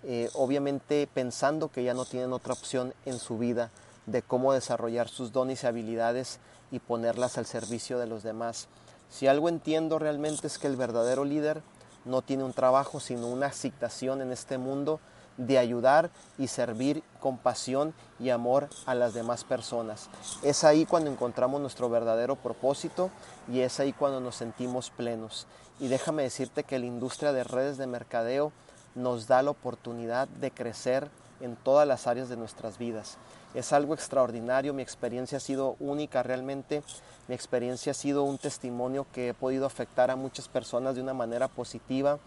eh, 0.05 0.31
obviamente 0.35 1.09
pensando 1.13 1.71
que 1.71 1.85
ya 1.85 1.95
no 1.95 2.05
tienen 2.05 2.33
otra 2.33 2.53
opción 2.53 2.95
en 3.05 3.19
su 3.19 3.39
vida 3.39 3.71
de 4.07 4.23
cómo 4.23 4.53
desarrollar 4.53 5.09
sus 5.09 5.33
dones 5.33 5.63
y 5.63 5.67
habilidades 5.67 6.39
y 6.71 6.79
ponerlas 6.79 7.39
al 7.39 7.47
servicio 7.47 7.99
de 7.99 8.07
los 8.07 8.23
demás. 8.23 8.69
Si 9.11 9.27
algo 9.27 9.49
entiendo 9.49 9.99
realmente 9.99 10.47
es 10.47 10.59
que 10.59 10.67
el 10.67 10.77
verdadero 10.77 11.25
líder 11.25 11.63
no 12.05 12.23
tiene 12.23 12.45
un 12.45 12.53
trabajo, 12.53 13.01
sino 13.01 13.27
una 13.27 13.47
asignación 13.47 14.21
en 14.23 14.33
este 14.33 14.59
mundo 14.59 15.01
de 15.39 15.57
ayudar 15.57 16.11
y 16.37 16.49
servir 16.49 17.03
con 17.21 17.39
pasión 17.39 17.95
y 18.21 18.29
amor 18.29 18.69
a 18.85 18.95
las 18.95 19.15
demás 19.15 19.45
personas. 19.45 20.11
Es 20.43 20.65
ahí 20.65 20.85
cuando 20.85 21.11
encontramos 21.11 21.61
nuestro 21.61 21.89
verdadero 21.89 22.37
propósito 22.37 23.11
y 23.51 23.61
es 23.61 23.81
ahí 23.81 23.93
cuando 23.93 24.21
nos 24.21 24.37
sentimos 24.37 24.91
plenos. 24.91 25.47
Y 25.81 25.89
déjame 25.89 26.25
decirte 26.25 26.65
que 26.65 26.79
la 26.79 26.87
industria 26.87 27.33
de 27.33 27.45
redes 27.45 27.79
de 27.79 27.87
mercadeo 27.87 28.53
nos 28.95 29.29
da 29.29 29.43
la 29.43 29.53
oportunidad 29.53 30.29
de 30.29 30.51
crecer 30.51 31.09
en 31.41 31.55
todas 31.55 31.87
las 31.87 32.09
áreas 32.09 32.29
de 32.29 32.37
nuestras 32.37 32.79
vidas. 32.79 33.17
Es 33.55 33.73
algo 33.73 33.95
extraordinario, 33.95 34.75
mi 34.75 34.83
experiencia 34.83 35.39
ha 35.39 35.41
sido 35.41 35.77
única 35.79 36.25
realmente, 36.25 36.83
mi 37.29 37.35
experiencia 37.35 37.93
ha 37.93 37.95
sido 37.95 38.25
un 38.25 38.39
testimonio 38.39 39.07
que 39.13 39.29
he 39.29 39.35
podido 39.35 39.67
afectar 39.67 40.11
a 40.11 40.17
muchas 40.17 40.49
personas 40.49 40.97
de 40.97 41.03
una 41.03 41.15
manera 41.15 41.47
positiva 41.47 42.19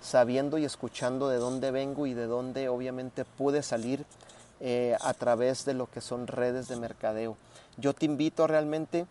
sabiendo 0.00 0.58
y 0.58 0.64
escuchando 0.64 1.28
de 1.28 1.36
dónde 1.36 1.70
vengo 1.70 2.06
y 2.06 2.14
de 2.14 2.26
dónde 2.26 2.68
obviamente 2.68 3.24
pude 3.24 3.62
salir 3.62 4.04
eh, 4.60 4.96
a 5.00 5.14
través 5.14 5.64
de 5.64 5.74
lo 5.74 5.90
que 5.90 6.00
son 6.00 6.26
redes 6.26 6.68
de 6.68 6.76
mercadeo. 6.76 7.36
Yo 7.76 7.94
te 7.94 8.06
invito 8.06 8.46
realmente 8.46 9.06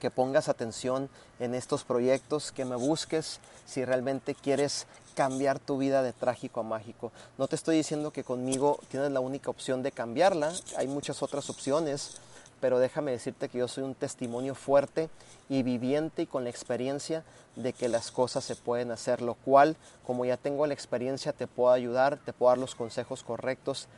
que 0.00 0.10
pongas 0.10 0.48
atención 0.48 1.08
en 1.40 1.54
estos 1.54 1.84
proyectos, 1.84 2.52
que 2.52 2.64
me 2.64 2.76
busques 2.76 3.40
si 3.66 3.84
realmente 3.84 4.34
quieres 4.34 4.86
cambiar 5.14 5.58
tu 5.58 5.78
vida 5.78 6.02
de 6.02 6.12
trágico 6.12 6.60
a 6.60 6.62
mágico. 6.62 7.10
No 7.38 7.48
te 7.48 7.56
estoy 7.56 7.76
diciendo 7.76 8.10
que 8.12 8.24
conmigo 8.24 8.78
tienes 8.90 9.10
la 9.10 9.20
única 9.20 9.50
opción 9.50 9.82
de 9.82 9.92
cambiarla, 9.92 10.52
hay 10.76 10.86
muchas 10.86 11.22
otras 11.22 11.48
opciones, 11.48 12.20
pero 12.60 12.78
déjame 12.78 13.12
decirte 13.12 13.48
que 13.48 13.58
yo 13.58 13.68
soy 13.68 13.84
un 13.84 13.94
testimonio 13.94 14.54
fuerte 14.54 15.10
y 15.48 15.62
viviente 15.62 16.22
y 16.22 16.26
con 16.26 16.44
la 16.44 16.50
experiencia 16.50 17.24
de 17.54 17.72
que 17.72 17.88
las 17.88 18.10
cosas 18.10 18.44
se 18.44 18.56
pueden 18.56 18.90
hacer, 18.90 19.22
lo 19.22 19.34
cual, 19.34 19.76
como 20.06 20.24
ya 20.24 20.36
tengo 20.36 20.66
la 20.66 20.74
experiencia, 20.74 21.32
te 21.32 21.46
puedo 21.46 21.72
ayudar, 21.72 22.18
te 22.18 22.32
puedo 22.32 22.50
dar 22.50 22.58
los 22.58 22.74
consejos 22.74 23.22
correctos, 23.22 23.88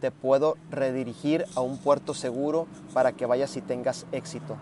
te 0.00 0.10
puedo 0.10 0.56
redirigir 0.70 1.46
a 1.54 1.60
un 1.60 1.78
puerto 1.78 2.14
seguro 2.14 2.66
para 2.92 3.12
que 3.12 3.26
vayas 3.26 3.56
y 3.56 3.62
tengas 3.62 4.06
éxito. 4.12 4.56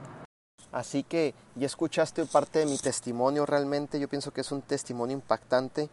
Así 0.72 1.04
que 1.04 1.34
ya 1.54 1.66
escuchaste 1.66 2.24
parte 2.26 2.58
de 2.60 2.66
mi 2.66 2.78
testimonio, 2.78 3.46
realmente 3.46 4.00
yo 4.00 4.08
pienso 4.08 4.32
que 4.32 4.40
es 4.40 4.50
un 4.50 4.62
testimonio 4.62 5.14
impactante 5.14 5.88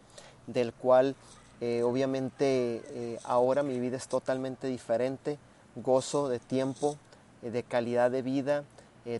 del 0.46 0.72
cual 0.72 1.14
eh, 1.60 1.84
obviamente 1.84 2.82
eh, 2.88 3.18
ahora 3.22 3.62
mi 3.62 3.78
vida 3.78 3.96
es 3.96 4.08
totalmente 4.08 4.66
diferente, 4.66 5.38
gozo 5.76 6.28
de 6.28 6.40
tiempo, 6.40 6.96
de 7.42 7.62
calidad 7.62 8.10
de 8.10 8.22
vida, 8.22 8.64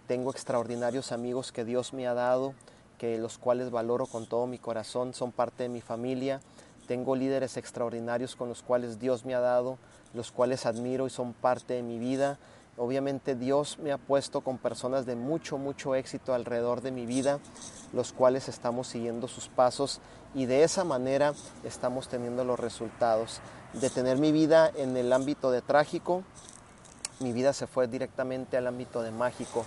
tengo 0.07 0.31
extraordinarios 0.31 1.13
amigos 1.13 1.53
que 1.53 1.65
Dios 1.65 1.93
me 1.93 2.07
ha 2.07 2.15
dado, 2.15 2.55
que 2.99 3.19
los 3.19 3.37
cuales 3.37 3.71
valoro 3.71 4.07
con 4.07 4.27
todo 4.27 4.47
mi 4.47 4.59
corazón, 4.59 5.13
son 5.13 5.33
parte 5.33 5.65
de 5.65 5.69
mi 5.69 5.81
familia, 5.81 6.41
tengo 6.87 7.17
líderes 7.17 7.57
extraordinarios 7.57 8.37
con 8.37 8.49
los 8.49 8.63
cuales 8.63 8.99
Dios 8.99 9.25
me 9.25 9.35
ha 9.35 9.41
dado, 9.41 9.79
los 10.15 10.31
cuales 10.31 10.67
admiro 10.67 11.07
y 11.07 11.11
son 11.11 11.33
parte 11.33 11.75
de 11.75 11.83
mi 11.83 11.99
vida. 11.99 12.39
Obviamente 12.77 13.35
Dios 13.35 13.79
me 13.79 13.93
ha 13.93 13.99
puesto 13.99 14.41
con 14.41 14.59
personas 14.59 15.07
de 15.07 15.15
mucho, 15.15 15.59
mucho 15.59 15.95
éxito 15.95 16.35
alrededor 16.35 16.81
de 16.81 16.91
mi 16.91 17.07
vida, 17.07 17.39
los 17.93 18.13
cuales 18.13 18.49
estamos 18.49 18.89
siguiendo 18.89 19.29
sus 19.29 19.49
pasos 19.49 20.01
y 20.35 20.47
de 20.47 20.65
esa 20.65 20.83
manera 20.83 21.35
estamos 21.65 22.09
teniendo 22.09 22.45
los 22.45 22.59
resultados. 22.59 23.41
De 23.75 23.89
tener 23.89 24.19
mi 24.19 24.33
vida 24.33 24.71
en 24.75 24.97
el 24.97 25.13
ámbito 25.13 25.51
de 25.51 25.63
trágico, 25.63 26.25
mi 27.23 27.33
vida 27.33 27.53
se 27.53 27.67
fue 27.67 27.89
directamente 27.89 28.57
al 28.57 28.67
ámbito 28.67 29.03
de 29.03 29.11
mágico. 29.11 29.65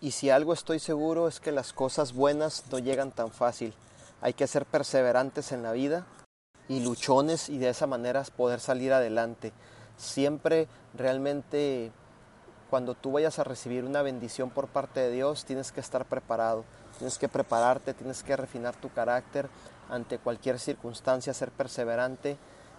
Y 0.00 0.12
si 0.12 0.30
algo 0.30 0.52
estoy 0.52 0.78
seguro 0.78 1.28
es 1.28 1.40
que 1.40 1.52
las 1.52 1.72
cosas 1.72 2.12
buenas 2.12 2.64
no 2.70 2.78
llegan 2.78 3.10
tan 3.10 3.30
fácil. 3.30 3.74
Hay 4.20 4.34
que 4.34 4.46
ser 4.46 4.66
perseverantes 4.66 5.52
en 5.52 5.62
la 5.62 5.72
vida 5.72 6.06
y 6.68 6.80
luchones 6.80 7.48
y 7.48 7.58
de 7.58 7.70
esa 7.70 7.86
manera 7.86 8.22
poder 8.36 8.60
salir 8.60 8.92
adelante. 8.92 9.52
Siempre 9.96 10.68
realmente 10.94 11.92
cuando 12.70 12.94
tú 12.94 13.12
vayas 13.12 13.38
a 13.38 13.44
recibir 13.44 13.84
una 13.84 14.02
bendición 14.02 14.50
por 14.50 14.68
parte 14.68 15.00
de 15.00 15.10
Dios 15.10 15.44
tienes 15.44 15.70
que 15.70 15.80
estar 15.80 16.06
preparado, 16.06 16.64
tienes 16.98 17.18
que 17.18 17.28
prepararte, 17.28 17.94
tienes 17.94 18.22
que 18.22 18.36
refinar 18.36 18.74
tu 18.74 18.90
carácter 18.92 19.48
ante 19.88 20.18
cualquier 20.18 20.58
circunstancia, 20.58 21.34
ser 21.34 21.50
perseverante, 21.50 22.36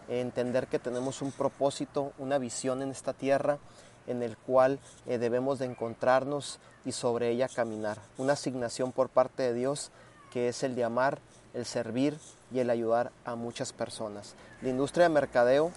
entender 0.07 0.67
que 0.67 0.79
tenemos 0.79 1.21
un 1.21 1.31
propósito, 1.31 2.13
una 2.17 2.37
visión 2.37 2.81
en 2.81 2.91
esta 2.91 3.13
tierra 3.13 3.59
en 4.07 4.21
el 4.21 4.37
cual 4.37 4.79
eh, 5.05 5.17
debemos 5.17 5.59
de 5.59 5.65
encontrarnos 5.65 6.59
y 6.85 6.91
sobre 6.91 7.29
ella 7.29 7.47
caminar. 7.47 7.97
Una 8.17 8.33
asignación 8.33 8.91
por 8.91 9.09
parte 9.09 9.43
de 9.43 9.53
Dios 9.53 9.91
que 10.31 10.49
es 10.49 10.63
el 10.63 10.75
de 10.75 10.83
amar, 10.83 11.19
el 11.53 11.65
servir 11.65 12.17
y 12.51 12.59
el 12.59 12.69
ayudar 12.69 13.11
a 13.23 13.35
muchas 13.35 13.73
personas. 13.73 14.35
La 14.61 14.69
industria 14.69 15.03
de 15.03 15.13
mercadeo 15.13 15.71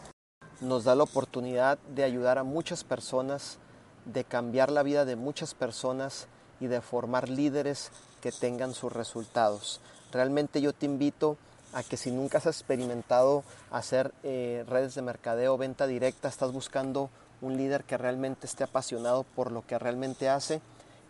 nos 0.60 0.84
da 0.84 0.94
la 0.94 1.04
oportunidad 1.04 1.78
de 1.94 2.02
ayudar 2.02 2.38
a 2.38 2.42
muchas 2.42 2.82
personas, 2.82 3.58
de 4.04 4.24
cambiar 4.24 4.70
la 4.70 4.82
vida 4.82 5.04
de 5.04 5.14
muchas 5.14 5.54
personas 5.54 6.26
y 6.60 6.66
de 6.66 6.80
formar 6.80 7.28
líderes 7.28 7.92
que 8.20 8.32
tengan 8.32 8.74
sus 8.74 8.92
resultados. 8.92 9.80
Realmente 10.10 10.60
yo 10.60 10.72
te 10.72 10.86
invito 10.86 11.36
a 11.72 11.82
que 11.82 11.96
si 11.96 12.10
nunca 12.10 12.38
has 12.38 12.46
experimentado 12.46 13.44
hacer 13.70 14.12
eh, 14.22 14.64
redes 14.68 14.94
de 14.94 15.02
mercadeo, 15.02 15.58
venta 15.58 15.86
directa, 15.86 16.28
estás 16.28 16.52
buscando 16.52 17.10
un 17.40 17.56
líder 17.56 17.84
que 17.84 17.98
realmente 17.98 18.46
esté 18.46 18.64
apasionado 18.64 19.24
por 19.24 19.52
lo 19.52 19.66
que 19.66 19.78
realmente 19.78 20.28
hace, 20.28 20.60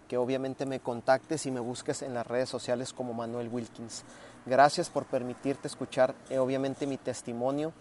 que 0.08 0.16
obviamente 0.16 0.66
me 0.66 0.80
contactes 0.80 1.46
y 1.46 1.50
me 1.50 1.60
busques 1.60 2.02
en 2.02 2.14
las 2.14 2.26
redes 2.26 2.48
sociales 2.48 2.92
como 2.92 3.14
Manuel 3.14 3.48
Wilkins. 3.48 4.04
Gracias 4.46 4.88
por 4.88 5.04
permitirte 5.04 5.68
escuchar 5.68 6.14
eh, 6.30 6.38
obviamente 6.38 6.86
mi 6.86 6.96
testimonio, 6.96 7.72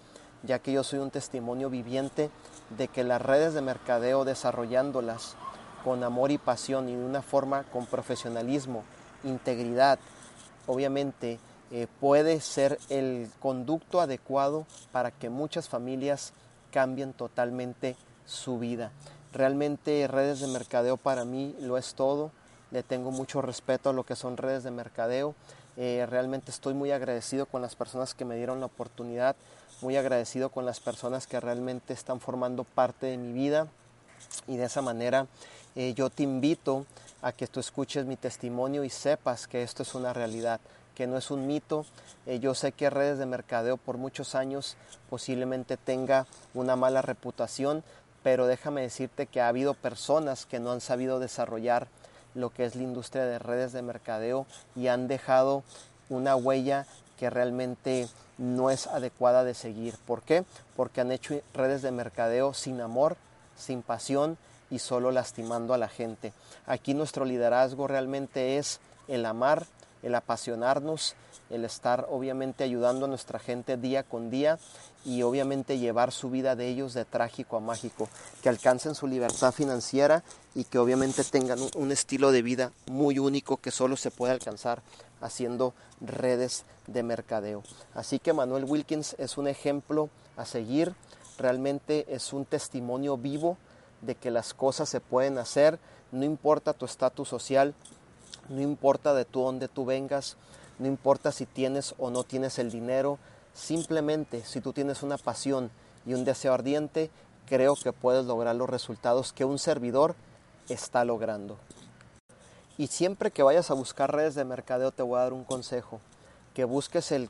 ya 0.44 0.60
que 0.60 0.72
yo 0.72 0.84
soy 0.84 1.00
un 1.00 1.12
testimonio 1.12 1.70
viviente 1.70 2.30
de 2.78 2.88
que 2.88 3.04
las 3.04 3.22
redes 3.22 3.54
de 3.54 3.62
mercadeo 3.62 4.26
desarrollándolas 4.26 5.36
con 5.84 6.04
amor 6.04 6.32
y 6.32 6.38
pasión 6.38 6.90
y 6.90 6.96
de 6.96 7.06
una 7.06 7.22
forma 7.22 7.64
con 7.64 7.86
profesionalismo, 7.86 8.84
integridad, 9.24 10.00
obviamente 10.68 11.40
eh, 11.72 11.88
puede 12.00 12.40
ser 12.40 12.80
el 12.90 13.30
conducto 13.40 14.00
adecuado 14.02 14.66
para 14.92 15.12
que 15.12 15.30
muchas 15.30 15.68
familias 15.70 16.34
cambien 16.72 17.14
totalmente 17.14 17.96
su 18.26 18.60
vida. 18.60 18.92
Realmente 19.34 20.08
redes 20.08 20.40
de 20.40 20.48
mercadeo 20.48 20.98
para 20.98 21.26
mí 21.26 21.56
lo 21.60 21.78
es 21.78 21.94
todo. 21.94 22.32
Le 22.72 22.84
tengo 22.84 23.12
mucho 23.12 23.42
respeto 23.42 23.90
a 23.90 23.94
lo 23.94 24.04
que 24.04 24.16
son 24.16 24.38
redes 24.38 24.64
de 24.64 24.72
mercadeo. 24.72 25.36
Eh, 25.78 26.06
realmente 26.10 26.52
estoy 26.52 26.74
muy 26.74 26.92
agradecido 26.92 27.46
con 27.46 27.62
las 27.62 27.76
personas 27.76 28.14
que 28.14 28.26
me 28.26 28.36
dieron 28.36 28.60
la 28.60 28.66
oportunidad, 28.66 29.36
muy 29.82 29.96
agradecido 29.96 30.50
con 30.50 30.66
las 30.66 30.80
personas 30.80 31.28
que 31.28 31.40
realmente 31.40 31.94
están 31.94 32.20
formando 32.20 32.64
parte 32.64 33.06
de 33.06 33.18
mi 33.18 33.32
vida 33.32 33.68
y 34.48 34.58
de 34.58 34.66
esa 34.66 34.82
manera 34.82 35.28
eh, 35.76 35.94
yo 35.94 36.10
te 36.10 36.24
invito 36.24 36.88
a 37.22 37.32
que 37.32 37.46
tú 37.46 37.60
escuches 37.60 38.06
mi 38.06 38.16
testimonio 38.16 38.84
y 38.84 38.90
sepas 38.90 39.48
que 39.48 39.62
esto 39.62 39.84
es 39.84 39.94
una 39.94 40.14
realidad, 40.14 40.60
que 40.98 41.06
no 41.06 41.16
es 41.16 41.30
un 41.30 41.46
mito. 41.46 41.86
Eh, 42.26 42.40
yo 42.40 42.56
sé 42.56 42.72
que 42.72 42.90
redes 42.90 43.20
de 43.20 43.28
mercadeo 43.28 43.78
por 43.78 44.00
muchos 44.00 44.34
años 44.34 44.76
posiblemente 45.12 45.78
tenga 45.78 46.26
una 46.56 46.76
mala 46.76 47.04
reputación, 47.04 47.84
pero 48.24 48.48
déjame 48.48 48.82
decirte 48.82 49.28
que 49.28 49.40
ha 49.40 49.48
habido 49.48 49.76
personas 49.76 50.48
que 50.48 50.60
no 50.60 50.72
han 50.72 50.82
sabido 50.82 51.20
desarrollar 51.20 51.88
lo 52.34 52.50
que 52.50 52.66
es 52.66 52.76
la 52.76 52.82
industria 52.82 53.26
de 53.26 53.38
redes 53.38 53.74
de 53.74 53.84
mercadeo 53.84 54.48
y 54.76 54.88
han 54.88 55.08
dejado 55.08 55.64
una 56.10 56.36
huella 56.36 56.88
que 57.20 57.30
realmente 57.30 58.08
no 58.40 58.72
es 58.72 58.88
adecuada 58.88 59.44
de 59.44 59.54
seguir. 59.54 59.94
¿Por 60.08 60.24
qué? 60.24 60.46
Porque 60.76 61.02
han 61.02 61.12
hecho 61.12 61.40
redes 61.54 61.84
de 61.84 61.92
mercadeo 61.92 62.56
sin 62.56 62.82
amor, 62.82 63.18
sin 63.56 63.84
pasión 63.84 64.36
y 64.72 64.80
solo 64.80 65.12
lastimando 65.12 65.76
a 65.76 65.78
la 65.78 65.90
gente. 65.90 66.34
Aquí 66.66 66.96
nuestro 66.96 67.24
liderazgo 67.24 67.88
realmente 67.88 68.58
es 68.58 68.80
el 69.08 69.28
amar, 69.28 69.68
el 70.08 70.16
apasionarnos, 70.16 71.16
el 71.50 71.66
estar 71.66 72.08
obviamente 72.10 72.64
ayudando 72.64 73.06
a 73.06 73.10
nuestra 73.10 73.40
gente 73.40 73.78
día 73.78 74.04
con 74.04 74.30
día 74.30 74.58
y 75.06 75.22
obviamente 75.22 75.78
llevar 75.78 76.12
su 76.12 76.30
vida 76.30 76.56
de 76.56 76.68
ellos 76.68 76.94
de 76.94 77.06
trágico 77.06 77.58
a 77.58 77.60
mágico, 77.60 78.10
que 78.42 78.50
alcancen 78.50 78.96
su 78.96 79.08
libertad 79.08 79.52
financiera 79.52 80.24
y 80.56 80.64
que 80.64 80.80
obviamente 80.80 81.24
tengan 81.24 81.60
un, 81.76 81.92
estilo 81.92 82.32
de 82.32 82.42
vida 82.42 82.72
muy 82.88 83.20
único 83.20 83.58
que 83.58 83.72
solo 83.72 83.96
se 83.96 84.12
puede 84.12 84.34
alcanzar 84.34 84.82
haciendo 85.22 85.74
redes 86.02 86.64
de 86.88 87.04
mercadeo. 87.04 87.64
Así 87.94 88.20
que 88.20 88.34
Manuel 88.34 88.66
Wilkins 88.66 89.16
es 89.18 89.38
un 89.38 89.48
ejemplo 89.48 90.10
a 90.36 90.46
seguir, 90.46 90.94
realmente 91.38 92.06
es 92.10 92.34
un 92.34 92.46
testimonio 92.46 93.18
vivo 93.18 93.58
de 94.02 94.16
que 94.16 94.32
las 94.32 94.54
cosas 94.54 94.90
se 94.90 95.02
pueden 95.02 95.38
hacer, 95.38 95.80
no 96.12 96.24
importa 96.24 96.74
tu 96.74 96.86
estatus 96.86 97.28
social, 97.28 97.74
no 98.50 98.62
importa 98.62 99.14
de 99.14 99.26
tú 99.26 99.42
dónde 99.44 99.68
tú 99.68 99.86
vengas, 99.86 100.38
no 100.80 100.88
importa 100.88 101.32
si 101.32 101.46
tienes 101.46 101.96
o 101.98 102.10
no 102.10 102.24
tienes 102.24 102.60
el 102.60 102.72
dinero, 102.72 103.20
simplemente 103.54 104.44
si 104.44 104.62
tú 104.62 104.74
tienes 104.74 105.04
una 105.04 105.18
pasión 105.18 105.72
y 106.06 106.14
un 106.14 106.24
deseo 106.24 106.54
ardiente, 106.54 107.10
creo 107.48 107.76
que 107.76 107.94
puedes 107.94 108.26
lograr 108.26 108.56
los 108.56 108.70
resultados 108.70 109.34
que 109.34 109.46
un 109.46 109.60
servidor 109.60 110.16
está 110.70 111.06
logrando. 111.06 111.58
Y 112.78 112.88
siempre 112.88 113.32
que 113.32 113.44
vayas 113.44 113.72
a 113.72 113.74
buscar 113.74 114.14
redes 114.14 114.36
de 114.36 114.46
mercadeo 114.46 114.92
te 114.92 115.02
voy 115.02 115.18
a 115.18 115.24
dar 115.24 115.34
un 115.34 115.44
consejo, 115.44 116.00
que 116.54 116.64
busques 116.64 117.12
el 117.12 117.30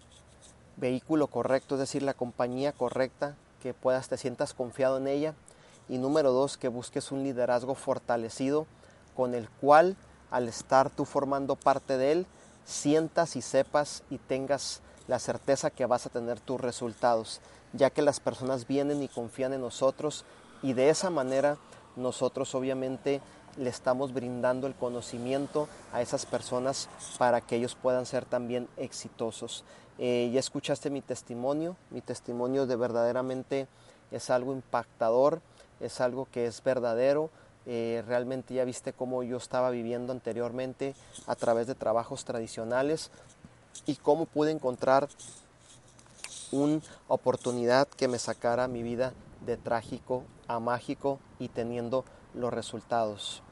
vehículo 0.76 1.28
correcto, 1.28 1.76
es 1.76 1.80
decir, 1.80 2.03
la 2.03 2.13
compañía 2.13 2.72
correcta, 2.72 3.36
que 3.61 3.74
puedas 3.74 4.09
te 4.09 4.18
sientas 4.18 4.53
confiado 4.53 4.97
en 4.97 5.07
ella. 5.07 5.34
Y 5.89 5.97
número 5.97 6.32
dos, 6.32 6.57
que 6.57 6.68
busques 6.68 7.11
un 7.11 7.24
liderazgo 7.24 7.76
fortalecido 7.76 8.68
con 9.15 9.34
el 9.34 9.49
cual 9.49 9.95
al 10.32 10.47
estar 10.47 10.89
tú 10.89 11.05
formando 11.05 11.55
parte 11.55 11.97
de 11.97 12.11
él, 12.11 12.25
sientas 12.65 13.36
y 13.36 13.41
sepas 13.41 14.03
y 14.09 14.17
tengas 14.17 14.82
la 15.07 15.19
certeza 15.19 15.69
que 15.69 15.86
vas 15.86 16.05
a 16.05 16.09
tener 16.09 16.39
tus 16.39 16.59
resultados, 16.59 17.39
ya 17.73 17.89
que 17.89 18.01
las 18.01 18.19
personas 18.19 18.67
vienen 18.67 19.01
y 19.01 19.07
confían 19.07 19.53
en 19.53 19.61
nosotros 19.61 20.25
y 20.61 20.73
de 20.73 20.89
esa 20.89 21.09
manera 21.09 21.57
nosotros 21.95 22.53
obviamente 22.55 23.21
le 23.57 23.69
estamos 23.69 24.13
brindando 24.13 24.67
el 24.67 24.75
conocimiento 24.75 25.67
a 25.91 26.01
esas 26.01 26.25
personas 26.25 26.89
para 27.17 27.41
que 27.41 27.55
ellos 27.55 27.75
puedan 27.75 28.05
ser 28.05 28.25
también 28.25 28.67
exitosos. 28.78 29.63
Eh, 29.97 30.30
ya 30.32 30.39
escuchaste 30.39 30.89
mi 30.91 31.01
testimonio, 31.01 31.75
mi 31.89 32.01
testimonio 32.01 32.67
de 32.67 32.75
verdaderamente 32.75 33.67
es 34.11 34.30
algo 34.30 34.53
impactador, 34.53 35.41
es 35.80 36.01
algo 36.01 36.28
que 36.32 36.45
es 36.45 36.63
verdadero, 36.63 37.32
eh, 37.70 38.01
realmente 38.07 38.53
ya 38.53 38.63
viste 38.63 38.93
cómo 38.93 39.24
yo 39.24 39.36
estaba 39.36 39.70
viviendo 39.72 40.13
anteriormente 40.13 40.95
a 41.26 41.36
través 41.36 41.68
de 41.68 41.76
trabajos 41.76 42.24
tradicionales 42.24 43.11
y 43.86 43.97
cómo 43.97 44.26
pude 44.26 44.51
encontrar 44.51 45.09
una 46.51 46.80
oportunidad 47.09 47.89
que 47.89 48.07
me 48.07 48.20
sacara 48.20 48.70
mi 48.70 48.84
vida 48.84 49.11
de 49.45 49.57
trágico 49.57 50.24
a 50.47 50.61
mágico 50.61 51.20
y 51.39 51.49
teniendo 51.49 52.05
los 52.34 52.53
resultados. 52.53 53.43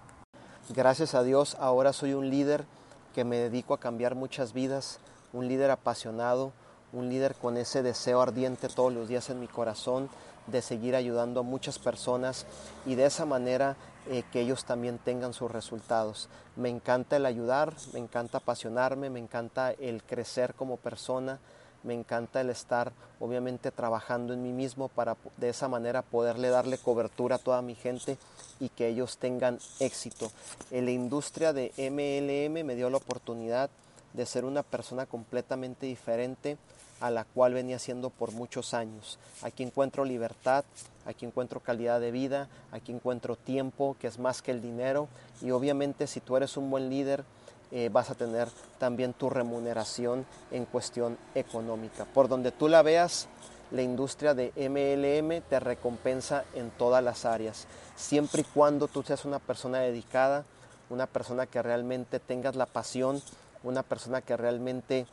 Gracias 0.70 1.14
a 1.14 1.24
Dios 1.24 1.58
ahora 1.60 1.92
soy 1.92 2.14
un 2.14 2.30
líder 2.30 2.66
que 3.14 3.26
me 3.26 3.36
dedico 3.38 3.74
a 3.74 3.82
cambiar 3.82 4.16
muchas 4.16 4.54
vidas, 4.54 5.00
un 5.34 5.50
líder 5.50 5.72
apasionado, 5.72 6.54
un 6.96 7.10
líder 7.10 7.36
con 7.36 7.58
ese 7.58 7.84
deseo 7.84 8.22
ardiente 8.22 8.70
todos 8.70 8.94
los 8.94 9.08
días 9.08 9.30
en 9.30 9.40
mi 9.40 9.48
corazón 9.48 10.10
de 10.48 10.62
seguir 10.62 10.96
ayudando 10.96 11.42
a 11.42 11.44
muchas 11.44 11.78
personas 11.78 12.46
y 12.86 12.96
de 12.96 13.06
esa 13.06 13.26
manera 13.26 13.76
eh, 14.08 14.24
que 14.32 14.42
ellos 14.42 14.66
también 14.66 14.98
tengan 15.00 15.34
sus 15.34 15.52
resultados. 15.52 16.30
Me 16.56 16.70
encanta 16.70 17.18
el 17.18 17.26
ayudar, 17.26 17.74
me 17.94 18.00
encanta 18.00 18.38
apasionarme, 18.38 19.10
me 19.10 19.20
encanta 19.20 19.72
el 19.72 20.04
crecer 20.04 20.54
como 20.54 20.78
persona, 20.78 21.40
me 21.84 21.94
encanta 21.94 22.42
el 22.42 22.50
estar 22.50 22.94
obviamente 23.20 23.72
trabajando 23.72 24.34
en 24.34 24.44
mí 24.44 24.52
mismo 24.52 24.88
para 24.88 25.18
de 25.38 25.50
esa 25.50 25.68
manera 25.68 26.02
poderle 26.02 26.50
darle 26.50 26.78
cobertura 26.78 27.36
a 27.36 27.40
toda 27.40 27.62
mi 27.62 27.76
gente 27.76 28.18
y 28.60 28.70
que 28.70 28.88
ellos 28.88 29.18
tengan 29.18 29.60
éxito. 29.80 30.32
En 30.72 30.86
la 30.86 30.92
industria 30.92 31.54
de 31.54 31.72
MLM 31.78 32.66
me 32.66 32.76
dio 32.76 32.90
la 32.90 32.98
oportunidad 32.98 33.70
de 34.14 34.26
ser 34.26 34.46
una 34.46 34.64
persona 34.64 35.06
completamente 35.06 35.86
diferente 35.86 36.58
a 37.00 37.10
la 37.10 37.26
cual 37.26 37.54
venía 37.54 37.80
siendo 37.80 38.10
por 38.10 38.32
muchos 38.32 38.74
años. 38.74 39.20
Aquí 39.42 39.64
encuentro 39.64 40.06
libertad, 40.06 40.64
aquí 41.06 41.26
encuentro 41.26 41.60
calidad 41.60 42.00
de 42.00 42.12
vida, 42.12 42.48
aquí 42.72 42.92
encuentro 42.92 43.36
tiempo, 43.36 43.96
que 44.00 44.08
es 44.08 44.20
más 44.20 44.42
que 44.42 44.52
el 44.52 44.62
dinero, 44.62 45.08
y 45.42 45.52
obviamente 45.52 46.08
si 46.08 46.20
tú 46.20 46.38
eres 46.38 46.58
un 46.58 46.70
buen 46.70 46.90
líder, 46.90 47.24
eh, 47.72 47.90
vas 47.92 48.10
a 48.10 48.16
tener 48.16 48.48
también 48.78 49.14
tu 49.14 49.30
remuneración 49.30 50.26
en 50.52 50.66
cuestión 50.66 51.18
económica. 51.34 52.06
Por 52.06 52.28
donde 52.28 52.52
tú 52.52 52.68
la 52.68 52.82
veas, 52.82 53.28
la 53.72 53.82
industria 53.82 54.34
de 54.34 54.52
MLM 54.56 55.42
te 55.50 55.60
recompensa 55.60 56.46
en 56.54 56.70
todas 56.72 57.04
las 57.04 57.26
áreas, 57.26 57.68
siempre 57.96 58.42
y 58.42 58.46
cuando 58.46 58.88
tú 58.88 59.04
seas 59.04 59.26
una 59.26 59.40
persona 59.40 59.80
dedicada, 59.80 60.46
una 60.90 61.08
persona 61.08 61.48
que 61.48 61.62
realmente 61.62 62.20
tengas 62.20 62.56
la 62.56 62.68
pasión, 62.68 63.22
una 63.64 63.82
persona 63.82 64.22
que 64.22 64.38
realmente 64.38 65.08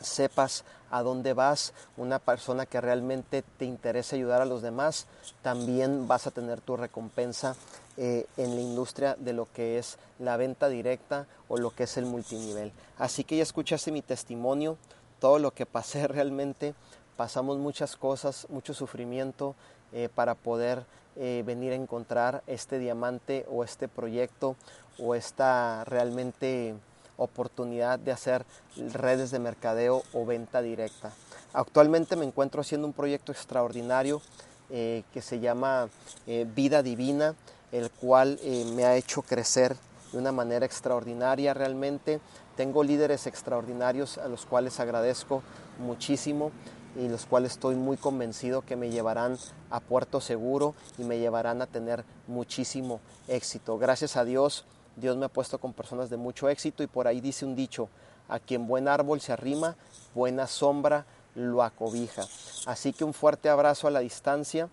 sepas 0.00 0.64
a 0.92 1.02
dónde 1.02 1.32
vas, 1.32 1.72
una 1.96 2.20
persona 2.20 2.66
que 2.66 2.80
realmente 2.80 3.42
te 3.42 3.64
interese 3.64 4.14
ayudar 4.14 4.42
a 4.42 4.46
los 4.46 4.62
demás, 4.62 5.06
también 5.42 6.06
vas 6.06 6.26
a 6.26 6.30
tener 6.30 6.60
tu 6.60 6.76
recompensa 6.76 7.56
eh, 7.96 8.26
en 8.36 8.54
la 8.54 8.60
industria 8.60 9.16
de 9.18 9.32
lo 9.32 9.48
que 9.52 9.78
es 9.78 9.98
la 10.18 10.36
venta 10.36 10.68
directa 10.68 11.26
o 11.48 11.56
lo 11.56 11.70
que 11.70 11.84
es 11.84 11.96
el 11.96 12.06
multinivel. 12.06 12.72
Así 12.98 13.24
que 13.24 13.36
ya 13.36 13.42
escuchaste 13.42 13.90
mi 13.90 14.02
testimonio, 14.02 14.76
todo 15.18 15.38
lo 15.38 15.50
que 15.52 15.66
pasé 15.66 16.06
realmente, 16.08 16.74
pasamos 17.16 17.58
muchas 17.58 17.96
cosas, 17.96 18.46
mucho 18.50 18.74
sufrimiento 18.74 19.54
eh, 19.92 20.08
para 20.14 20.34
poder 20.34 20.84
eh, 21.16 21.42
venir 21.46 21.72
a 21.72 21.76
encontrar 21.76 22.42
este 22.46 22.78
diamante 22.78 23.46
o 23.50 23.64
este 23.64 23.88
proyecto 23.88 24.56
o 24.98 25.14
esta 25.14 25.84
realmente 25.84 26.74
oportunidad 27.16 27.98
de 27.98 28.12
hacer 28.12 28.44
redes 28.92 29.30
de 29.30 29.38
mercadeo 29.38 30.02
o 30.12 30.24
venta 30.24 30.62
directa. 30.62 31.12
Actualmente 31.52 32.16
me 32.16 32.24
encuentro 32.24 32.60
haciendo 32.60 32.86
un 32.86 32.92
proyecto 32.92 33.32
extraordinario 33.32 34.22
eh, 34.70 35.02
que 35.12 35.20
se 35.20 35.40
llama 35.40 35.88
eh, 36.26 36.46
Vida 36.54 36.82
Divina, 36.82 37.34
el 37.72 37.90
cual 37.90 38.38
eh, 38.42 38.64
me 38.74 38.84
ha 38.84 38.96
hecho 38.96 39.22
crecer 39.22 39.76
de 40.12 40.18
una 40.18 40.32
manera 40.32 40.64
extraordinaria 40.64 41.52
realmente. 41.52 42.20
Tengo 42.56 42.82
líderes 42.82 43.26
extraordinarios 43.26 44.18
a 44.18 44.28
los 44.28 44.46
cuales 44.46 44.80
agradezco 44.80 45.42
muchísimo 45.78 46.52
y 46.96 47.08
los 47.08 47.26
cuales 47.26 47.52
estoy 47.52 47.74
muy 47.74 47.96
convencido 47.96 48.62
que 48.62 48.76
me 48.76 48.90
llevarán 48.90 49.38
a 49.70 49.80
puerto 49.80 50.20
seguro 50.20 50.74
y 50.98 51.04
me 51.04 51.18
llevarán 51.18 51.62
a 51.62 51.66
tener 51.66 52.04
muchísimo 52.26 53.00
éxito. 53.28 53.78
Gracias 53.78 54.16
a 54.16 54.24
Dios 54.24 54.64
Dios 54.96 55.16
me 55.16 55.26
ha 55.26 55.28
puesto 55.28 55.58
con 55.58 55.72
personas 55.72 56.10
de 56.10 56.16
mucho 56.16 56.48
éxito 56.48 56.82
y 56.82 56.86
por 56.86 57.06
ahí 57.06 57.20
dice 57.20 57.44
un 57.44 57.56
dicho, 57.56 57.88
a 58.28 58.38
quien 58.38 58.66
buen 58.66 58.88
árbol 58.88 59.20
se 59.20 59.32
arrima, 59.32 59.76
buena 60.14 60.46
sombra 60.46 61.06
lo 61.34 61.62
acobija. 61.62 62.22
Así 62.66 62.92
que 62.92 63.04
un 63.04 63.14
fuerte 63.14 63.48
abrazo 63.48 63.88
a 63.88 63.90
la 63.90 64.00
distancia, 64.00 64.68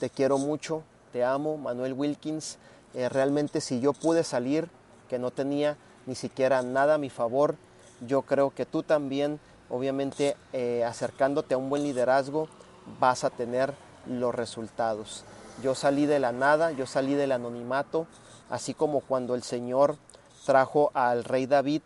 te 0.00 0.10
quiero 0.10 0.38
mucho, 0.38 0.82
te 1.12 1.24
amo, 1.24 1.56
Manuel 1.56 1.92
Wilkins. 1.92 2.58
Eh, 2.94 3.08
realmente 3.08 3.60
si 3.60 3.80
yo 3.80 3.92
pude 3.92 4.24
salir, 4.24 4.68
que 5.08 5.18
no 5.18 5.30
tenía 5.30 5.76
ni 6.06 6.14
siquiera 6.14 6.62
nada 6.62 6.94
a 6.94 6.98
mi 6.98 7.10
favor, 7.10 7.56
yo 8.06 8.22
creo 8.22 8.50
que 8.50 8.66
tú 8.66 8.82
también, 8.82 9.38
obviamente 9.70 10.36
eh, 10.52 10.84
acercándote 10.84 11.54
a 11.54 11.58
un 11.58 11.70
buen 11.70 11.82
liderazgo, 11.84 12.48
vas 12.98 13.24
a 13.24 13.30
tener 13.30 13.74
los 14.06 14.34
resultados. 14.34 15.24
Yo 15.62 15.74
salí 15.74 16.06
de 16.06 16.18
la 16.18 16.32
nada, 16.32 16.72
yo 16.72 16.86
salí 16.86 17.14
del 17.14 17.32
anonimato, 17.32 18.06
así 18.52 18.74
como 18.74 19.00
cuando 19.00 19.34
el 19.34 19.42
Señor 19.42 19.96
trajo 20.44 20.90
al 20.92 21.24
rey 21.24 21.46
David 21.46 21.80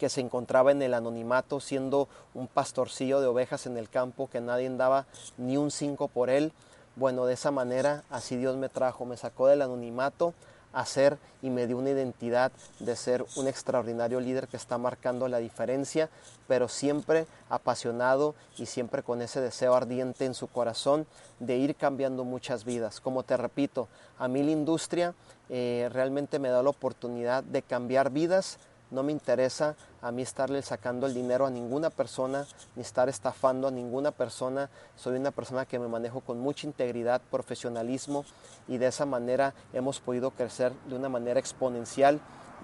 que 0.00 0.08
se 0.08 0.20
encontraba 0.20 0.72
en 0.72 0.82
el 0.82 0.94
anonimato 0.94 1.60
siendo 1.60 2.08
un 2.34 2.48
pastorcillo 2.48 3.20
de 3.20 3.28
ovejas 3.28 3.66
en 3.66 3.76
el 3.76 3.88
campo 3.88 4.28
que 4.28 4.40
nadie 4.40 4.68
daba 4.70 5.06
ni 5.38 5.56
un 5.56 5.70
cinco 5.70 6.08
por 6.08 6.28
él. 6.28 6.52
Bueno, 6.96 7.24
de 7.24 7.34
esa 7.34 7.52
manera 7.52 8.02
así 8.10 8.36
Dios 8.36 8.56
me 8.56 8.68
trajo, 8.68 9.04
me 9.04 9.16
sacó 9.16 9.46
del 9.46 9.62
anonimato 9.62 10.34
a 10.72 10.84
ser 10.86 11.18
y 11.42 11.50
me 11.50 11.66
dio 11.66 11.78
una 11.78 11.90
identidad 11.90 12.50
de 12.80 12.96
ser 12.96 13.24
un 13.36 13.46
extraordinario 13.46 14.18
líder 14.20 14.48
que 14.48 14.56
está 14.56 14.76
marcando 14.76 15.28
la 15.28 15.38
diferencia, 15.38 16.08
pero 16.48 16.68
siempre 16.68 17.26
apasionado 17.48 18.34
y 18.56 18.66
siempre 18.66 19.02
con 19.02 19.22
ese 19.22 19.40
deseo 19.40 19.74
ardiente 19.74 20.24
en 20.24 20.34
su 20.34 20.48
corazón 20.48 21.06
de 21.38 21.56
ir 21.56 21.76
cambiando 21.76 22.24
muchas 22.24 22.64
vidas. 22.64 23.00
Como 23.00 23.22
te 23.22 23.36
repito, 23.36 23.88
a 24.18 24.26
mí 24.28 24.42
la 24.42 24.50
industria 24.50 25.14
eh, 25.50 25.88
realmente 25.92 26.38
me 26.38 26.48
da 26.48 26.62
la 26.62 26.70
oportunidad 26.70 27.42
de 27.42 27.62
cambiar 27.62 28.10
vidas. 28.10 28.58
No 28.92 29.02
me 29.02 29.12
interesa 29.12 29.76
a 30.00 30.12
mí 30.12 30.22
estarle 30.22 30.62
sacando 30.62 31.06
el 31.06 31.14
dinero 31.14 31.46
a 31.46 31.50
ninguna 31.50 31.90
persona, 31.90 32.46
ni 32.76 32.82
estar 32.82 33.08
estafando 33.08 33.68
a 33.68 33.70
ninguna 33.70 34.12
persona. 34.12 34.70
Soy 34.96 35.16
una 35.16 35.32
persona 35.32 35.66
que 35.66 35.78
me 35.78 35.88
manejo 35.88 36.20
con 36.20 36.40
mucha 36.40 36.66
integridad, 36.66 37.20
profesionalismo 37.30 38.24
y 38.68 38.78
de 38.78 38.86
esa 38.86 39.06
manera 39.06 39.54
hemos 39.72 40.00
podido 40.00 40.30
crecer 40.30 40.72
de 40.88 40.94
una 40.94 41.08
manera 41.08 41.40
exponencial 41.40 42.20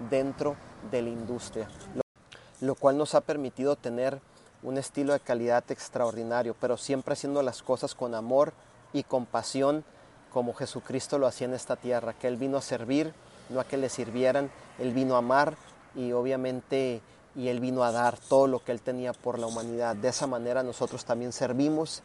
dentro 0.09 0.55
de 0.91 1.01
la 1.01 1.09
industria, 1.09 1.67
lo 2.61 2.75
cual 2.75 2.97
nos 2.97 3.15
ha 3.15 3.21
permitido 3.21 3.75
tener 3.75 4.19
un 4.63 4.77
estilo 4.77 5.13
de 5.13 5.19
calidad 5.19 5.63
extraordinario, 5.69 6.55
pero 6.59 6.77
siempre 6.77 7.13
haciendo 7.13 7.41
las 7.41 7.63
cosas 7.63 7.95
con 7.95 8.15
amor 8.15 8.53
y 8.93 9.03
compasión 9.03 9.83
como 10.37 10.53
Jesucristo 10.53 11.17
lo 11.17 11.25
hacía 11.25 11.47
en 11.47 11.55
esta 11.55 11.77
tierra, 11.77 12.13
que 12.13 12.27
Él 12.27 12.37
vino 12.37 12.57
a 12.57 12.61
servir, 12.61 13.11
no 13.49 13.59
a 13.59 13.63
que 13.63 13.75
le 13.75 13.89
sirvieran, 13.89 14.51
Él 14.77 14.93
vino 14.93 15.15
a 15.15 15.17
amar 15.17 15.57
y 15.95 16.11
obviamente 16.11 17.01
y 17.35 17.47
Él 17.47 17.59
vino 17.59 17.83
a 17.83 17.91
dar 17.91 18.19
todo 18.19 18.45
lo 18.45 18.63
que 18.63 18.71
Él 18.71 18.79
tenía 18.79 19.13
por 19.13 19.39
la 19.39 19.47
humanidad. 19.47 19.95
De 19.95 20.09
esa 20.09 20.27
manera 20.27 20.61
nosotros 20.61 21.05
también 21.05 21.33
servimos 21.33 22.03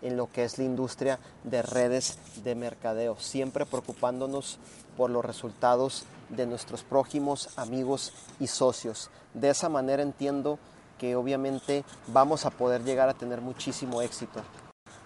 en 0.00 0.16
lo 0.16 0.32
que 0.32 0.44
es 0.44 0.56
la 0.56 0.64
industria 0.64 1.18
de 1.42 1.60
redes 1.60 2.18
de 2.42 2.54
mercadeo, 2.54 3.18
siempre 3.18 3.66
preocupándonos 3.66 4.58
por 4.96 5.10
los 5.10 5.22
resultados 5.22 6.06
de 6.30 6.46
nuestros 6.46 6.84
prójimos, 6.84 7.50
amigos 7.58 8.14
y 8.40 8.46
socios. 8.46 9.10
De 9.34 9.50
esa 9.50 9.68
manera 9.68 10.02
entiendo 10.02 10.58
que 10.96 11.16
obviamente 11.16 11.84
vamos 12.06 12.46
a 12.46 12.50
poder 12.50 12.82
llegar 12.82 13.10
a 13.10 13.14
tener 13.14 13.42
muchísimo 13.42 14.00
éxito. 14.00 14.40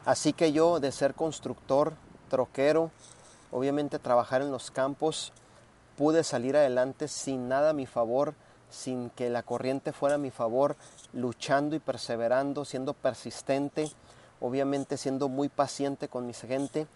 Así 0.04 0.32
que 0.32 0.52
yo 0.52 0.78
de 0.78 0.92
ser 0.92 1.14
constructor, 1.14 1.94
troquero, 2.28 2.90
obviamente 3.50 3.98
trabajar 3.98 4.42
en 4.42 4.50
los 4.50 4.70
campos, 4.70 5.32
pude 5.96 6.22
salir 6.22 6.56
adelante 6.56 7.08
sin 7.08 7.48
nada 7.48 7.70
a 7.70 7.74
mi 7.74 7.86
favor, 7.86 8.34
sin 8.70 9.10
que 9.10 9.30
la 9.30 9.42
corriente 9.42 9.92
fuera 9.92 10.16
a 10.16 10.18
mi 10.18 10.30
favor, 10.30 10.76
luchando 11.12 11.74
y 11.74 11.80
perseverando, 11.80 12.64
siendo 12.64 12.94
persistente, 12.94 13.90
obviamente 14.40 14.96
siendo 14.96 15.28
muy 15.28 15.48
paciente 15.48 16.08
con 16.08 16.26
mi 16.26 16.34
gente, 16.34 16.86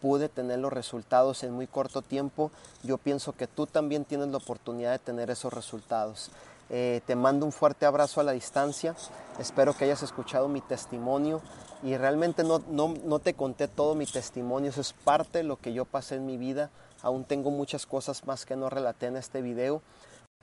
pude 0.00 0.28
tener 0.28 0.58
los 0.58 0.72
resultados 0.72 1.42
en 1.44 1.52
muy 1.52 1.66
corto 1.66 2.02
tiempo. 2.02 2.50
Yo 2.82 2.98
pienso 2.98 3.32
que 3.32 3.46
tú 3.46 3.66
también 3.66 4.04
tienes 4.04 4.28
la 4.28 4.38
oportunidad 4.38 4.92
de 4.92 4.98
tener 4.98 5.30
esos 5.30 5.52
resultados. 5.52 6.30
Eh, 6.74 7.02
te 7.04 7.16
mando 7.16 7.44
un 7.44 7.52
fuerte 7.52 7.84
abrazo 7.84 8.22
a 8.22 8.24
la 8.24 8.32
distancia. 8.32 8.96
Espero 9.38 9.76
que 9.76 9.84
hayas 9.84 10.02
escuchado 10.02 10.48
mi 10.48 10.62
testimonio 10.62 11.42
y 11.82 11.98
realmente 11.98 12.44
no, 12.44 12.60
no, 12.66 13.18
te 13.18 13.34
conté 13.34 13.68
todo 13.68 13.94
mi 13.94 14.06
testimonio, 14.06 14.70
eso 14.70 14.80
es 14.80 14.94
parte 14.94 15.38
de 15.38 15.44
lo 15.44 15.58
que 15.58 15.74
yo 15.74 15.84
pasé 15.84 16.14
en 16.14 16.24
mi 16.24 16.38
vida. 16.38 16.70
Aún 17.02 17.24
tengo 17.24 17.50
muchas 17.50 17.84
cosas 17.84 18.26
más 18.26 18.46
que 18.46 18.56
no 18.56 18.70
relaté 18.70 19.06
en 19.06 19.18
este 19.18 19.42
video, 19.42 19.82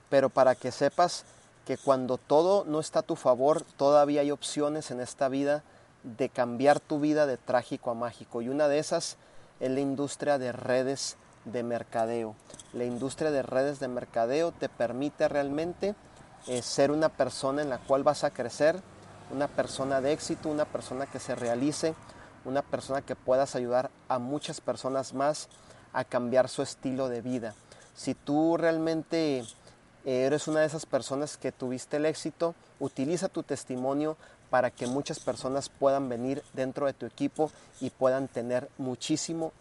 pero 0.08 0.28
para 0.28 0.54
que 0.54 0.70
sepas 0.70 1.24
que 1.66 1.76
cuando 1.76 2.16
todo 2.16 2.64
no 2.64 2.78
está 2.78 3.00
a 3.00 3.04
tu 3.04 3.16
favor, 3.16 3.62
todavía 3.76 4.20
hay 4.20 4.30
opciones 4.30 4.92
en 4.92 5.00
esta 5.00 5.28
vida 5.28 5.64
de 6.04 6.28
cambiar 6.28 6.78
tu 6.78 7.00
vida 7.00 7.26
de 7.26 7.38
trágico 7.38 7.90
a 7.90 7.94
mágico. 7.94 8.40
Y 8.40 8.50
una 8.50 8.68
de 8.68 8.78
esas 8.78 9.16
es 9.58 9.70
la 9.70 9.80
industria 9.80 10.38
de 10.38 10.52
redes 10.52 11.16
de 11.44 11.64
mercadeo. 11.64 12.36
La 12.72 12.84
industria 12.84 13.32
de 13.32 13.42
redes 13.42 13.80
de 13.80 13.88
mercadeo 13.88 14.52
te 14.52 14.68
permite 14.68 15.26
realmente 15.26 15.96
eh, 16.46 16.62
ser 16.62 16.90
una 16.90 17.08
persona 17.08 17.62
en 17.62 17.70
la 17.70 17.78
cual 17.78 18.02
vas 18.02 18.24
a 18.24 18.30
crecer 18.30 18.80
una 19.32 19.48
persona 19.48 20.00
de 20.00 20.12
éxito, 20.12 20.48
una 20.48 20.64
persona 20.64 21.06
que 21.06 21.20
se 21.20 21.34
realice, 21.34 21.94
una 22.44 22.62
persona 22.62 23.02
que 23.02 23.16
puedas 23.16 23.54
ayudar 23.54 23.90
a 24.08 24.18
muchas 24.18 24.60
personas 24.60 25.14
más 25.14 25.48
a 25.92 26.04
cambiar 26.04 26.48
su 26.48 26.62
estilo 26.62 27.08
de 27.08 27.20
vida. 27.20 27.54
Si 27.94 28.14
tú 28.14 28.56
realmente 28.56 29.44
eres 30.04 30.48
una 30.48 30.60
de 30.60 30.66
esas 30.66 30.86
personas 30.86 31.36
que 31.36 31.52
tuviste 31.52 31.98
el 31.98 32.06
éxito, 32.06 32.54
utiliza 32.78 33.28
tu 33.28 33.42
testimonio 33.42 34.16
para 34.48 34.70
que 34.70 34.86
muchas 34.86 35.20
personas 35.20 35.68
puedan 35.68 36.08
venir 36.08 36.42
dentro 36.54 36.86
de 36.86 36.92
tu 36.92 37.06
equipo 37.06 37.50
y 37.80 37.90
puedan 37.90 38.26
tener 38.26 38.68
muchísimo 38.78 39.52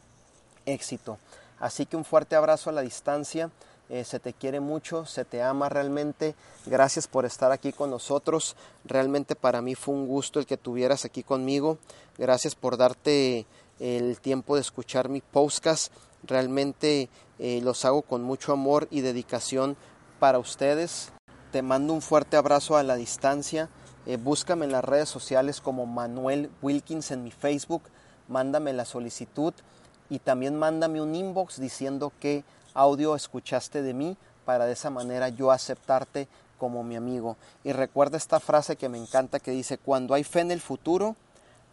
éxito. 0.65 1.17
Así 1.59 1.85
que 1.85 1.97
un 1.97 2.05
fuerte 2.05 2.35
abrazo 2.35 2.69
a 2.69 2.73
la 2.73 2.81
distancia. 2.81 3.51
Eh, 3.89 4.03
se 4.03 4.19
te 4.19 4.33
quiere 4.33 4.59
mucho, 4.59 5.05
se 5.05 5.25
te 5.25 5.41
ama 5.41 5.67
realmente. 5.67 6.35
Gracias 6.67 7.07
por 7.07 7.25
estar 7.25 7.51
aquí 7.51 7.73
con 7.73 7.89
nosotros. 7.89 8.55
Realmente 8.85 9.35
para 9.35 9.61
mí 9.61 9.73
fue 9.73 9.95
un 9.95 10.07
gusto 10.07 10.39
el 10.39 10.45
que 10.45 10.57
tuvieras 10.57 11.05
aquí 11.05 11.23
conmigo. 11.23 11.79
Gracias 12.17 12.53
por 12.53 12.77
darte 12.77 13.47
el 13.79 14.19
tiempo 14.19 14.55
de 14.55 14.61
escuchar 14.61 15.09
mi 15.09 15.21
podcast. 15.21 15.91
Realmente 16.23 17.09
eh, 17.39 17.61
los 17.63 17.83
hago 17.85 18.03
con 18.03 18.23
mucho 18.23 18.53
amor 18.53 18.87
y 18.91 19.01
dedicación 19.01 19.75
para 20.19 20.37
ustedes. 20.37 21.11
Te 21.51 21.61
mando 21.63 21.93
un 21.93 22.01
fuerte 22.01 22.37
abrazo 22.37 22.77
a 22.77 22.83
la 22.83 22.95
distancia. 22.95 23.69
Eh, 24.05 24.17
búscame 24.17 24.65
en 24.65 24.71
las 24.71 24.83
redes 24.83 25.09
sociales 25.09 25.61
como 25.61 25.87
Manuel 25.87 26.51
Wilkins 26.61 27.09
en 27.09 27.23
mi 27.23 27.31
Facebook. 27.31 27.81
Mándame 28.27 28.73
la 28.73 28.85
solicitud 28.85 29.53
y 30.09 30.19
también 30.19 30.55
mándame 30.57 31.01
un 31.01 31.15
inbox 31.15 31.59
diciendo 31.59 32.11
qué 32.19 32.43
audio 32.73 33.15
escuchaste 33.15 33.81
de 33.81 33.93
mí 33.93 34.17
para 34.45 34.65
de 34.65 34.73
esa 34.73 34.89
manera 34.89 35.29
yo 35.29 35.51
aceptarte 35.51 36.27
como 36.57 36.83
mi 36.83 36.95
amigo. 36.95 37.37
Y 37.63 37.71
recuerda 37.71 38.17
esta 38.17 38.39
frase 38.39 38.75
que 38.75 38.89
me 38.89 38.97
encanta 38.97 39.39
que 39.39 39.51
dice, 39.51 39.77
cuando 39.77 40.13
hay 40.13 40.23
fe 40.23 40.41
en 40.41 40.51
el 40.51 40.61
futuro, 40.61 41.15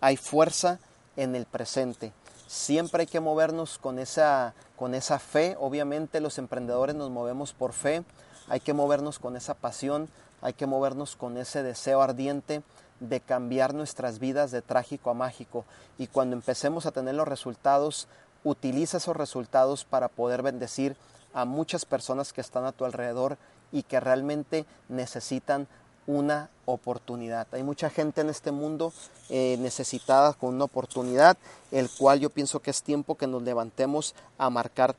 hay 0.00 0.16
fuerza 0.16 0.78
en 1.16 1.34
el 1.34 1.46
presente. 1.46 2.12
Siempre 2.46 3.02
hay 3.02 3.06
que 3.06 3.20
movernos 3.20 3.78
con 3.78 3.98
esa, 3.98 4.54
con 4.76 4.94
esa 4.94 5.18
fe. 5.18 5.56
Obviamente 5.58 6.20
los 6.20 6.38
emprendedores 6.38 6.94
nos 6.94 7.10
movemos 7.10 7.52
por 7.52 7.72
fe. 7.72 8.04
Hay 8.48 8.60
que 8.60 8.72
movernos 8.72 9.18
con 9.18 9.36
esa 9.36 9.54
pasión. 9.54 10.08
Hay 10.42 10.52
que 10.52 10.66
movernos 10.66 11.16
con 11.16 11.36
ese 11.38 11.62
deseo 11.62 12.02
ardiente 12.02 12.62
de 13.00 13.20
cambiar 13.20 13.74
nuestras 13.74 14.18
vidas 14.18 14.50
de 14.52 14.62
trágico 14.62 15.10
a 15.10 15.14
mágico. 15.14 15.64
Y 15.98 16.06
cuando 16.06 16.36
empecemos 16.36 16.86
a 16.86 16.92
tener 16.92 17.14
los 17.14 17.26
resultados, 17.26 18.06
utiliza 18.46 18.98
esos 18.98 19.16
resultados 19.16 19.84
para 19.84 20.08
poder 20.08 20.42
bendecir 20.42 20.96
a 21.34 21.44
muchas 21.44 21.84
personas 21.84 22.32
que 22.32 22.40
están 22.40 22.64
a 22.64 22.72
tu 22.72 22.84
alrededor 22.84 23.38
y 23.72 23.82
que 23.82 23.98
realmente 23.98 24.64
necesitan 24.88 25.66
una 26.06 26.48
oportunidad. 26.64 27.48
Hay 27.50 27.64
mucha 27.64 27.90
gente 27.90 28.20
en 28.20 28.30
este 28.30 28.52
mundo 28.52 28.92
eh, 29.28 29.56
necesitada 29.58 30.32
con 30.32 30.54
una 30.54 30.64
oportunidad, 30.64 31.36
el 31.72 31.90
cual 31.90 32.20
yo 32.20 32.30
pienso 32.30 32.60
que 32.60 32.70
es 32.70 32.84
tiempo 32.84 33.16
que 33.16 33.26
nos 33.26 33.42
levantemos 33.42 34.14
a 34.38 34.48
marcar 34.48 34.94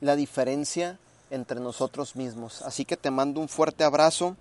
la 0.00 0.14
diferencia 0.14 0.98
entre 1.30 1.58
nosotros 1.60 2.14
mismos. 2.14 2.60
Así 2.60 2.84
que 2.84 2.98
te 2.98 3.10
mando 3.10 3.40
un 3.40 3.48
fuerte 3.48 3.84
abrazo. 3.84 4.36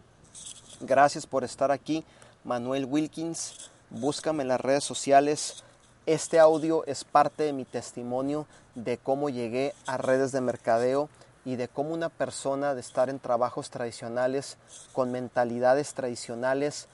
Gracias 0.82 1.26
por 1.26 1.46
estar 1.46 1.72
aquí. 1.72 2.04
Manuel 2.44 2.84
Wilkins, 2.84 3.72
búscame 3.90 4.44
en 4.44 4.50
las 4.50 4.60
redes 4.60 4.84
sociales. 4.84 5.64
Este 6.08 6.40
audio 6.40 6.84
es 6.88 7.04
parte 7.04 7.44
de 7.44 7.54
mi 7.54 7.64
testimonio 7.64 8.48
de 8.74 8.98
cómo 8.98 9.30
llegué 9.30 9.76
a 9.86 9.98
redes 9.98 10.32
de 10.32 10.42
mercadeo 10.42 11.10
y 11.46 11.58
de 11.58 11.68
cómo 11.68 11.94
una 11.94 12.10
persona 12.10 12.74
de 12.74 12.82
estar 12.82 13.12
en 13.12 13.20
trabajos 13.20 13.70
tradicionales 13.70 14.58
con 14.94 15.12
mentalidades 15.12 15.94
tradicionales 15.94 16.88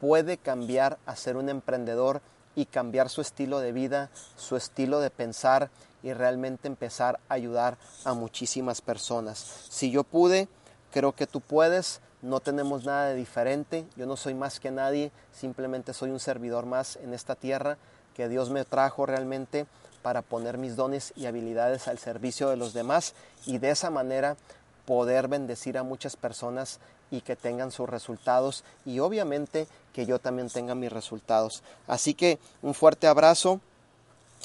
puede 0.00 0.38
cambiar 0.38 0.96
a 1.04 1.16
ser 1.16 1.36
un 1.36 1.50
emprendedor 1.50 2.22
y 2.54 2.64
cambiar 2.64 3.10
su 3.10 3.20
estilo 3.20 3.60
de 3.60 3.72
vida, 3.72 4.08
su 4.36 4.56
estilo 4.56 5.00
de 5.00 5.10
pensar 5.10 5.68
y 6.02 6.14
realmente 6.14 6.66
empezar 6.66 7.20
a 7.28 7.34
ayudar 7.34 7.76
a 8.06 8.14
muchísimas 8.14 8.80
personas. 8.80 9.66
Si 9.68 9.90
yo 9.90 10.02
pude, 10.02 10.48
creo 10.92 11.12
que 11.12 11.26
tú 11.26 11.42
puedes. 11.42 12.00
No 12.22 12.40
tenemos 12.40 12.86
nada 12.86 13.08
de 13.08 13.14
diferente. 13.16 13.86
Yo 13.96 14.06
no 14.06 14.16
soy 14.16 14.32
más 14.32 14.58
que 14.60 14.70
nadie, 14.70 15.12
simplemente 15.30 15.92
soy 15.92 16.10
un 16.10 16.18
servidor 16.18 16.64
más 16.64 16.96
en 16.96 17.12
esta 17.12 17.34
tierra 17.34 17.76
que 18.16 18.28
Dios 18.30 18.48
me 18.48 18.64
trajo 18.64 19.04
realmente 19.04 19.66
para 20.00 20.22
poner 20.22 20.56
mis 20.56 20.74
dones 20.74 21.12
y 21.16 21.26
habilidades 21.26 21.86
al 21.86 21.98
servicio 21.98 22.48
de 22.48 22.56
los 22.56 22.72
demás 22.72 23.12
y 23.44 23.58
de 23.58 23.70
esa 23.70 23.90
manera 23.90 24.38
poder 24.86 25.28
bendecir 25.28 25.76
a 25.76 25.82
muchas 25.82 26.16
personas 26.16 26.80
y 27.10 27.20
que 27.20 27.36
tengan 27.36 27.70
sus 27.70 27.88
resultados 27.88 28.64
y 28.86 29.00
obviamente 29.00 29.68
que 29.92 30.06
yo 30.06 30.18
también 30.18 30.48
tenga 30.48 30.74
mis 30.74 30.90
resultados. 30.90 31.62
Así 31.86 32.14
que 32.14 32.38
un 32.62 32.72
fuerte 32.72 33.06
abrazo. 33.06 33.60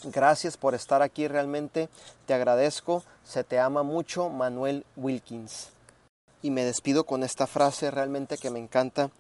Gracias 0.04 0.58
por 0.58 0.76
estar 0.76 1.02
aquí 1.02 1.30
realmente. 1.30 1.88
Te 2.26 2.34
agradezco. 2.34 3.04
Se 3.24 3.46
te 3.46 3.58
ama 3.58 3.84
mucho 3.84 4.30
Manuel 4.30 4.86
Wilkins. 4.98 5.70
Y 6.42 6.52
me 6.52 6.66
despido 6.66 7.06
con 7.06 7.24
esta 7.24 7.48
frase 7.48 7.90
realmente 7.90 8.38
que 8.38 8.50
me 8.50 8.60
encanta 8.60 9.12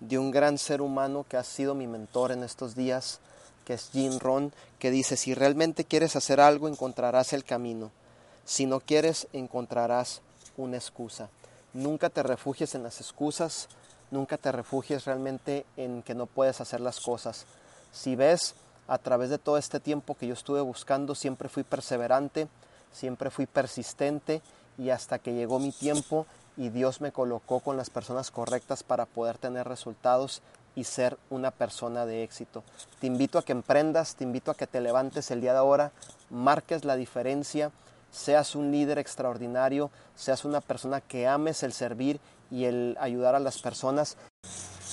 de 0.00 0.18
un 0.18 0.32
gran 0.32 0.58
ser 0.58 0.80
humano 0.80 1.26
que 1.28 1.36
ha 1.36 1.44
sido 1.44 1.74
mi 1.74 1.86
mentor 1.86 2.32
en 2.32 2.42
estos 2.42 2.74
días 2.74 3.20
que 3.70 3.74
es 3.74 3.90
Jim 3.92 4.18
Ron, 4.18 4.52
que 4.80 4.90
dice, 4.90 5.16
si 5.16 5.32
realmente 5.32 5.84
quieres 5.84 6.16
hacer 6.16 6.40
algo, 6.40 6.66
encontrarás 6.66 7.32
el 7.32 7.44
camino. 7.44 7.92
Si 8.44 8.66
no 8.66 8.80
quieres, 8.80 9.28
encontrarás 9.32 10.22
una 10.56 10.76
excusa. 10.76 11.28
Nunca 11.72 12.10
te 12.10 12.24
refugies 12.24 12.74
en 12.74 12.82
las 12.82 13.00
excusas, 13.00 13.68
nunca 14.10 14.38
te 14.38 14.50
refugies 14.50 15.04
realmente 15.04 15.64
en 15.76 16.02
que 16.02 16.16
no 16.16 16.26
puedes 16.26 16.60
hacer 16.60 16.80
las 16.80 16.98
cosas. 16.98 17.46
Si 17.92 18.16
ves, 18.16 18.56
a 18.88 18.98
través 18.98 19.30
de 19.30 19.38
todo 19.38 19.56
este 19.56 19.78
tiempo 19.78 20.16
que 20.16 20.26
yo 20.26 20.34
estuve 20.34 20.62
buscando, 20.62 21.14
siempre 21.14 21.48
fui 21.48 21.62
perseverante, 21.62 22.48
siempre 22.90 23.30
fui 23.30 23.46
persistente 23.46 24.42
y 24.78 24.90
hasta 24.90 25.20
que 25.20 25.32
llegó 25.32 25.60
mi 25.60 25.70
tiempo 25.70 26.26
y 26.56 26.70
Dios 26.70 27.00
me 27.00 27.12
colocó 27.12 27.60
con 27.60 27.76
las 27.76 27.88
personas 27.88 28.32
correctas 28.32 28.82
para 28.82 29.06
poder 29.06 29.38
tener 29.38 29.68
resultados 29.68 30.42
y 30.74 30.84
ser 30.84 31.18
una 31.30 31.50
persona 31.50 32.06
de 32.06 32.22
éxito. 32.22 32.62
Te 33.00 33.06
invito 33.06 33.38
a 33.38 33.42
que 33.42 33.52
emprendas, 33.52 34.14
te 34.14 34.24
invito 34.24 34.50
a 34.50 34.54
que 34.54 34.66
te 34.66 34.80
levantes 34.80 35.30
el 35.30 35.40
día 35.40 35.52
de 35.52 35.58
ahora, 35.58 35.92
marques 36.30 36.84
la 36.84 36.96
diferencia, 36.96 37.70
seas 38.10 38.54
un 38.54 38.70
líder 38.70 38.98
extraordinario, 38.98 39.90
seas 40.14 40.44
una 40.44 40.60
persona 40.60 41.00
que 41.00 41.26
ames 41.26 41.62
el 41.62 41.72
servir 41.72 42.20
y 42.50 42.64
el 42.64 42.96
ayudar 43.00 43.34
a 43.34 43.40
las 43.40 43.60
personas 43.60 44.16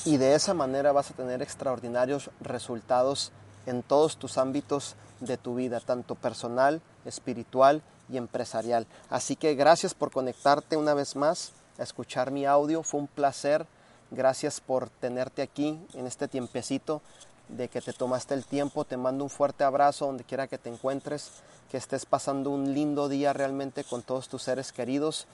y 0.06 0.18
de 0.18 0.36
esa 0.36 0.54
manera 0.54 0.94
vas 0.94 1.12
a 1.12 1.16
tener 1.16 1.42
extraordinarios 1.42 2.30
resultados 2.40 3.32
en 3.66 3.84
todos 3.84 4.16
tus 4.16 4.38
ámbitos 4.38 4.96
de 5.20 5.36
tu 5.38 5.56
vida, 5.56 5.82
tanto 5.82 6.16
personal, 6.16 6.82
espiritual 7.04 7.82
y 8.10 8.16
empresarial. 8.16 8.88
Así 9.10 9.36
que 9.36 9.56
gracias 9.56 9.94
por 9.94 10.12
conectarte 10.12 10.78
una 10.78 10.94
vez 10.94 11.16
más 11.16 11.52
a 11.78 11.84
escuchar 11.84 12.32
mi 12.32 12.46
audio, 12.46 12.84
fue 12.84 13.02
un 13.02 13.08
placer 13.08 13.68
Gracias 14.12 14.62
por 14.62 14.90
tenerte 14.90 15.42
aquí 15.42 15.80
en 15.94 16.08
este 16.08 16.28
tiempecito 16.28 17.02
de 17.50 17.68
que 17.68 17.82
te 17.82 17.94
tomaste 17.94 18.34
el 18.34 18.46
tiempo. 18.46 18.86
Te 18.86 18.98
mando 18.98 19.24
un 19.24 19.30
fuerte 19.30 19.64
abrazo 19.64 20.06
donde 20.06 20.24
quiera 20.24 20.48
que 20.48 20.58
te 20.58 20.70
encuentres, 20.70 21.32
que 21.70 21.78
estés 21.78 22.06
pasando 22.06 22.50
un 22.50 22.74
lindo 22.74 23.10
día 23.10 23.34
realmente 23.34 23.84
con 23.84 24.04
todos 24.04 24.30
tus 24.30 24.44
seres 24.44 24.72
queridos. 24.72 25.28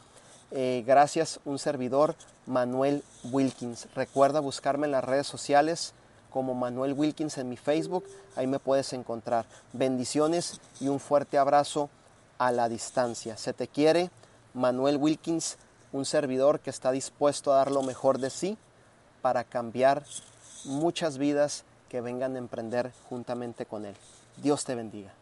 Eh, 0.52 0.84
gracias, 0.86 1.40
un 1.46 1.60
servidor, 1.60 2.16
Manuel 2.46 3.04
Wilkins. 3.32 3.88
Recuerda 3.96 4.40
buscarme 4.40 4.86
en 4.86 4.92
las 4.92 5.04
redes 5.04 5.28
sociales 5.28 5.94
como 6.32 6.56
Manuel 6.56 6.94
Wilkins 6.94 7.38
en 7.38 7.50
mi 7.50 7.58
Facebook. 7.58 8.06
Ahí 8.36 8.48
me 8.48 8.60
puedes 8.60 8.94
encontrar. 8.94 9.46
Bendiciones 9.72 10.60
y 10.80 10.88
un 10.88 11.00
fuerte 11.00 11.38
abrazo 11.38 11.90
a 12.40 12.52
la 12.52 12.70
distancia. 12.70 13.38
Se 13.38 13.54
te 13.54 13.68
quiere, 13.68 14.10
Manuel 14.54 14.98
Wilkins 14.98 15.58
un 15.94 16.06
servidor 16.06 16.60
que 16.60 16.70
está 16.70 16.92
dispuesto 16.92 17.54
a 17.54 17.58
dar 17.58 17.72
lo 17.72 17.84
mejor 17.84 18.18
de 18.18 18.30
sí 18.30 18.58
para 19.22 19.46
cambiar 19.46 20.04
muchas 20.66 21.18
vidas 21.18 21.64
que 21.88 22.02
vengan 22.02 22.36
a 22.36 22.40
emprender 22.40 22.92
juntamente 23.08 23.66
con 23.66 23.86
Él. 23.86 23.96
Dios 24.38 24.66
te 24.66 24.76
bendiga. 24.76 25.14